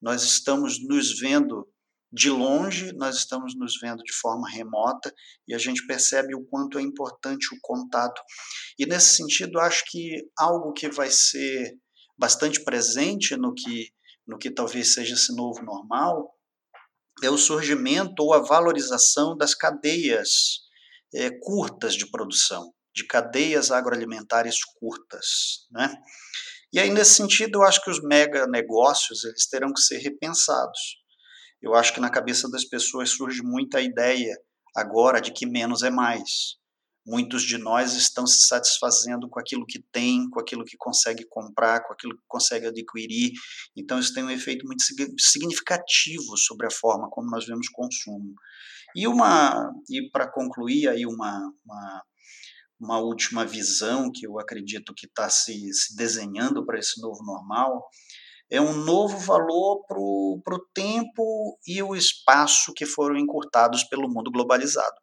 nós 0.00 0.22
estamos 0.22 0.78
nos 0.86 1.18
vendo 1.18 1.68
de 2.12 2.28
longe, 2.28 2.92
nós 2.92 3.16
estamos 3.16 3.54
nos 3.56 3.78
vendo 3.80 4.02
de 4.02 4.12
forma 4.12 4.48
remota 4.48 5.12
e 5.48 5.54
a 5.54 5.58
gente 5.58 5.86
percebe 5.86 6.34
o 6.34 6.44
quanto 6.44 6.78
é 6.78 6.82
importante 6.82 7.54
o 7.54 7.58
contato. 7.62 8.20
E 8.78 8.84
nesse 8.84 9.16
sentido, 9.16 9.58
acho 9.58 9.84
que 9.88 10.28
algo 10.38 10.72
que 10.72 10.90
vai 10.90 11.10
ser 11.10 11.74
bastante 12.18 12.62
presente 12.62 13.34
no 13.36 13.54
que, 13.54 13.88
no 14.26 14.36
que 14.38 14.50
talvez 14.50 14.92
seja 14.92 15.14
esse 15.14 15.34
novo 15.34 15.62
normal 15.62 16.32
é 17.22 17.30
o 17.30 17.38
surgimento 17.38 18.22
ou 18.22 18.34
a 18.34 18.40
valorização 18.40 19.36
das 19.36 19.54
cadeias 19.54 20.60
é, 21.14 21.30
curtas 21.40 21.94
de 21.94 22.10
produção, 22.10 22.72
de 22.94 23.06
cadeias 23.06 23.70
agroalimentares 23.70 24.56
curtas. 24.78 25.66
Né? 25.70 25.94
E 26.72 26.78
aí, 26.78 26.90
nesse 26.90 27.14
sentido, 27.14 27.58
eu 27.58 27.62
acho 27.62 27.82
que 27.82 27.90
os 27.90 28.02
mega 28.02 28.46
negócios 28.46 29.24
eles 29.24 29.46
terão 29.48 29.72
que 29.72 29.80
ser 29.80 29.98
repensados 29.98 31.02
eu 31.62 31.74
acho 31.74 31.94
que 31.94 32.00
na 32.00 32.10
cabeça 32.10 32.50
das 32.50 32.64
pessoas 32.64 33.10
surge 33.10 33.40
muita 33.40 33.80
ideia 33.80 34.36
agora 34.74 35.20
de 35.20 35.32
que 35.32 35.46
menos 35.46 35.82
é 35.82 35.90
mais. 35.90 36.60
Muitos 37.06 37.42
de 37.42 37.56
nós 37.56 37.94
estão 37.94 38.26
se 38.26 38.46
satisfazendo 38.46 39.28
com 39.28 39.38
aquilo 39.38 39.66
que 39.66 39.80
tem, 39.92 40.28
com 40.28 40.40
aquilo 40.40 40.64
que 40.64 40.76
consegue 40.76 41.24
comprar, 41.28 41.84
com 41.84 41.92
aquilo 41.92 42.16
que 42.16 42.22
consegue 42.28 42.66
adquirir. 42.66 43.32
Então, 43.76 43.98
isso 43.98 44.12
tem 44.12 44.24
um 44.24 44.30
efeito 44.30 44.64
muito 44.66 44.82
significativo 45.18 46.36
sobre 46.36 46.66
a 46.66 46.70
forma 46.70 47.08
como 47.10 47.30
nós 47.30 47.46
vemos 47.46 47.68
consumo. 47.68 48.34
E 48.94 49.06
uma 49.06 49.72
e 49.88 50.10
para 50.10 50.30
concluir 50.30 50.88
aí 50.88 51.06
uma, 51.06 51.52
uma, 51.64 52.02
uma 52.82 52.98
última 52.98 53.46
visão 53.46 54.10
que 54.12 54.26
eu 54.26 54.38
acredito 54.40 54.92
que 54.94 55.06
está 55.06 55.30
se, 55.30 55.72
se 55.72 55.96
desenhando 55.96 56.66
para 56.66 56.78
esse 56.78 57.00
novo 57.00 57.22
normal 57.24 57.88
é 58.50 58.60
um 58.60 58.74
novo 58.84 59.18
valor 59.18 59.82
para 59.86 59.98
o 59.98 60.66
tempo 60.74 61.58
e 61.66 61.82
o 61.82 61.96
espaço 61.96 62.74
que 62.74 62.84
foram 62.84 63.16
encurtados 63.16 63.82
pelo 63.84 64.10
mundo 64.10 64.30
globalizado. 64.30 64.94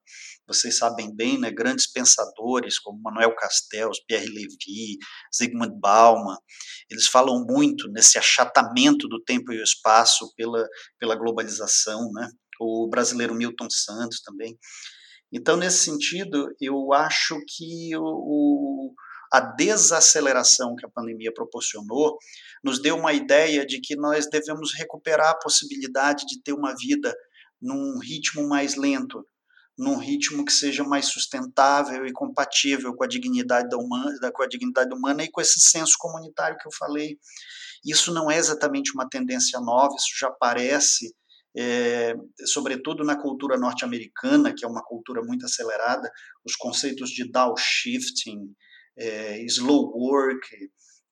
Vocês 0.47 0.77
sabem 0.77 1.15
bem, 1.15 1.39
né, 1.39 1.49
grandes 1.49 1.91
pensadores 1.91 2.77
como 2.77 3.01
Manuel 3.01 3.35
Castells, 3.35 3.97
Pierre 4.05 4.27
Levy, 4.27 4.97
Zygmunt 5.35 5.73
Bauman, 5.79 6.37
eles 6.91 7.07
falam 7.07 7.43
muito 7.43 7.89
nesse 7.91 8.19
achatamento 8.19 9.07
do 9.07 9.19
tempo 9.23 9.51
e 9.51 9.59
o 9.59 9.63
espaço 9.63 10.31
pela, 10.35 10.67
pela 10.99 11.15
globalização, 11.15 12.11
né? 12.11 12.29
o 12.59 12.87
brasileiro 12.89 13.33
Milton 13.33 13.69
Santos 13.69 14.21
também. 14.21 14.57
Então, 15.31 15.55
nesse 15.55 15.83
sentido, 15.83 16.49
eu 16.59 16.91
acho 16.93 17.39
que 17.47 17.95
o, 17.95 18.03
o 18.03 18.93
a 19.31 19.39
desaceleração 19.39 20.75
que 20.75 20.85
a 20.85 20.89
pandemia 20.89 21.31
proporcionou 21.33 22.17
nos 22.63 22.81
deu 22.81 22.97
uma 22.97 23.13
ideia 23.13 23.65
de 23.65 23.79
que 23.79 23.95
nós 23.95 24.27
devemos 24.27 24.73
recuperar 24.73 25.29
a 25.29 25.37
possibilidade 25.37 26.25
de 26.25 26.41
ter 26.41 26.53
uma 26.53 26.75
vida 26.75 27.15
num 27.61 27.99
ritmo 27.99 28.47
mais 28.47 28.75
lento, 28.75 29.23
num 29.77 29.97
ritmo 29.97 30.43
que 30.43 30.51
seja 30.51 30.83
mais 30.83 31.05
sustentável 31.05 32.05
e 32.05 32.11
compatível 32.11 32.93
com 32.95 33.03
a 33.03 33.07
dignidade 33.07 33.69
da 33.69 33.77
humana, 33.77 34.31
com 34.33 34.43
a 34.43 34.47
dignidade 34.47 34.93
humana 34.93 35.23
e 35.23 35.31
com 35.31 35.39
esse 35.39 35.59
senso 35.59 35.93
comunitário 35.99 36.57
que 36.57 36.67
eu 36.67 36.71
falei. 36.73 37.17
Isso 37.85 38.11
não 38.11 38.29
é 38.29 38.37
exatamente 38.37 38.91
uma 38.93 39.07
tendência 39.07 39.59
nova, 39.59 39.95
isso 39.95 40.17
já 40.19 40.27
aparece 40.27 41.13
é, 41.57 42.13
sobretudo 42.45 43.03
na 43.03 43.19
cultura 43.19 43.57
norte-americana, 43.57 44.53
que 44.55 44.63
é 44.63 44.67
uma 44.67 44.83
cultura 44.83 45.21
muito 45.23 45.45
acelerada, 45.45 46.11
os 46.45 46.55
conceitos 46.55 47.09
de 47.09 47.29
downshifting, 47.29 48.53
é, 48.97 49.43
slow 49.45 49.91
work. 49.95 50.47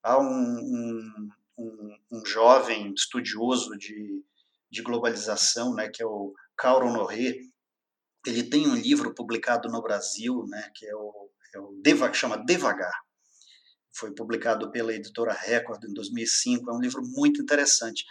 Há 0.04 0.20
um, 0.20 0.26
um, 0.26 1.30
um, 1.58 1.98
um, 2.12 2.26
jovem 2.26 2.94
estudioso 2.94 3.78
de, 3.78 4.24
de 4.72 4.82
globalização, 4.82 5.74
né, 5.74 5.90
que 5.90 6.02
é 6.02 6.06
o 6.06 6.34
Carl 6.56 6.88
Honoré, 6.88 7.36
ele 8.26 8.44
tem 8.44 8.68
um 8.68 8.76
livro 8.76 9.14
publicado 9.14 9.70
no 9.70 9.82
Brasil, 9.82 10.46
né, 10.48 10.70
que 10.76 10.86
é 10.86 10.96
o, 10.96 11.30
é 11.56 11.60
o 11.60 11.80
Deva, 11.82 12.12
chama 12.14 12.44
Devagar. 12.46 12.94
Foi 13.96 14.14
publicado 14.14 14.70
pela 14.70 14.94
editora 14.94 15.34
Record 15.34 15.84
em 15.86 15.94
2005. 15.94 16.70
É 16.70 16.74
um 16.74 16.80
livro 16.80 17.02
muito 17.04 17.42
interessante. 17.42 18.06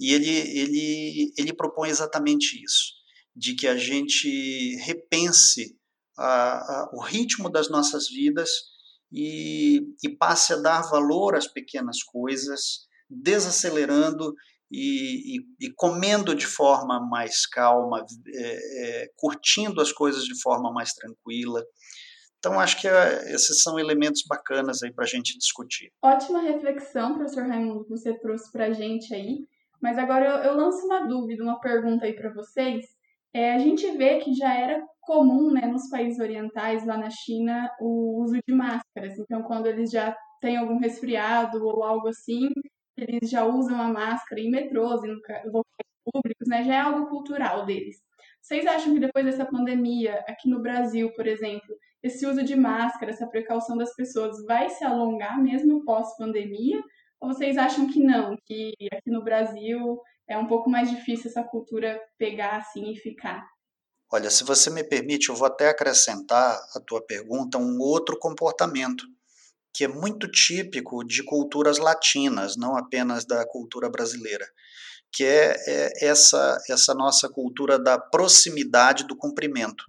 E 0.00 0.14
ele, 0.14 0.30
ele, 0.30 1.32
ele 1.36 1.52
propõe 1.52 1.90
exatamente 1.90 2.58
isso, 2.64 2.94
de 3.36 3.54
que 3.54 3.68
a 3.68 3.76
gente 3.76 4.74
repense 4.76 5.76
a, 6.18 6.54
a, 6.54 6.90
o 6.94 7.02
ritmo 7.02 7.50
das 7.50 7.68
nossas 7.68 8.08
vidas 8.08 8.48
e, 9.12 9.82
e 10.02 10.08
passe 10.16 10.54
a 10.54 10.56
dar 10.56 10.88
valor 10.88 11.34
às 11.36 11.46
pequenas 11.46 12.02
coisas, 12.02 12.88
desacelerando 13.10 14.34
e, 14.70 15.36
e, 15.36 15.66
e, 15.66 15.72
comendo 15.74 16.34
de 16.34 16.46
forma 16.46 16.98
mais 17.00 17.44
calma, 17.46 18.04
é, 18.32 19.02
é, 19.02 19.08
curtindo 19.16 19.82
as 19.82 19.92
coisas 19.92 20.22
de 20.24 20.40
forma 20.40 20.72
mais 20.72 20.94
tranquila. 20.94 21.62
Então, 22.38 22.58
acho 22.58 22.80
que 22.80 22.88
é, 22.88 23.34
esses 23.34 23.60
são 23.62 23.78
elementos 23.78 24.22
bacanas 24.26 24.82
aí 24.82 24.94
para 24.94 25.04
a 25.04 25.08
gente 25.08 25.36
discutir. 25.36 25.92
Ótima 26.02 26.40
reflexão, 26.40 27.16
professor 27.16 27.46
Raimundo, 27.46 27.84
que 27.84 27.90
você 27.90 28.14
trouxe 28.18 28.50
para 28.50 28.66
a 28.66 28.72
gente 28.72 29.12
aí. 29.12 29.40
Mas 29.80 29.98
agora 29.98 30.26
eu, 30.26 30.50
eu 30.50 30.56
lanço 30.56 30.84
uma 30.86 31.06
dúvida, 31.06 31.42
uma 31.42 31.60
pergunta 31.60 32.04
aí 32.06 32.14
para 32.14 32.32
vocês. 32.32 32.86
É, 33.32 33.54
a 33.54 33.58
gente 33.58 33.90
vê 33.96 34.18
que 34.18 34.34
já 34.34 34.52
era 34.52 34.82
comum 35.00 35.52
né, 35.52 35.66
nos 35.66 35.88
países 35.88 36.20
orientais, 36.20 36.84
lá 36.86 36.96
na 36.96 37.10
China, 37.10 37.70
o 37.80 38.22
uso 38.22 38.38
de 38.46 38.54
máscaras. 38.54 39.18
Então, 39.18 39.42
quando 39.42 39.66
eles 39.66 39.90
já 39.90 40.16
têm 40.40 40.56
algum 40.56 40.78
resfriado 40.78 41.64
ou 41.64 41.82
algo 41.84 42.08
assim, 42.08 42.48
eles 42.96 43.30
já 43.30 43.44
usam 43.44 43.80
a 43.80 43.88
máscara 43.88 44.40
em 44.40 44.50
metrôs, 44.50 45.02
em 45.04 45.14
locais 45.46 45.90
públicos, 46.12 46.48
né? 46.48 46.64
Já 46.64 46.74
é 46.74 46.80
algo 46.80 47.08
cultural 47.08 47.64
deles. 47.64 47.96
Vocês 48.40 48.66
acham 48.66 48.94
que 48.94 49.00
depois 49.00 49.24
dessa 49.24 49.44
pandemia, 49.44 50.24
aqui 50.26 50.48
no 50.48 50.60
Brasil, 50.60 51.12
por 51.14 51.26
exemplo, 51.26 51.76
esse 52.02 52.26
uso 52.26 52.42
de 52.42 52.56
máscara, 52.56 53.12
essa 53.12 53.28
precaução 53.28 53.76
das 53.76 53.94
pessoas 53.94 54.42
vai 54.44 54.70
se 54.70 54.84
alongar 54.84 55.40
mesmo 55.40 55.84
pós-pandemia? 55.84 56.82
Ou 57.20 57.28
vocês 57.28 57.58
acham 57.58 57.90
que 57.90 58.00
não, 58.02 58.36
que 58.46 58.72
aqui 58.92 59.10
no 59.10 59.22
Brasil 59.22 60.00
é 60.28 60.38
um 60.38 60.46
pouco 60.46 60.70
mais 60.70 60.88
difícil 60.88 61.30
essa 61.30 61.42
cultura 61.42 62.00
pegar 62.18 62.56
assim 62.56 62.92
e 62.92 62.96
ficar? 62.96 63.46
Olha, 64.12 64.30
se 64.30 64.42
você 64.42 64.70
me 64.70 64.82
permite, 64.82 65.28
eu 65.28 65.36
vou 65.36 65.46
até 65.46 65.68
acrescentar 65.68 66.58
à 66.74 66.80
tua 66.80 67.04
pergunta 67.04 67.58
um 67.58 67.78
outro 67.78 68.18
comportamento 68.18 69.04
que 69.72 69.84
é 69.84 69.88
muito 69.88 70.28
típico 70.28 71.04
de 71.04 71.22
culturas 71.22 71.78
latinas, 71.78 72.56
não 72.56 72.76
apenas 72.76 73.24
da 73.24 73.46
cultura 73.46 73.88
brasileira, 73.88 74.44
que 75.12 75.24
é, 75.24 75.54
é 75.66 76.06
essa 76.06 76.58
essa 76.68 76.92
nossa 76.94 77.28
cultura 77.28 77.78
da 77.78 77.98
proximidade 77.98 79.06
do 79.06 79.16
cumprimento. 79.16 79.84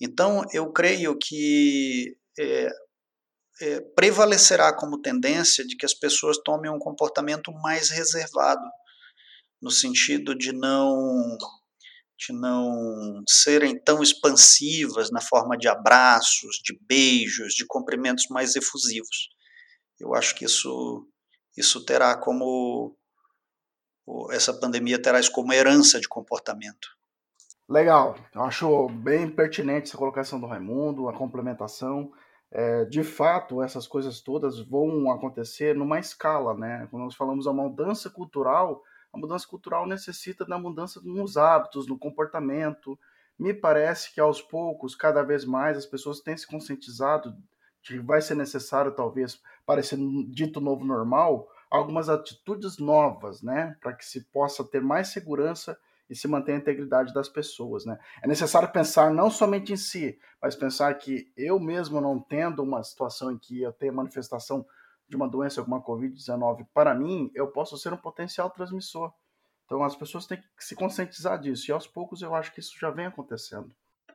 Então, 0.00 0.44
eu 0.52 0.72
creio 0.72 1.18
que 1.18 2.16
é, 2.38 2.68
é, 3.60 3.80
prevalecerá 3.94 4.74
como 4.74 5.00
tendência 5.00 5.66
de 5.66 5.76
que 5.76 5.86
as 5.86 5.94
pessoas 5.94 6.38
tomem 6.44 6.70
um 6.70 6.78
comportamento 6.78 7.52
mais 7.52 7.90
reservado, 7.90 8.62
no 9.60 9.70
sentido 9.70 10.36
de 10.36 10.52
não 10.52 11.36
de 12.18 12.32
não 12.32 13.22
serem 13.28 13.78
tão 13.78 14.02
expansivas 14.02 15.08
na 15.10 15.20
forma 15.20 15.56
de 15.56 15.68
abraços, 15.68 16.56
de 16.64 16.76
beijos, 16.82 17.54
de 17.54 17.64
cumprimentos 17.64 18.26
mais 18.28 18.56
efusivos. 18.56 19.28
Eu 20.00 20.14
acho 20.14 20.34
que 20.34 20.44
isso, 20.44 21.06
isso 21.56 21.84
terá 21.84 22.16
como. 22.16 22.96
Essa 24.32 24.52
pandemia 24.52 25.00
terá 25.00 25.20
isso 25.20 25.30
como 25.30 25.52
herança 25.52 26.00
de 26.00 26.08
comportamento. 26.08 26.88
Legal, 27.68 28.16
eu 28.34 28.42
acho 28.42 28.88
bem 28.88 29.30
pertinente 29.30 29.88
essa 29.88 29.98
colocação 29.98 30.40
do 30.40 30.46
Raimundo, 30.46 31.08
a 31.08 31.16
complementação. 31.16 32.10
É, 32.50 32.84
de 32.86 33.04
fato, 33.04 33.62
essas 33.62 33.86
coisas 33.86 34.20
todas 34.20 34.58
vão 34.58 35.10
acontecer 35.10 35.74
numa 35.74 35.98
escala, 35.98 36.54
né? 36.54 36.86
Quando 36.90 37.04
nós 37.04 37.14
falamos 37.14 37.46
a 37.46 37.52
mudança 37.52 38.08
cultural, 38.08 38.82
a 39.12 39.18
mudança 39.18 39.46
cultural 39.46 39.86
necessita 39.86 40.44
da 40.46 40.58
mudança 40.58 41.00
nos 41.04 41.36
hábitos, 41.36 41.86
no 41.86 41.98
comportamento. 41.98 42.98
Me 43.38 43.52
parece 43.52 44.14
que 44.14 44.20
aos 44.20 44.40
poucos, 44.40 44.94
cada 44.94 45.22
vez 45.22 45.44
mais, 45.44 45.76
as 45.76 45.86
pessoas 45.86 46.20
têm 46.20 46.36
se 46.36 46.46
conscientizado 46.46 47.32
de 47.82 47.94
que 47.94 47.98
vai 48.00 48.20
ser 48.20 48.34
necessário, 48.34 48.92
talvez, 48.92 49.40
esse 49.78 49.96
dito 50.30 50.60
novo 50.60 50.84
normal, 50.84 51.48
algumas 51.70 52.08
atitudes 52.08 52.78
novas, 52.78 53.42
né? 53.42 53.76
Para 53.80 53.92
que 53.92 54.04
se 54.04 54.24
possa 54.32 54.64
ter 54.64 54.80
mais 54.80 55.08
segurança 55.08 55.78
e 56.08 56.16
se 56.16 56.26
manter 56.26 56.52
a 56.52 56.56
integridade 56.56 57.12
das 57.12 57.28
pessoas, 57.28 57.84
né? 57.84 57.98
É 58.22 58.26
necessário 58.26 58.70
pensar 58.70 59.12
não 59.12 59.30
somente 59.30 59.72
em 59.72 59.76
si, 59.76 60.18
mas 60.40 60.56
pensar 60.56 60.92
que 60.94 61.30
eu 61.36 61.58
mesmo 61.58 62.00
não 62.00 62.18
tendo 62.18 62.62
uma 62.62 62.82
situação 62.82 63.32
em 63.32 63.38
que 63.38 63.62
eu 63.62 63.72
tenha 63.72 63.92
manifestação 63.92 64.64
de 65.08 65.16
uma 65.16 65.28
doença 65.28 65.62
como 65.62 65.76
a 65.76 65.82
Covid-19 65.82 66.66
para 66.72 66.94
mim, 66.94 67.30
eu 67.34 67.48
posso 67.48 67.76
ser 67.78 67.92
um 67.92 67.96
potencial 67.96 68.50
transmissor. 68.50 69.12
Então 69.64 69.82
as 69.82 69.96
pessoas 69.96 70.26
têm 70.26 70.38
que 70.38 70.64
se 70.64 70.74
conscientizar 70.74 71.38
disso 71.38 71.70
e 71.70 71.72
aos 71.72 71.86
poucos 71.86 72.22
eu 72.22 72.34
acho 72.34 72.52
que 72.52 72.60
isso 72.60 72.74
já 72.80 72.90
vem 72.90 73.06
acontecendo. 73.06 73.70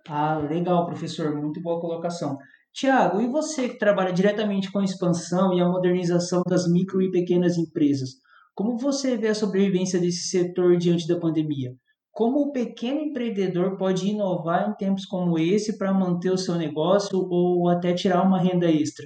Ah, 0.08 0.38
legal, 0.38 0.86
professor, 0.86 1.34
muito 1.36 1.62
boa 1.62 1.80
colocação. 1.80 2.38
Tiago, 2.74 3.22
e 3.22 3.28
você 3.28 3.70
que 3.70 3.78
trabalha 3.78 4.12
diretamente 4.12 4.72
com 4.72 4.80
a 4.80 4.84
expansão 4.84 5.54
e 5.54 5.62
a 5.62 5.70
modernização 5.70 6.42
das 6.48 6.68
micro 6.68 7.02
e 7.02 7.12
pequenas 7.12 7.56
empresas, 7.56 8.16
como 8.56 8.78
você 8.78 9.18
vê 9.18 9.30
a 9.30 9.36
sobrevivência 9.36 10.00
desse 10.00 10.28
setor 10.28 10.78
diante 10.78 11.08
da 11.08 11.20
pandemia? 11.20 11.76
Como 12.12 12.42
o 12.42 12.52
pequeno 12.52 13.00
empreendedor 13.00 13.76
pode 13.76 14.08
inovar 14.08 14.70
em 14.70 14.74
tempos 14.76 15.06
como 15.06 15.40
esse 15.40 15.78
para 15.78 15.92
manter 15.92 16.32
o 16.32 16.38
seu 16.38 16.56
negócio 16.56 17.18
ou 17.18 17.68
até 17.68 17.94
tirar 17.94 18.22
uma 18.22 18.40
renda 18.40 18.70
extra? 18.70 19.06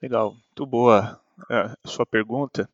Legal, 0.00 0.32
muito 0.32 0.66
boa 0.66 1.20
a 1.50 1.74
sua 1.84 2.06
pergunta. 2.06 2.68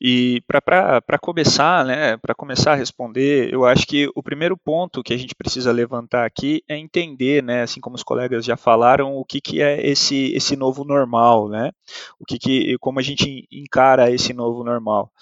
E 0.00 0.42
para 0.46 1.18
começar, 1.20 1.84
né, 1.84 2.16
para 2.16 2.34
começar 2.34 2.72
a 2.72 2.74
responder, 2.74 3.52
eu 3.52 3.66
acho 3.66 3.86
que 3.86 4.08
o 4.14 4.22
primeiro 4.22 4.56
ponto 4.56 5.02
que 5.02 5.12
a 5.12 5.16
gente 5.16 5.34
precisa 5.34 5.70
levantar 5.70 6.24
aqui 6.24 6.62
é 6.66 6.78
entender, 6.78 7.42
né, 7.42 7.62
assim 7.62 7.80
como 7.80 7.96
os 7.96 8.02
colegas 8.02 8.44
já 8.44 8.56
falaram, 8.56 9.14
o 9.14 9.24
que, 9.26 9.42
que 9.42 9.60
é 9.60 9.86
esse, 9.86 10.32
esse 10.34 10.56
novo 10.56 10.84
normal, 10.84 11.50
né, 11.50 11.70
o 12.18 12.24
que, 12.24 12.38
que 12.38 12.78
como 12.78 12.98
a 12.98 13.02
gente 13.02 13.46
encara 13.52 14.10
esse 14.10 14.32
novo 14.32 14.64
normal. 14.64 15.12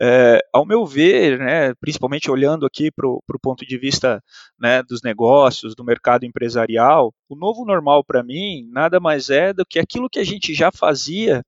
É, 0.00 0.38
ao 0.52 0.64
meu 0.64 0.86
ver, 0.86 1.38
né, 1.40 1.74
principalmente 1.80 2.30
olhando 2.30 2.64
aqui 2.64 2.88
para 2.92 3.08
o 3.08 3.40
ponto 3.42 3.66
de 3.66 3.76
vista 3.78 4.22
né, 4.56 4.80
dos 4.84 5.02
negócios, 5.02 5.74
do 5.74 5.82
mercado 5.82 6.24
empresarial, 6.24 7.12
o 7.30 7.36
novo 7.36 7.64
normal 7.64 8.04
para 8.04 8.22
mim 8.22 8.68
nada 8.70 8.98
mais 9.00 9.30
é 9.30 9.52
do 9.52 9.64
que 9.64 9.78
aquilo 9.78 10.10
que 10.10 10.18
a 10.18 10.24
gente 10.24 10.52
já 10.52 10.70
fazia 10.72 11.42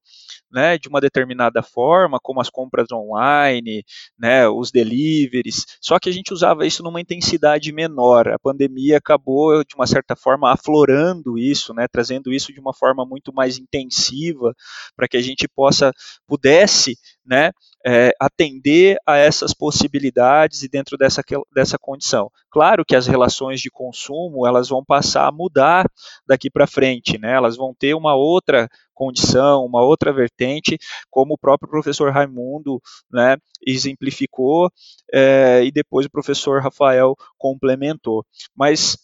né, 0.53 0.77
de 0.77 0.89
uma 0.89 1.01
determinada 1.01 1.63
forma, 1.63 2.19
como 2.23 2.41
as 2.41 2.51
compras 2.51 2.87
online, 2.93 3.83
né, 4.19 4.47
os 4.47 4.71
deliveries, 4.71 5.65
só 5.81 5.99
que 5.99 6.11
a 6.11 6.13
gente 6.13 6.33
usava 6.33 6.67
isso 6.67 6.83
numa 6.83 7.01
intensidade 7.01 7.73
menor. 7.73 8.29
A 8.29 8.39
pandemia 8.39 8.99
acabou, 8.99 9.65
de 9.65 9.75
uma 9.75 9.87
certa 9.87 10.15
forma, 10.15 10.53
aflorando 10.53 11.39
isso, 11.39 11.73
né, 11.73 11.87
trazendo 11.91 12.33
isso 12.33 12.53
de 12.53 12.61
uma 12.61 12.75
forma 12.75 13.05
muito 13.07 13.33
mais 13.33 13.57
intensiva, 13.57 14.55
para 14.95 15.09
que 15.09 15.17
a 15.17 15.23
gente 15.23 15.49
possa, 15.49 15.91
pudesse, 16.27 16.97
né, 17.25 17.51
é, 17.85 18.13
atender 18.21 18.97
a 19.07 19.17
essas 19.17 19.53
possibilidades 19.53 20.63
e 20.63 20.69
dentro 20.69 20.97
dessa, 20.97 21.23
dessa 21.55 21.79
condição. 21.79 22.31
Claro 22.51 22.85
que 22.85 22.95
as 22.95 23.07
relações 23.07 23.61
de 23.61 23.71
consumo 23.71 24.47
elas 24.47 24.69
vão 24.69 24.85
passar 24.85 25.27
a 25.27 25.33
mudar 25.33 25.87
daqui 26.27 26.51
para 26.51 26.67
frente, 26.67 27.19
né? 27.19 27.33
elas 27.33 27.57
vão 27.57 27.75
ter 27.75 27.95
uma 27.95 28.15
outra 28.15 28.69
condição, 28.95 29.65
uma 29.65 29.83
outra 29.83 30.13
vertente, 30.13 30.79
como 31.11 31.35
o 31.35 31.39
próprio 31.39 31.69
professor 31.69 32.13
Raimundo 32.13 32.81
né, 33.11 33.37
exemplificou 33.67 34.71
é, 35.13 35.65
e 35.65 35.73
depois 35.73 36.07
o 36.07 36.11
professor 36.11 36.63
Rafael 36.63 37.17
complementou. 37.37 38.25
Mas 38.55 38.97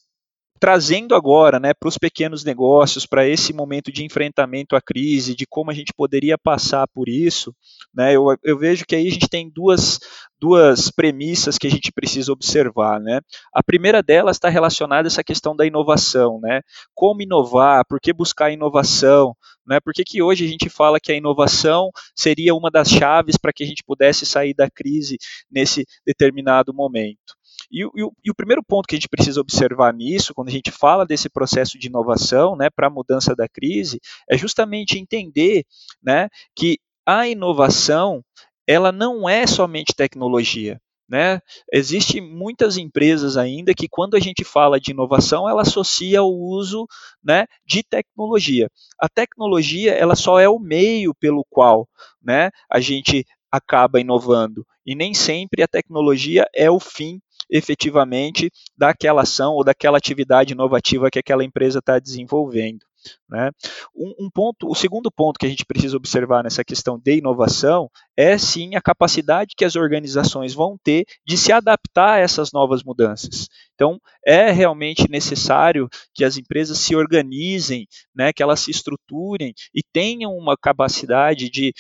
trazendo 0.59 1.15
agora 1.15 1.59
né, 1.61 1.73
para 1.73 1.89
os 1.89 1.97
pequenos 1.97 2.45
negócios, 2.45 3.07
para 3.07 3.27
esse 3.27 3.53
momento 3.53 3.93
de 3.93 4.05
enfrentamento 4.05 4.77
à 4.77 4.81
crise, 4.81 5.35
de 5.35 5.47
como 5.47 5.71
a 5.71 5.75
gente 5.75 5.93
poderia 5.97 6.37
passar 6.37 6.87
por 6.89 7.09
isso, 7.09 7.55
né, 7.95 8.15
eu, 8.15 8.25
eu 8.43 8.59
vejo 8.59 8.85
que 8.85 8.97
aí 8.97 9.09
a 9.09 9.11
gente 9.11 9.29
tem 9.29 9.49
duas, 9.49 9.99
duas 10.41 10.91
premissas 10.91 11.59
que 11.59 11.67
a 11.67 11.71
gente 11.71 11.93
precisa 11.93 12.33
observar. 12.33 13.01
Né? 13.01 13.21
A 13.53 13.63
primeira 13.63 14.03
delas 14.03 14.37
está 14.37 14.49
relacionada 14.49 15.07
a 15.07 15.11
essa 15.11 15.25
questão 15.25 15.55
da 15.55 15.67
inovação. 15.67 16.41
Né? 16.41 16.61
Como 16.95 17.23
inovar, 17.23 17.85
por 17.89 18.01
que 18.01 18.13
buscar 18.13 18.51
inovação? 18.51 19.35
Né? 19.67 19.81
Por 19.81 19.93
que, 19.93 20.05
que 20.05 20.23
hoje 20.23 20.45
a 20.45 20.49
gente 20.49 20.69
fala 20.69 21.01
que 21.01 21.13
a 21.13 21.17
inovação 21.17 21.91
seria 22.17 22.55
uma 22.55 22.71
das 22.71 22.89
chaves 22.89 23.37
para 23.37 23.53
que 23.53 23.65
a 23.65 23.67
gente 23.67 23.83
pudesse 23.85 24.25
sair 24.25 24.55
da 24.55 24.71
crise 24.71 25.19
nesse 25.51 25.85
determinado 26.07 26.73
momento? 26.73 27.38
E, 27.71 27.85
e, 27.85 28.09
e, 28.25 28.31
o 28.31 28.35
primeiro 28.35 28.63
ponto 28.63 28.87
que 28.87 28.95
a 28.95 28.99
gente 28.99 29.09
precisa 29.09 29.41
observar 29.41 29.93
nisso, 29.93 30.35
quando 30.35 30.49
a 30.49 30.53
gente 30.53 30.71
fala 30.71 31.05
desse 31.05 31.29
processo 31.29 31.79
de 31.79 31.89
inovação 31.89 32.57
né, 32.57 32.71
para 32.71 32.87
a 32.87 32.91
mudança 32.91 33.35
da 33.35 33.49
crise, 33.49 34.01
é 34.29 34.37
justamente 34.37 34.99
entender 34.99 35.65
né, 36.03 36.29
que 36.57 36.79
a 37.07 37.29
inovação 37.29 38.23
ela 38.67 38.93
não 38.93 39.29
é 39.29 39.47
somente 39.47 39.95
tecnologia. 39.97 40.81
Né? 41.09 41.41
Existem 41.73 42.21
muitas 42.21 42.77
empresas 42.77 43.39
ainda 43.39 43.73
que, 43.75 43.89
quando 43.89 44.15
a 44.15 44.21
gente 44.21 44.45
fala 44.45 44.79
de 44.79 44.91
inovação, 44.91 45.49
ela 45.49 45.63
associa 45.63 46.23
o 46.23 46.51
uso 46.51 46.87
né, 47.25 47.47
de 47.67 47.83
tecnologia. 47.83 48.71
A 48.99 49.09
tecnologia 49.09 49.93
ela 49.95 50.15
só 50.15 50.39
é 50.39 50.49
o 50.49 50.59
meio 50.59 51.15
pelo 51.15 51.47
qual 51.49 51.89
né, 52.23 52.51
a 52.71 52.79
gente 52.79 53.25
acaba 53.51 53.99
inovando. 53.99 54.67
E 54.85 54.95
nem 54.95 55.15
sempre 55.15 55.63
a 55.63 55.69
tecnologia 55.69 56.47
é 56.55 56.71
o 56.71 56.79
fim 56.79 57.19
efetivamente 57.51 58.51
daquela 58.77 59.23
ação 59.23 59.55
ou 59.55 59.65
daquela 59.65 59.99
atividade 59.99 60.53
inovativa 60.53 61.11
que 61.11 61.19
aquela 61.19 61.45
empresa 61.45 61.79
está 61.79 61.99
desenvolvendo. 61.99 62.89
Né? 63.29 63.51
Um, 63.95 64.27
um, 64.27 64.31
ponto, 64.31 64.69
o 64.69 64.75
segundo 64.75 65.11
ponto 65.11 65.39
que 65.39 65.47
a 65.47 65.49
gente 65.49 65.65
precisa 65.65 65.97
observar 65.97 66.43
nessa 66.43 66.65
questão 66.65 66.99
de 66.99 67.19
inovação 67.19 67.89
é 68.17 68.37
sim 68.37 68.75
a 68.75 68.83
capacidade 68.83 69.55
que 69.57 69.65
as 69.65 69.77
organizações 69.77 70.55
vão 70.55 70.77
ter 70.83 71.05
de 71.25 71.37
se 71.37 71.53
adaptar 71.53 72.15
a 72.15 72.19
essas 72.19 72.53
novas 72.53 72.83
mudanças. 72.83 73.49
Então, 73.75 74.01
é 74.27 74.51
realmente 74.51 75.09
necessário 75.09 75.89
que 76.13 76.25
as 76.25 76.37
empresas 76.37 76.79
se 76.79 76.97
organizem, 76.97 77.87
né, 78.15 78.33
que 78.33 78.43
elas 78.43 78.61
se 78.61 78.71
estruturem 78.71 79.55
e 79.75 79.83
tenham 79.93 80.33
uma 80.33 80.57
capacidade 80.57 81.49
de 81.49 81.73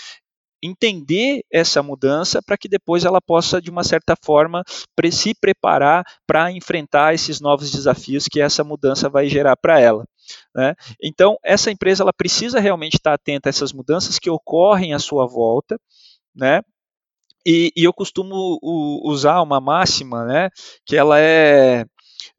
entender 0.63 1.43
essa 1.53 1.83
mudança 1.83 2.41
para 2.43 2.57
que 2.57 2.69
depois 2.69 3.05
ela 3.05 3.21
possa, 3.21 3.61
de 3.61 3.71
uma 3.71 3.85
certa 3.85 4.15
forma, 4.23 4.63
se 5.11 5.35
preparar 5.35 6.05
para 6.27 6.51
enfrentar 6.53 7.15
esses 7.15 7.41
novos 7.41 7.71
desafios 7.71 8.27
que 8.27 8.41
essa 8.41 8.63
mudança 8.63 9.09
vai 9.09 9.29
gerar 9.29 9.57
para 9.57 9.81
ela. 9.81 10.05
Né? 10.55 10.75
Então, 11.03 11.39
essa 11.43 11.71
empresa 11.71 12.03
ela 12.03 12.13
precisa 12.13 12.61
realmente 12.61 12.95
estar 12.95 13.15
atenta 13.15 13.49
a 13.49 13.51
essas 13.51 13.73
mudanças 13.73 14.19
que 14.19 14.31
ocorrem 14.31 14.93
à 14.93 14.99
sua 14.99 15.27
volta, 15.27 15.79
né? 16.35 16.63
E, 17.47 17.73
e 17.75 17.85
eu 17.85 17.95
costumo 17.95 18.59
usar 18.63 19.41
uma 19.41 19.61
máxima, 19.61 20.25
né? 20.27 20.51
Que 20.85 20.97
ela 20.97 21.19
é 21.19 21.85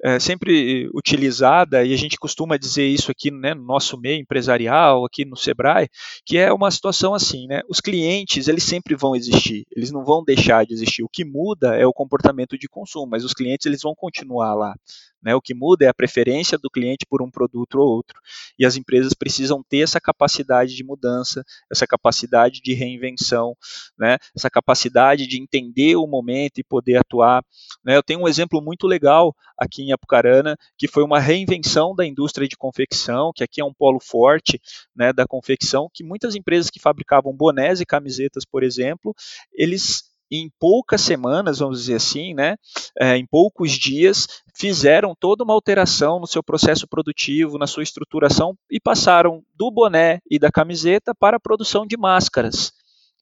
é, 0.03 0.19
sempre 0.19 0.89
utilizada, 0.93 1.83
e 1.83 1.93
a 1.93 1.97
gente 1.97 2.17
costuma 2.17 2.57
dizer 2.57 2.87
isso 2.87 3.11
aqui 3.11 3.31
né, 3.31 3.53
no 3.53 3.63
nosso 3.63 3.97
meio 3.99 4.19
empresarial, 4.19 5.05
aqui 5.05 5.25
no 5.25 5.35
Sebrae, 5.35 5.89
que 6.25 6.37
é 6.37 6.51
uma 6.51 6.71
situação 6.71 7.13
assim, 7.13 7.47
né? 7.47 7.61
Os 7.69 7.79
clientes, 7.79 8.47
eles 8.47 8.63
sempre 8.63 8.95
vão 8.95 9.15
existir, 9.15 9.65
eles 9.75 9.91
não 9.91 10.03
vão 10.03 10.23
deixar 10.23 10.65
de 10.65 10.73
existir. 10.73 11.03
O 11.03 11.09
que 11.09 11.25
muda 11.25 11.75
é 11.75 11.85
o 11.85 11.93
comportamento 11.93 12.57
de 12.57 12.67
consumo, 12.67 13.07
mas 13.07 13.23
os 13.23 13.33
clientes, 13.33 13.65
eles 13.65 13.81
vão 13.81 13.93
continuar 13.95 14.53
lá. 14.53 14.75
Né? 15.21 15.35
O 15.35 15.41
que 15.41 15.53
muda 15.53 15.85
é 15.85 15.87
a 15.89 15.93
preferência 15.93 16.57
do 16.57 16.69
cliente 16.69 17.05
por 17.07 17.21
um 17.21 17.29
produto 17.29 17.75
ou 17.75 17.87
outro. 17.87 18.19
E 18.57 18.65
as 18.65 18.75
empresas 18.75 19.13
precisam 19.13 19.63
ter 19.63 19.79
essa 19.79 19.99
capacidade 19.99 20.75
de 20.75 20.83
mudança, 20.83 21.43
essa 21.71 21.85
capacidade 21.85 22.61
de 22.61 22.73
reinvenção, 22.73 23.55
né? 23.97 24.17
essa 24.35 24.49
capacidade 24.49 25.27
de 25.27 25.41
entender 25.41 25.95
o 25.95 26.07
momento 26.07 26.59
e 26.59 26.63
poder 26.63 26.97
atuar. 26.97 27.43
Né? 27.83 27.95
Eu 27.95 28.03
tenho 28.03 28.21
um 28.21 28.27
exemplo 28.27 28.61
muito 28.61 28.87
legal 28.87 29.35
aqui 29.57 29.83
em 29.83 29.91
Apucarana, 29.91 30.57
que 30.77 30.87
foi 30.87 31.03
uma 31.03 31.19
reinvenção 31.19 31.93
da 31.93 32.05
indústria 32.05 32.47
de 32.47 32.55
confecção, 32.55 33.31
que 33.35 33.43
aqui 33.43 33.61
é 33.61 33.65
um 33.65 33.73
polo 33.73 33.99
forte 33.99 34.59
né, 34.95 35.11
da 35.11 35.27
confecção, 35.27 35.89
que 35.93 36.03
muitas 36.03 36.35
empresas 36.35 36.69
que 36.69 36.79
fabricavam 36.79 37.35
bonés 37.35 37.81
e 37.81 37.85
camisetas, 37.85 38.45
por 38.45 38.63
exemplo, 38.63 39.13
eles 39.53 40.08
em 40.31 40.49
poucas 40.59 41.01
semanas, 41.01 41.59
vamos 41.59 41.81
dizer 41.81 41.95
assim, 41.95 42.33
né, 42.33 42.55
é, 42.99 43.17
em 43.17 43.25
poucos 43.25 43.71
dias, 43.71 44.27
fizeram 44.55 45.15
toda 45.19 45.43
uma 45.43 45.53
alteração 45.53 46.19
no 46.19 46.27
seu 46.27 46.43
processo 46.43 46.87
produtivo, 46.87 47.57
na 47.57 47.67
sua 47.67 47.83
estruturação 47.83 48.55
e 48.69 48.79
passaram 48.79 49.43
do 49.55 49.71
boné 49.71 50.19
e 50.29 50.37
da 50.37 50.51
camiseta 50.51 51.13
para 51.15 51.37
a 51.37 51.39
produção 51.39 51.85
de 51.85 51.97
máscaras, 51.97 52.71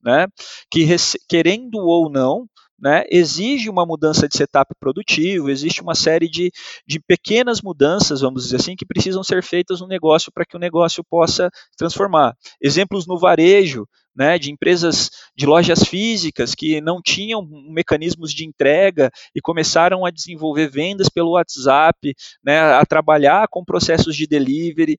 né, 0.04 0.28
que 0.70 0.86
querendo 1.28 1.78
ou 1.78 2.10
não, 2.10 2.48
né, 2.80 3.04
exige 3.10 3.70
uma 3.70 3.86
mudança 3.86 4.28
de 4.28 4.38
setup 4.38 4.72
produtivo, 4.80 5.50
existe 5.50 5.82
uma 5.82 5.96
série 5.96 6.30
de, 6.30 6.52
de 6.86 7.00
pequenas 7.00 7.62
mudanças, 7.62 8.22
vamos 8.22 8.44
dizer 8.44 8.58
assim, 8.58 8.76
que 8.76 8.86
precisam 8.86 9.24
ser 9.24 9.44
feitas 9.44 9.82
no 9.82 9.88
negócio 9.88 10.32
para 10.32 10.46
que 10.46 10.56
o 10.56 10.60
negócio 10.60 11.04
possa 11.04 11.50
transformar. 11.76 12.36
Exemplos 12.62 13.08
no 13.08 13.18
varejo, 13.18 13.88
né, 14.18 14.40
de 14.40 14.52
empresas 14.52 15.12
de 15.36 15.46
lojas 15.46 15.84
físicas 15.84 16.56
que 16.56 16.82
não 16.82 17.00
tinham 17.02 17.48
mecanismos 17.70 18.34
de 18.34 18.46
entrega 18.46 19.12
e 19.36 19.40
começaram 19.40 20.04
a 20.06 20.10
desenvolver 20.10 20.70
vendas 20.70 21.08
pelo 21.08 21.34
WhatsApp, 21.34 22.16
né, 22.44 22.60
a 22.60 22.84
trabalhar 22.86 23.48
com 23.48 23.64
processos 23.64 24.16
de 24.16 24.26
delivery. 24.26 24.98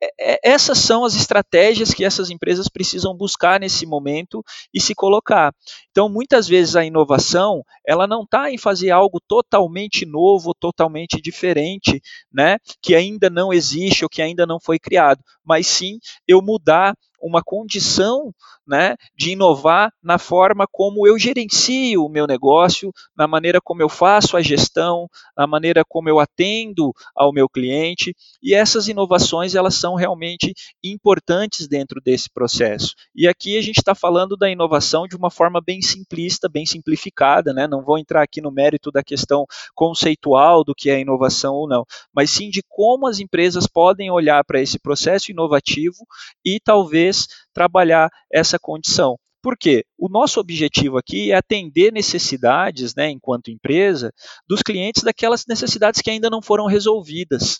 É, 0.00 0.34
é, 0.34 0.38
essas 0.44 0.78
são 0.78 1.04
as 1.04 1.14
estratégias 1.14 1.92
que 1.92 2.04
essas 2.04 2.30
empresas 2.30 2.68
precisam 2.68 3.16
buscar 3.16 3.58
nesse 3.58 3.84
momento 3.84 4.44
e 4.72 4.80
se 4.80 4.94
colocar. 4.94 5.52
Então, 5.90 6.08
muitas 6.08 6.46
vezes 6.46 6.76
a 6.76 6.84
inovação 6.84 7.62
ela 7.86 8.06
não 8.06 8.22
está 8.22 8.50
em 8.50 8.58
fazer 8.58 8.90
algo 8.90 9.20
totalmente 9.26 10.06
novo, 10.06 10.54
totalmente 10.54 11.20
diferente, 11.20 12.00
né, 12.32 12.58
que 12.80 12.94
ainda 12.94 13.28
não 13.28 13.52
existe 13.52 14.04
ou 14.04 14.08
que 14.08 14.22
ainda 14.22 14.46
não 14.46 14.58
foi 14.60 14.78
criado, 14.78 15.20
mas 15.44 15.66
sim 15.66 15.98
eu 16.26 16.40
mudar 16.40 16.94
uma 17.20 17.42
condição 17.42 18.34
né, 18.68 18.96
de 19.16 19.30
inovar 19.30 19.90
na 20.02 20.18
forma 20.18 20.66
como 20.70 21.06
eu 21.06 21.18
gerencio 21.18 22.04
o 22.04 22.08
meu 22.08 22.26
negócio, 22.26 22.92
na 23.16 23.26
maneira 23.26 23.60
como 23.60 23.82
eu 23.82 23.88
faço 23.88 24.36
a 24.36 24.42
gestão, 24.42 25.08
na 25.36 25.46
maneira 25.46 25.82
como 25.88 26.08
eu 26.08 26.20
atendo 26.20 26.92
ao 27.16 27.32
meu 27.32 27.48
cliente, 27.48 28.14
e 28.42 28.54
essas 28.54 28.86
inovações 28.86 29.54
elas 29.54 29.74
são 29.74 29.94
realmente 29.94 30.52
importantes 30.84 31.66
dentro 31.66 32.00
desse 32.00 32.28
processo. 32.30 32.94
E 33.14 33.26
aqui 33.26 33.56
a 33.56 33.62
gente 33.62 33.78
está 33.78 33.94
falando 33.94 34.36
da 34.36 34.50
inovação 34.50 35.06
de 35.08 35.16
uma 35.16 35.30
forma 35.30 35.60
bem 35.60 35.80
simplista, 35.80 36.48
bem 36.48 36.66
simplificada, 36.66 37.54
né? 37.54 37.66
não 37.66 37.82
vou 37.82 37.98
entrar 37.98 38.22
aqui 38.22 38.40
no 38.40 38.52
mérito 38.52 38.90
da 38.90 39.02
questão 39.02 39.46
conceitual 39.74 40.62
do 40.62 40.74
que 40.74 40.90
é 40.90 41.00
inovação 41.00 41.54
ou 41.54 41.66
não, 41.66 41.84
mas 42.14 42.30
sim 42.30 42.50
de 42.50 42.62
como 42.68 43.06
as 43.06 43.18
empresas 43.18 43.66
podem 43.66 44.10
olhar 44.10 44.44
para 44.44 44.60
esse 44.60 44.78
processo 44.78 45.30
inovativo 45.30 45.96
e 46.44 46.60
talvez 46.60 47.26
trabalhar 47.58 48.08
essa 48.32 48.56
condição. 48.56 49.18
Por 49.42 49.56
quê? 49.58 49.84
O 49.98 50.08
nosso 50.08 50.38
objetivo 50.38 50.96
aqui 50.96 51.32
é 51.32 51.34
atender 51.34 51.92
necessidades, 51.92 52.94
né, 52.94 53.10
enquanto 53.10 53.50
empresa, 53.50 54.12
dos 54.48 54.62
clientes 54.62 55.02
daquelas 55.02 55.44
necessidades 55.48 56.00
que 56.00 56.08
ainda 56.08 56.30
não 56.30 56.40
foram 56.40 56.66
resolvidas. 56.66 57.58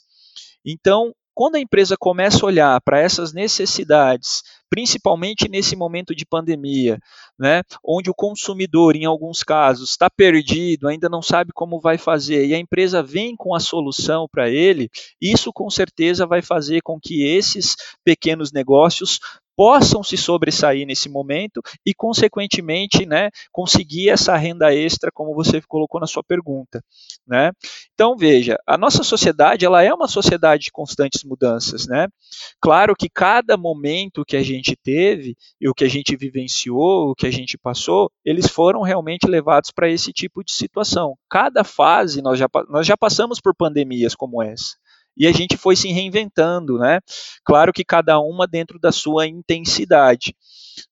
Então, 0.64 1.12
quando 1.34 1.56
a 1.56 1.60
empresa 1.60 1.96
começa 1.98 2.44
a 2.44 2.46
olhar 2.46 2.80
para 2.80 3.00
essas 3.00 3.32
necessidades, 3.32 4.42
principalmente 4.70 5.48
nesse 5.48 5.74
momento 5.74 6.14
de 6.14 6.24
pandemia, 6.24 6.96
né, 7.36 7.62
onde 7.84 8.08
o 8.08 8.14
consumidor, 8.14 8.94
em 8.94 9.04
alguns 9.04 9.42
casos, 9.42 9.90
está 9.90 10.08
perdido, 10.08 10.86
ainda 10.86 11.08
não 11.08 11.22
sabe 11.22 11.50
como 11.52 11.80
vai 11.80 11.98
fazer, 11.98 12.46
e 12.46 12.54
a 12.54 12.58
empresa 12.58 13.02
vem 13.02 13.34
com 13.36 13.52
a 13.52 13.60
solução 13.60 14.28
para 14.30 14.48
ele, 14.48 14.88
isso 15.20 15.52
com 15.52 15.68
certeza 15.68 16.24
vai 16.24 16.42
fazer 16.42 16.82
com 16.82 17.00
que 17.00 17.24
esses 17.24 17.74
pequenos 18.04 18.52
negócios 18.52 19.18
possam 19.58 20.04
se 20.04 20.16
sobressair 20.16 20.86
nesse 20.86 21.08
momento 21.08 21.60
e, 21.84 21.92
consequentemente, 21.92 23.04
né, 23.04 23.28
conseguir 23.50 24.08
essa 24.08 24.36
renda 24.36 24.72
extra, 24.72 25.10
como 25.12 25.34
você 25.34 25.60
colocou 25.62 26.00
na 26.00 26.06
sua 26.06 26.22
pergunta. 26.22 26.80
Né? 27.26 27.50
Então, 27.92 28.16
veja, 28.16 28.56
a 28.64 28.78
nossa 28.78 29.02
sociedade 29.02 29.64
ela 29.66 29.82
é 29.82 29.92
uma 29.92 30.06
sociedade 30.06 30.62
de 30.62 30.70
constantes 30.70 31.24
mudanças. 31.24 31.88
Né? 31.88 32.06
Claro 32.60 32.94
que 32.96 33.08
cada 33.08 33.56
momento 33.56 34.24
que 34.24 34.36
a 34.36 34.44
gente 34.44 34.76
teve 34.76 35.34
e 35.60 35.68
o 35.68 35.74
que 35.74 35.82
a 35.82 35.90
gente 35.90 36.14
vivenciou, 36.14 37.10
o 37.10 37.14
que 37.16 37.26
a 37.26 37.32
gente 37.32 37.58
passou, 37.58 38.12
eles 38.24 38.48
foram 38.48 38.82
realmente 38.82 39.26
levados 39.26 39.72
para 39.72 39.90
esse 39.90 40.12
tipo 40.12 40.44
de 40.44 40.52
situação. 40.52 41.16
Cada 41.28 41.64
fase, 41.64 42.22
nós 42.22 42.38
já, 42.38 42.46
nós 42.68 42.86
já 42.86 42.96
passamos 42.96 43.40
por 43.40 43.56
pandemias 43.56 44.14
como 44.14 44.40
essa 44.40 44.76
e 45.18 45.26
a 45.26 45.32
gente 45.32 45.56
foi 45.56 45.76
se 45.76 45.88
reinventando, 45.90 46.78
né? 46.78 47.00
Claro 47.44 47.72
que 47.72 47.84
cada 47.84 48.18
uma 48.20 48.46
dentro 48.46 48.78
da 48.78 48.92
sua 48.92 49.26
intensidade. 49.26 50.34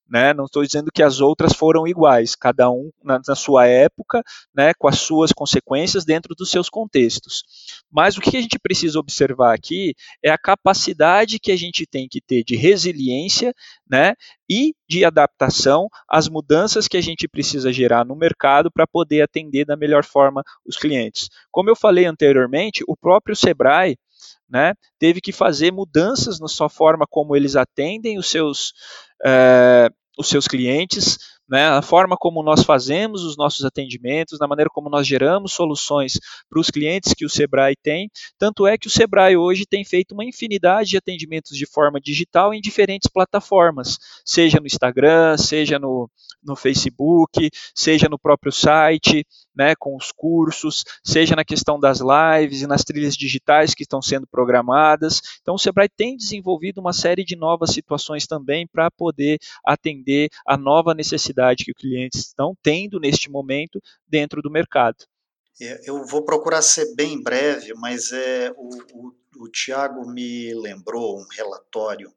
Né? 0.09 0.33
Não 0.33 0.45
estou 0.45 0.63
dizendo 0.65 0.91
que 0.95 1.03
as 1.03 1.21
outras 1.21 1.53
foram 1.53 1.87
iguais, 1.87 2.37
cada 2.37 2.71
um 2.71 2.91
na, 3.03 3.21
na, 3.27 3.35
sua 3.35 3.67
época, 3.67 4.23
né, 4.55 4.73
com 4.79 4.87
as 4.87 5.01
suas 5.01 5.33
consequências 5.33 6.05
dentro 6.05 6.35
dos 6.35 6.51
seus 6.51 6.69
contextos. 6.69 7.43
Mas 7.91 8.17
o 8.17 8.21
que 8.21 8.37
a 8.37 8.41
gente 8.41 8.59
precisa 8.59 8.99
observar 8.99 9.55
aqui 9.55 9.95
é 10.23 10.31
a 10.31 10.39
capacidade 10.39 11.41
que 11.41 11.51
a 11.51 11.57
gente 11.57 11.87
tem 11.87 12.07
que 12.09 12.21
ter 12.21 12.45
de 12.45 12.55
resiliência, 12.55 13.53
né, 13.89 14.15
e 14.49 14.75
de 14.89 15.05
adaptação 15.05 15.89
às 16.09 16.29
mudanças 16.29 16.87
que 16.87 16.97
a 16.97 17.01
gente 17.01 17.27
precisa 17.27 17.73
gerar 17.73 18.05
no 18.05 18.17
mercado 18.17 18.71
para 18.71 18.87
poder 18.87 19.23
atender 19.23 19.65
da 19.65 19.77
melhor 19.77 20.05
forma 20.05 20.43
os 20.65 20.77
clientes. 20.77 21.29
Como 21.51 21.69
eu 21.69 21.77
falei 21.77 22.05
anteriormente, 22.05 22.85
o 22.87 22.97
próprio 22.97 23.35
Sebrae 23.35 23.99
né, 24.49 24.75
teve 24.99 25.21
que 25.21 25.33
fazer 25.33 25.73
mudanças 25.73 26.39
na 26.39 26.47
sua 26.47 26.69
forma 26.69 27.05
como 27.09 27.35
eles 27.35 27.57
atendem 27.57 28.19
os 28.19 28.29
seus, 28.31 28.73
é, 29.25 29.89
os 30.19 30.29
seus 30.29 30.47
clientes, 30.49 31.19
né, 31.49 31.69
a 31.69 31.81
forma 31.81 32.17
como 32.19 32.43
nós 32.43 32.65
fazemos 32.65 33.23
os 33.23 33.37
nossos 33.37 33.65
atendimentos, 33.65 34.39
na 34.39 34.49
maneira 34.49 34.69
como 34.73 34.91
nós 34.91 35.07
geramos 35.07 35.53
soluções 35.53 36.15
para 36.49 36.61
os 36.61 36.71
clientes 36.71 37.15
que 37.15 37.25
o 37.25 37.31
Sebrae 37.31 37.77
tem. 37.81 38.11
Tanto 38.39 38.67
é 38.67 38.77
que 38.77 38.89
o 38.89 38.91
Sebrae 38.91 39.37
hoje 39.37 39.65
tem 39.65 39.85
feito 39.85 40.13
uma 40.13 40.25
infinidade 40.25 40.91
de 40.91 40.97
atendimentos 40.97 41.57
de 41.57 41.67
forma 41.67 42.01
digital 42.01 42.53
em 42.53 42.61
diferentes 42.61 43.09
plataformas, 43.09 43.99
seja 44.25 44.59
no 44.59 44.67
Instagram, 44.67 45.37
seja 45.39 45.79
no, 45.79 46.11
no 46.43 46.57
Facebook, 46.57 47.49
seja 47.75 48.09
no 48.09 48.19
próprio 48.19 48.51
site, 48.51 49.25
né, 49.55 49.75
com 49.79 49.97
os 49.97 50.13
cursos, 50.13 50.85
seja 51.05 51.37
na 51.37 51.45
questão 51.45 51.79
das 51.79 52.01
lives 52.01 52.63
e 52.63 52.67
nas 52.67 52.83
trilhas 52.83 53.17
digitais 53.17 53.73
que 53.73 53.83
estão 53.83 54.03
sendo 54.03 54.27
programadas. 54.27 55.21
Então, 55.41 55.55
o 55.55 55.59
Sebrae 55.59 55.89
tem 55.89 56.17
desenvolvido 56.17 56.81
uma 56.81 56.93
série 56.93 57.25
de 57.25 57.37
novas 57.37 57.71
situações 57.71 58.27
também 58.27 58.67
para 58.67 58.91
poder 58.91 59.39
atender 59.65 60.29
a 60.47 60.57
nova 60.57 60.93
necessidade 60.93 61.36
que 61.65 61.73
os 61.73 61.79
clientes 61.79 62.21
estão 62.21 62.57
tendo 62.63 62.99
neste 62.99 63.31
momento 63.31 63.81
dentro 64.07 64.41
do 64.41 64.51
mercado. 64.51 65.05
É, 65.61 65.81
eu 65.89 66.05
vou 66.05 66.25
procurar 66.25 66.63
ser 66.63 66.95
bem 66.95 67.23
breve, 67.23 67.73
mas 67.75 68.13
é, 68.13 68.51
o, 68.57 68.69
o, 68.93 69.45
o 69.45 69.49
Tiago 69.49 70.07
me 70.11 70.53
lembrou 70.55 71.19
um 71.19 71.27
relatório 71.31 72.13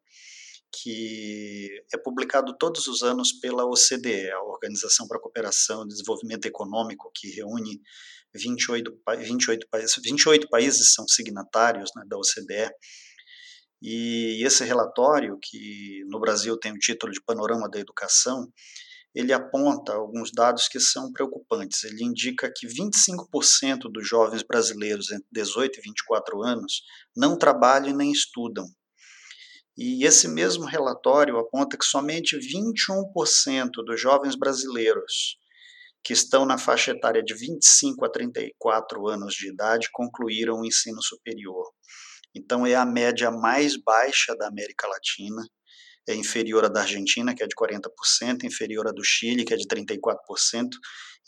que 0.72 1.84
é 1.94 1.98
publicado 1.98 2.56
todos 2.58 2.88
os 2.88 3.02
anos 3.02 3.32
pela 3.32 3.66
OCDE, 3.66 4.30
a 4.32 4.42
Organização 4.44 5.08
para 5.08 5.18
a 5.18 5.22
Cooperação 5.22 5.84
e 5.84 5.88
Desenvolvimento 5.88 6.46
Econômico, 6.46 7.12
que 7.14 7.30
reúne 7.32 7.82
28, 8.34 8.92
28, 9.18 9.68
28 10.04 10.50
países 10.50 10.94
são 10.94 11.08
signatários 11.08 11.90
né, 11.96 12.04
da 12.08 12.18
OCDE. 12.18 12.72
E 13.82 14.44
esse 14.46 14.64
relatório, 14.64 15.38
que 15.42 16.04
no 16.08 16.20
Brasil 16.20 16.58
tem 16.58 16.74
o 16.74 16.78
título 16.78 17.12
de 17.12 17.22
Panorama 17.22 17.70
da 17.70 17.80
Educação, 17.80 18.52
ele 19.14 19.34
aponta 19.34 19.93
alguns 19.93 20.32
dados 20.32 20.68
que 20.68 20.80
são 20.80 21.12
preocupantes. 21.12 21.84
Ele 21.84 22.03
indica 22.03 22.51
que 22.55 22.68
25% 22.68 23.91
dos 23.91 24.07
jovens 24.07 24.43
brasileiros 24.43 25.12
entre 25.12 25.28
18 25.32 25.80
e 25.80 25.82
24 25.82 26.43
anos 26.43 26.82
não 27.16 27.38
trabalham 27.38 27.95
nem 27.95 28.12
estudam. 28.12 28.66
E 29.78 30.05
esse 30.05 30.28
mesmo 30.28 30.66
relatório 30.66 31.38
aponta 31.38 31.78
que 31.78 31.86
somente 31.86 32.38
21% 32.38 33.70
dos 33.86 33.99
jovens 33.99 34.36
brasileiros 34.36 35.38
que 36.03 36.14
estão 36.14 36.45
na 36.45 36.57
faixa 36.57 36.91
etária 36.91 37.24
de 37.24 37.34
25 37.34 38.05
a 38.05 38.10
34 38.10 39.07
anos 39.07 39.34
de 39.34 39.49
idade 39.49 39.89
concluíram 39.91 40.60
o 40.60 40.66
ensino 40.66 41.01
superior. 41.01 41.66
Então 42.36 42.66
é 42.66 42.76
a 42.76 42.86
média 42.86 43.32
mais 43.32 43.76
baixa 43.76 44.36
da 44.36 44.47
América 44.47 44.88
Latina, 44.88 45.41
é 46.12 46.16
inferior 46.16 46.66
à 46.66 46.68
da 46.68 46.82
Argentina, 46.82 47.34
que 47.36 47.43
é 47.43 47.47
de 47.47 47.55
40%, 47.55 48.43
inferior 48.43 48.88
à 48.88 48.91
do 48.91 49.03
Chile, 49.03 49.45
que 49.45 49.53
é 49.53 49.57
de 49.57 49.68
34%, 49.68 50.16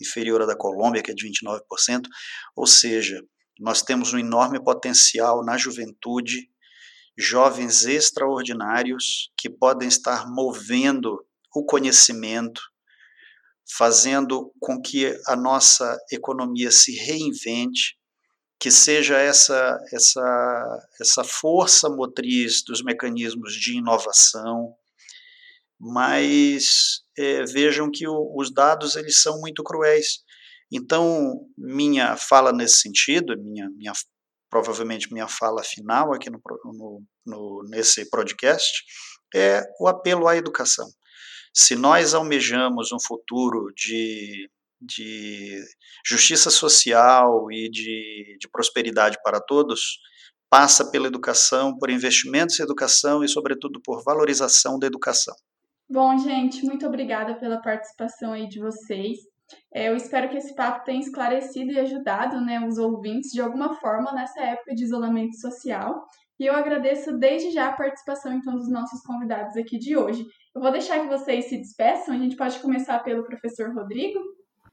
inferior 0.01 0.41
à 0.41 0.45
da 0.45 0.55
Colômbia, 0.55 1.03
que 1.03 1.11
é 1.11 1.13
de 1.13 1.27
29%, 1.27 2.03
ou 2.55 2.65
seja, 2.65 3.21
nós 3.59 3.81
temos 3.81 4.13
um 4.13 4.17
enorme 4.17 4.63
potencial 4.63 5.45
na 5.45 5.57
juventude 5.57 6.49
jovens 7.17 7.85
extraordinários 7.85 9.31
que 9.37 9.49
podem 9.49 9.87
estar 9.87 10.27
movendo 10.27 11.23
o 11.53 11.63
conhecimento, 11.65 12.61
fazendo 13.77 14.51
com 14.59 14.81
que 14.81 15.15
a 15.27 15.35
nossa 15.35 15.97
economia 16.11 16.71
se 16.71 16.95
reinvente, 16.95 17.97
que 18.61 18.69
seja 18.69 19.17
essa 19.17 19.83
essa 19.91 20.87
essa 21.01 21.23
força 21.23 21.89
motriz 21.89 22.63
dos 22.63 22.83
mecanismos 22.83 23.53
de 23.53 23.77
inovação, 23.77 24.75
mas 25.79 27.01
é, 27.17 27.43
vejam 27.43 27.89
que 27.91 28.07
o, 28.07 28.31
os 28.37 28.53
dados 28.53 28.95
eles 28.95 29.19
são 29.19 29.39
muito 29.41 29.63
cruéis. 29.63 30.19
Então, 30.71 31.41
minha 31.57 32.15
fala 32.15 32.53
nesse 32.53 32.81
sentido, 32.81 33.35
minha, 33.41 33.67
minha 33.71 33.93
provavelmente 34.47 35.11
minha 35.11 35.27
fala 35.27 35.63
final 35.63 36.13
aqui 36.13 36.29
no, 36.29 36.39
no, 36.65 37.03
no, 37.25 37.63
nesse 37.67 38.07
podcast, 38.11 38.83
é 39.33 39.63
o 39.79 39.87
apelo 39.87 40.27
à 40.27 40.37
educação. 40.37 40.87
Se 41.51 41.75
nós 41.75 42.13
almejamos 42.13 42.91
um 42.91 42.99
futuro 42.99 43.73
de, 43.75 44.49
de 44.81 45.61
justiça 46.05 46.49
social 46.49 47.51
e 47.51 47.69
de, 47.69 48.37
de 48.39 48.49
prosperidade 48.49 49.17
para 49.23 49.39
todos, 49.39 49.99
passa 50.49 50.89
pela 50.89 51.07
educação, 51.07 51.77
por 51.77 51.89
investimentos 51.89 52.59
em 52.59 52.63
educação 52.63 53.23
e, 53.23 53.29
sobretudo, 53.29 53.81
por 53.81 54.03
valorização 54.03 54.77
da 54.77 54.87
educação. 54.87 55.35
Bom, 55.89 56.17
gente, 56.17 56.65
muito 56.65 56.85
obrigada 56.85 57.35
pela 57.35 57.61
participação 57.61 58.33
aí 58.33 58.47
de 58.47 58.59
vocês. 58.59 59.17
É, 59.73 59.89
eu 59.89 59.95
espero 59.95 60.29
que 60.29 60.37
esse 60.37 60.55
papo 60.55 60.85
tenha 60.85 60.99
esclarecido 60.99 61.71
e 61.71 61.79
ajudado 61.79 62.39
né, 62.41 62.65
os 62.65 62.77
ouvintes 62.77 63.31
de 63.31 63.41
alguma 63.41 63.75
forma 63.75 64.11
nessa 64.13 64.41
época 64.41 64.73
de 64.73 64.83
isolamento 64.83 65.37
social. 65.39 66.05
E 66.39 66.45
eu 66.45 66.55
agradeço 66.55 67.17
desde 67.17 67.51
já 67.51 67.67
a 67.67 67.73
participação 67.73 68.33
então 68.33 68.55
dos 68.55 68.69
nossos 68.69 69.01
convidados 69.01 69.55
aqui 69.55 69.77
de 69.77 69.95
hoje. 69.95 70.25
Eu 70.55 70.61
vou 70.61 70.71
deixar 70.71 70.99
que 70.99 71.07
vocês 71.07 71.45
se 71.45 71.57
despeçam. 71.57 72.15
A 72.15 72.17
gente 72.17 72.35
pode 72.35 72.59
começar 72.59 72.99
pelo 72.99 73.23
professor 73.23 73.73
Rodrigo. 73.73 74.19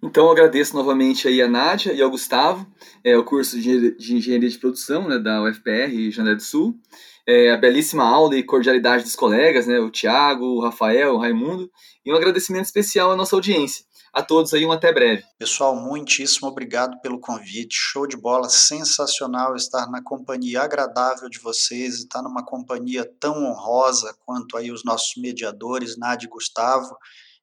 Então, 0.00 0.26
eu 0.26 0.30
agradeço 0.30 0.76
novamente 0.76 1.26
aí 1.26 1.42
a 1.42 1.48
Nádia 1.48 1.92
e 1.92 2.00
ao 2.00 2.08
Gustavo, 2.08 2.64
é, 3.02 3.16
o 3.18 3.24
curso 3.24 3.60
de 3.60 3.96
Engenharia 4.14 4.48
de 4.48 4.58
Produção 4.58 5.08
né, 5.08 5.18
da 5.18 5.42
UFPR 5.42 6.10
Jandaia 6.12 6.36
do 6.36 6.42
Sul. 6.42 6.78
É, 7.26 7.50
a 7.50 7.56
belíssima 7.56 8.04
aula 8.04 8.36
e 8.36 8.44
cordialidade 8.44 9.02
dos 9.02 9.16
colegas, 9.16 9.66
né, 9.66 9.80
o 9.80 9.90
Tiago, 9.90 10.44
o 10.44 10.60
Rafael, 10.62 11.14
o 11.14 11.18
Raimundo. 11.18 11.68
E 12.06 12.12
um 12.12 12.16
agradecimento 12.16 12.66
especial 12.66 13.10
à 13.10 13.16
nossa 13.16 13.34
audiência. 13.34 13.84
A 14.12 14.22
todos 14.22 14.54
aí, 14.54 14.64
um 14.64 14.70
até 14.70 14.92
breve. 14.92 15.24
Pessoal, 15.36 15.74
muitíssimo 15.74 16.46
obrigado 16.46 17.00
pelo 17.00 17.18
convite. 17.18 17.74
Show 17.76 18.06
de 18.06 18.16
bola, 18.16 18.48
sensacional 18.48 19.56
estar 19.56 19.90
na 19.90 20.02
companhia 20.02 20.62
agradável 20.62 21.28
de 21.28 21.40
vocês, 21.40 21.96
estar 21.96 22.22
numa 22.22 22.44
companhia 22.44 23.04
tão 23.18 23.44
honrosa 23.44 24.16
quanto 24.24 24.56
aí 24.56 24.70
os 24.70 24.84
nossos 24.84 25.20
mediadores, 25.20 25.98
Nádia 25.98 26.26
e 26.26 26.30
Gustavo 26.30 26.96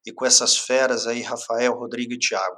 e 0.06 0.14
com 0.14 0.26
essas 0.26 0.58
feras 0.58 1.08
aí, 1.08 1.22
Rafael, 1.22 1.74
Rodrigo 1.74 2.14
e 2.14 2.20
Tiago. 2.20 2.58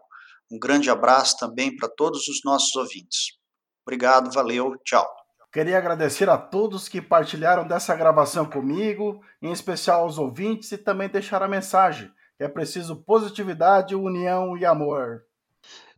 Um 0.51 0.59
grande 0.59 0.89
abraço 0.89 1.37
também 1.37 1.75
para 1.75 1.89
todos 1.89 2.27
os 2.27 2.41
nossos 2.43 2.75
ouvintes. 2.75 3.37
Obrigado, 3.85 4.31
valeu, 4.31 4.75
tchau. 4.83 5.07
Queria 5.51 5.77
agradecer 5.77 6.29
a 6.29 6.37
todos 6.37 6.89
que 6.89 7.01
partilharam 7.01 7.67
dessa 7.67 7.95
gravação 7.95 8.45
comigo, 8.45 9.21
em 9.41 9.51
especial 9.51 10.01
aos 10.03 10.17
ouvintes, 10.17 10.71
e 10.71 10.77
também 10.77 11.09
deixar 11.09 11.41
a 11.41 11.47
mensagem 11.47 12.11
que 12.37 12.43
é 12.43 12.47
preciso 12.47 13.03
positividade, 13.03 13.95
união 13.95 14.55
e 14.57 14.65
amor. 14.65 15.26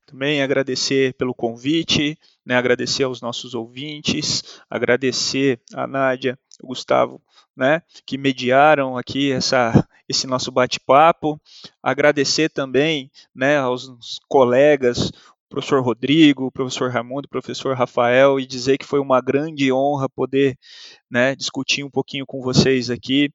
Também 0.09 0.41
agradecer 0.41 1.13
pelo 1.13 1.35
convite, 1.35 2.17
né, 2.43 2.55
agradecer 2.55 3.03
aos 3.03 3.21
nossos 3.21 3.53
ouvintes, 3.53 4.59
agradecer 4.67 5.61
a 5.71 5.85
Nádia, 5.85 6.35
o 6.63 6.67
Gustavo, 6.69 7.21
né, 7.55 7.83
que 8.07 8.17
mediaram 8.17 8.97
aqui 8.97 9.31
essa, 9.31 9.87
esse 10.07 10.25
nosso 10.25 10.51
bate-papo. 10.51 11.39
Agradecer 11.83 12.49
também 12.49 13.11
né, 13.35 13.59
aos 13.59 14.19
colegas, 14.27 15.11
professor 15.49 15.81
Rodrigo, 15.81 16.51
professor 16.51 16.91
Raimundo, 16.91 17.27
professor 17.27 17.75
Rafael, 17.75 18.39
e 18.39 18.45
dizer 18.45 18.77
que 18.77 18.85
foi 18.85 18.99
uma 18.99 19.19
grande 19.19 19.71
honra 19.73 20.07
poder 20.07 20.55
né, 21.09 21.35
discutir 21.35 21.83
um 21.83 21.89
pouquinho 21.89 22.25
com 22.25 22.41
vocês 22.41 22.89
aqui. 22.89 23.31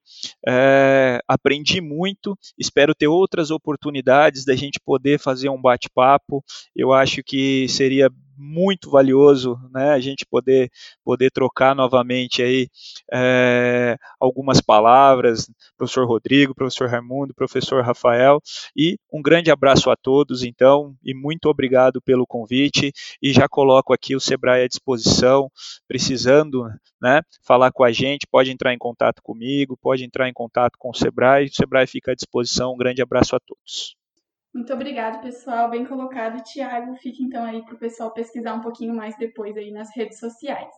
É, 0.47 1.19
aprendi 1.27 1.81
muito, 1.81 2.37
espero 2.57 2.95
ter 2.95 3.07
outras 3.07 3.51
oportunidades 3.51 4.45
da 4.45 4.55
gente 4.55 4.79
poder 4.83 5.19
fazer 5.19 5.49
um 5.49 5.61
bate-papo. 5.61 6.43
Eu 6.75 6.93
acho 6.93 7.21
que 7.21 7.67
seria 7.67 8.09
muito 8.37 8.89
valioso, 8.89 9.59
né, 9.71 9.91
a 9.91 9.99
gente 9.99 10.25
poder 10.25 10.69
poder 11.03 11.31
trocar 11.31 11.75
novamente 11.75 12.41
aí 12.41 12.69
é, 13.11 13.97
algumas 14.19 14.61
palavras, 14.61 15.49
professor 15.77 16.07
Rodrigo, 16.07 16.55
professor 16.55 16.89
Raimundo, 16.89 17.33
professor 17.33 17.83
Rafael, 17.83 18.41
e 18.75 18.97
um 19.11 19.21
grande 19.21 19.51
abraço 19.51 19.89
a 19.89 19.95
todos, 19.95 20.43
então, 20.43 20.95
e 21.03 21.13
muito 21.13 21.47
obrigado 21.47 22.01
pelo 22.01 22.25
convite, 22.25 22.91
e 23.21 23.31
já 23.31 23.47
coloco 23.47 23.93
aqui 23.93 24.15
o 24.15 24.19
Sebrae 24.19 24.63
à 24.63 24.67
disposição, 24.67 25.49
precisando, 25.87 26.67
né, 27.01 27.21
falar 27.43 27.71
com 27.71 27.83
a 27.83 27.91
gente, 27.91 28.27
pode 28.29 28.51
entrar 28.51 28.73
em 28.73 28.77
contato 28.77 29.21
comigo, 29.21 29.77
pode 29.77 30.03
entrar 30.03 30.29
em 30.29 30.33
contato 30.33 30.77
com 30.77 30.89
o 30.89 30.93
Sebrae, 30.93 31.45
o 31.45 31.53
Sebrae 31.53 31.87
fica 31.87 32.11
à 32.11 32.15
disposição, 32.15 32.73
um 32.73 32.77
grande 32.77 33.01
abraço 33.01 33.35
a 33.35 33.39
todos. 33.39 33.95
Muito 34.55 34.73
obrigado, 34.73 35.21
pessoal. 35.21 35.69
Bem 35.69 35.85
colocado. 35.85 36.41
Tiago, 36.41 36.95
fique 36.95 37.21
então 37.21 37.43
aí 37.43 37.61
para 37.65 37.75
o 37.75 37.77
pessoal 37.77 38.13
pesquisar 38.13 38.53
um 38.53 38.61
pouquinho 38.61 38.95
mais 38.95 39.13
depois 39.17 39.57
aí 39.57 39.69
nas 39.69 39.89
redes 39.93 40.17
sociais. 40.17 40.69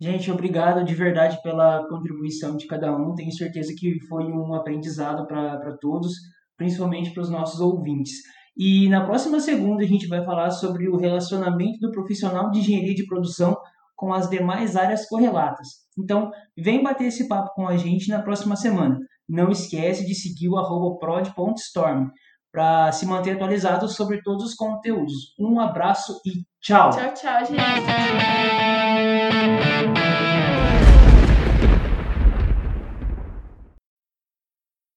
Gente, 0.00 0.30
obrigado 0.30 0.82
de 0.82 0.94
verdade 0.94 1.38
pela 1.42 1.86
contribuição 1.86 2.56
de 2.56 2.66
cada 2.66 2.96
um. 2.96 3.14
Tenho 3.14 3.30
certeza 3.30 3.74
que 3.76 4.00
foi 4.08 4.24
um 4.24 4.54
aprendizado 4.54 5.26
para 5.26 5.76
todos, 5.78 6.14
principalmente 6.56 7.12
para 7.12 7.24
os 7.24 7.28
nossos 7.28 7.60
ouvintes. 7.60 8.22
E 8.56 8.88
na 8.88 9.04
próxima 9.04 9.38
segunda 9.38 9.82
a 9.82 9.86
gente 9.86 10.08
vai 10.08 10.24
falar 10.24 10.50
sobre 10.50 10.88
o 10.88 10.96
relacionamento 10.96 11.78
do 11.80 11.92
profissional 11.92 12.50
de 12.50 12.60
engenharia 12.60 12.94
de 12.94 13.04
produção 13.04 13.54
com 13.94 14.14
as 14.14 14.30
demais 14.30 14.76
áreas 14.76 15.06
correlatas. 15.06 15.68
Então, 15.98 16.30
vem 16.56 16.82
bater 16.82 17.08
esse 17.08 17.28
papo 17.28 17.50
com 17.54 17.68
a 17.68 17.76
gente 17.76 18.08
na 18.08 18.22
próxima 18.22 18.56
semana. 18.56 18.98
Não 19.28 19.50
esquece 19.50 20.06
de 20.06 20.14
seguir 20.14 20.48
o 20.48 20.56
arroba 20.56 20.98
prod.storm 20.98 22.08
para 22.52 22.90
se 22.92 23.06
manter 23.06 23.36
atualizado 23.36 23.88
sobre 23.88 24.22
todos 24.22 24.44
os 24.44 24.54
conteúdos. 24.54 25.34
Um 25.38 25.60
abraço 25.60 26.20
e 26.24 26.44
tchau. 26.60 26.90
Tchau, 26.90 27.14
tchau, 27.14 27.44
gente. 27.46 27.58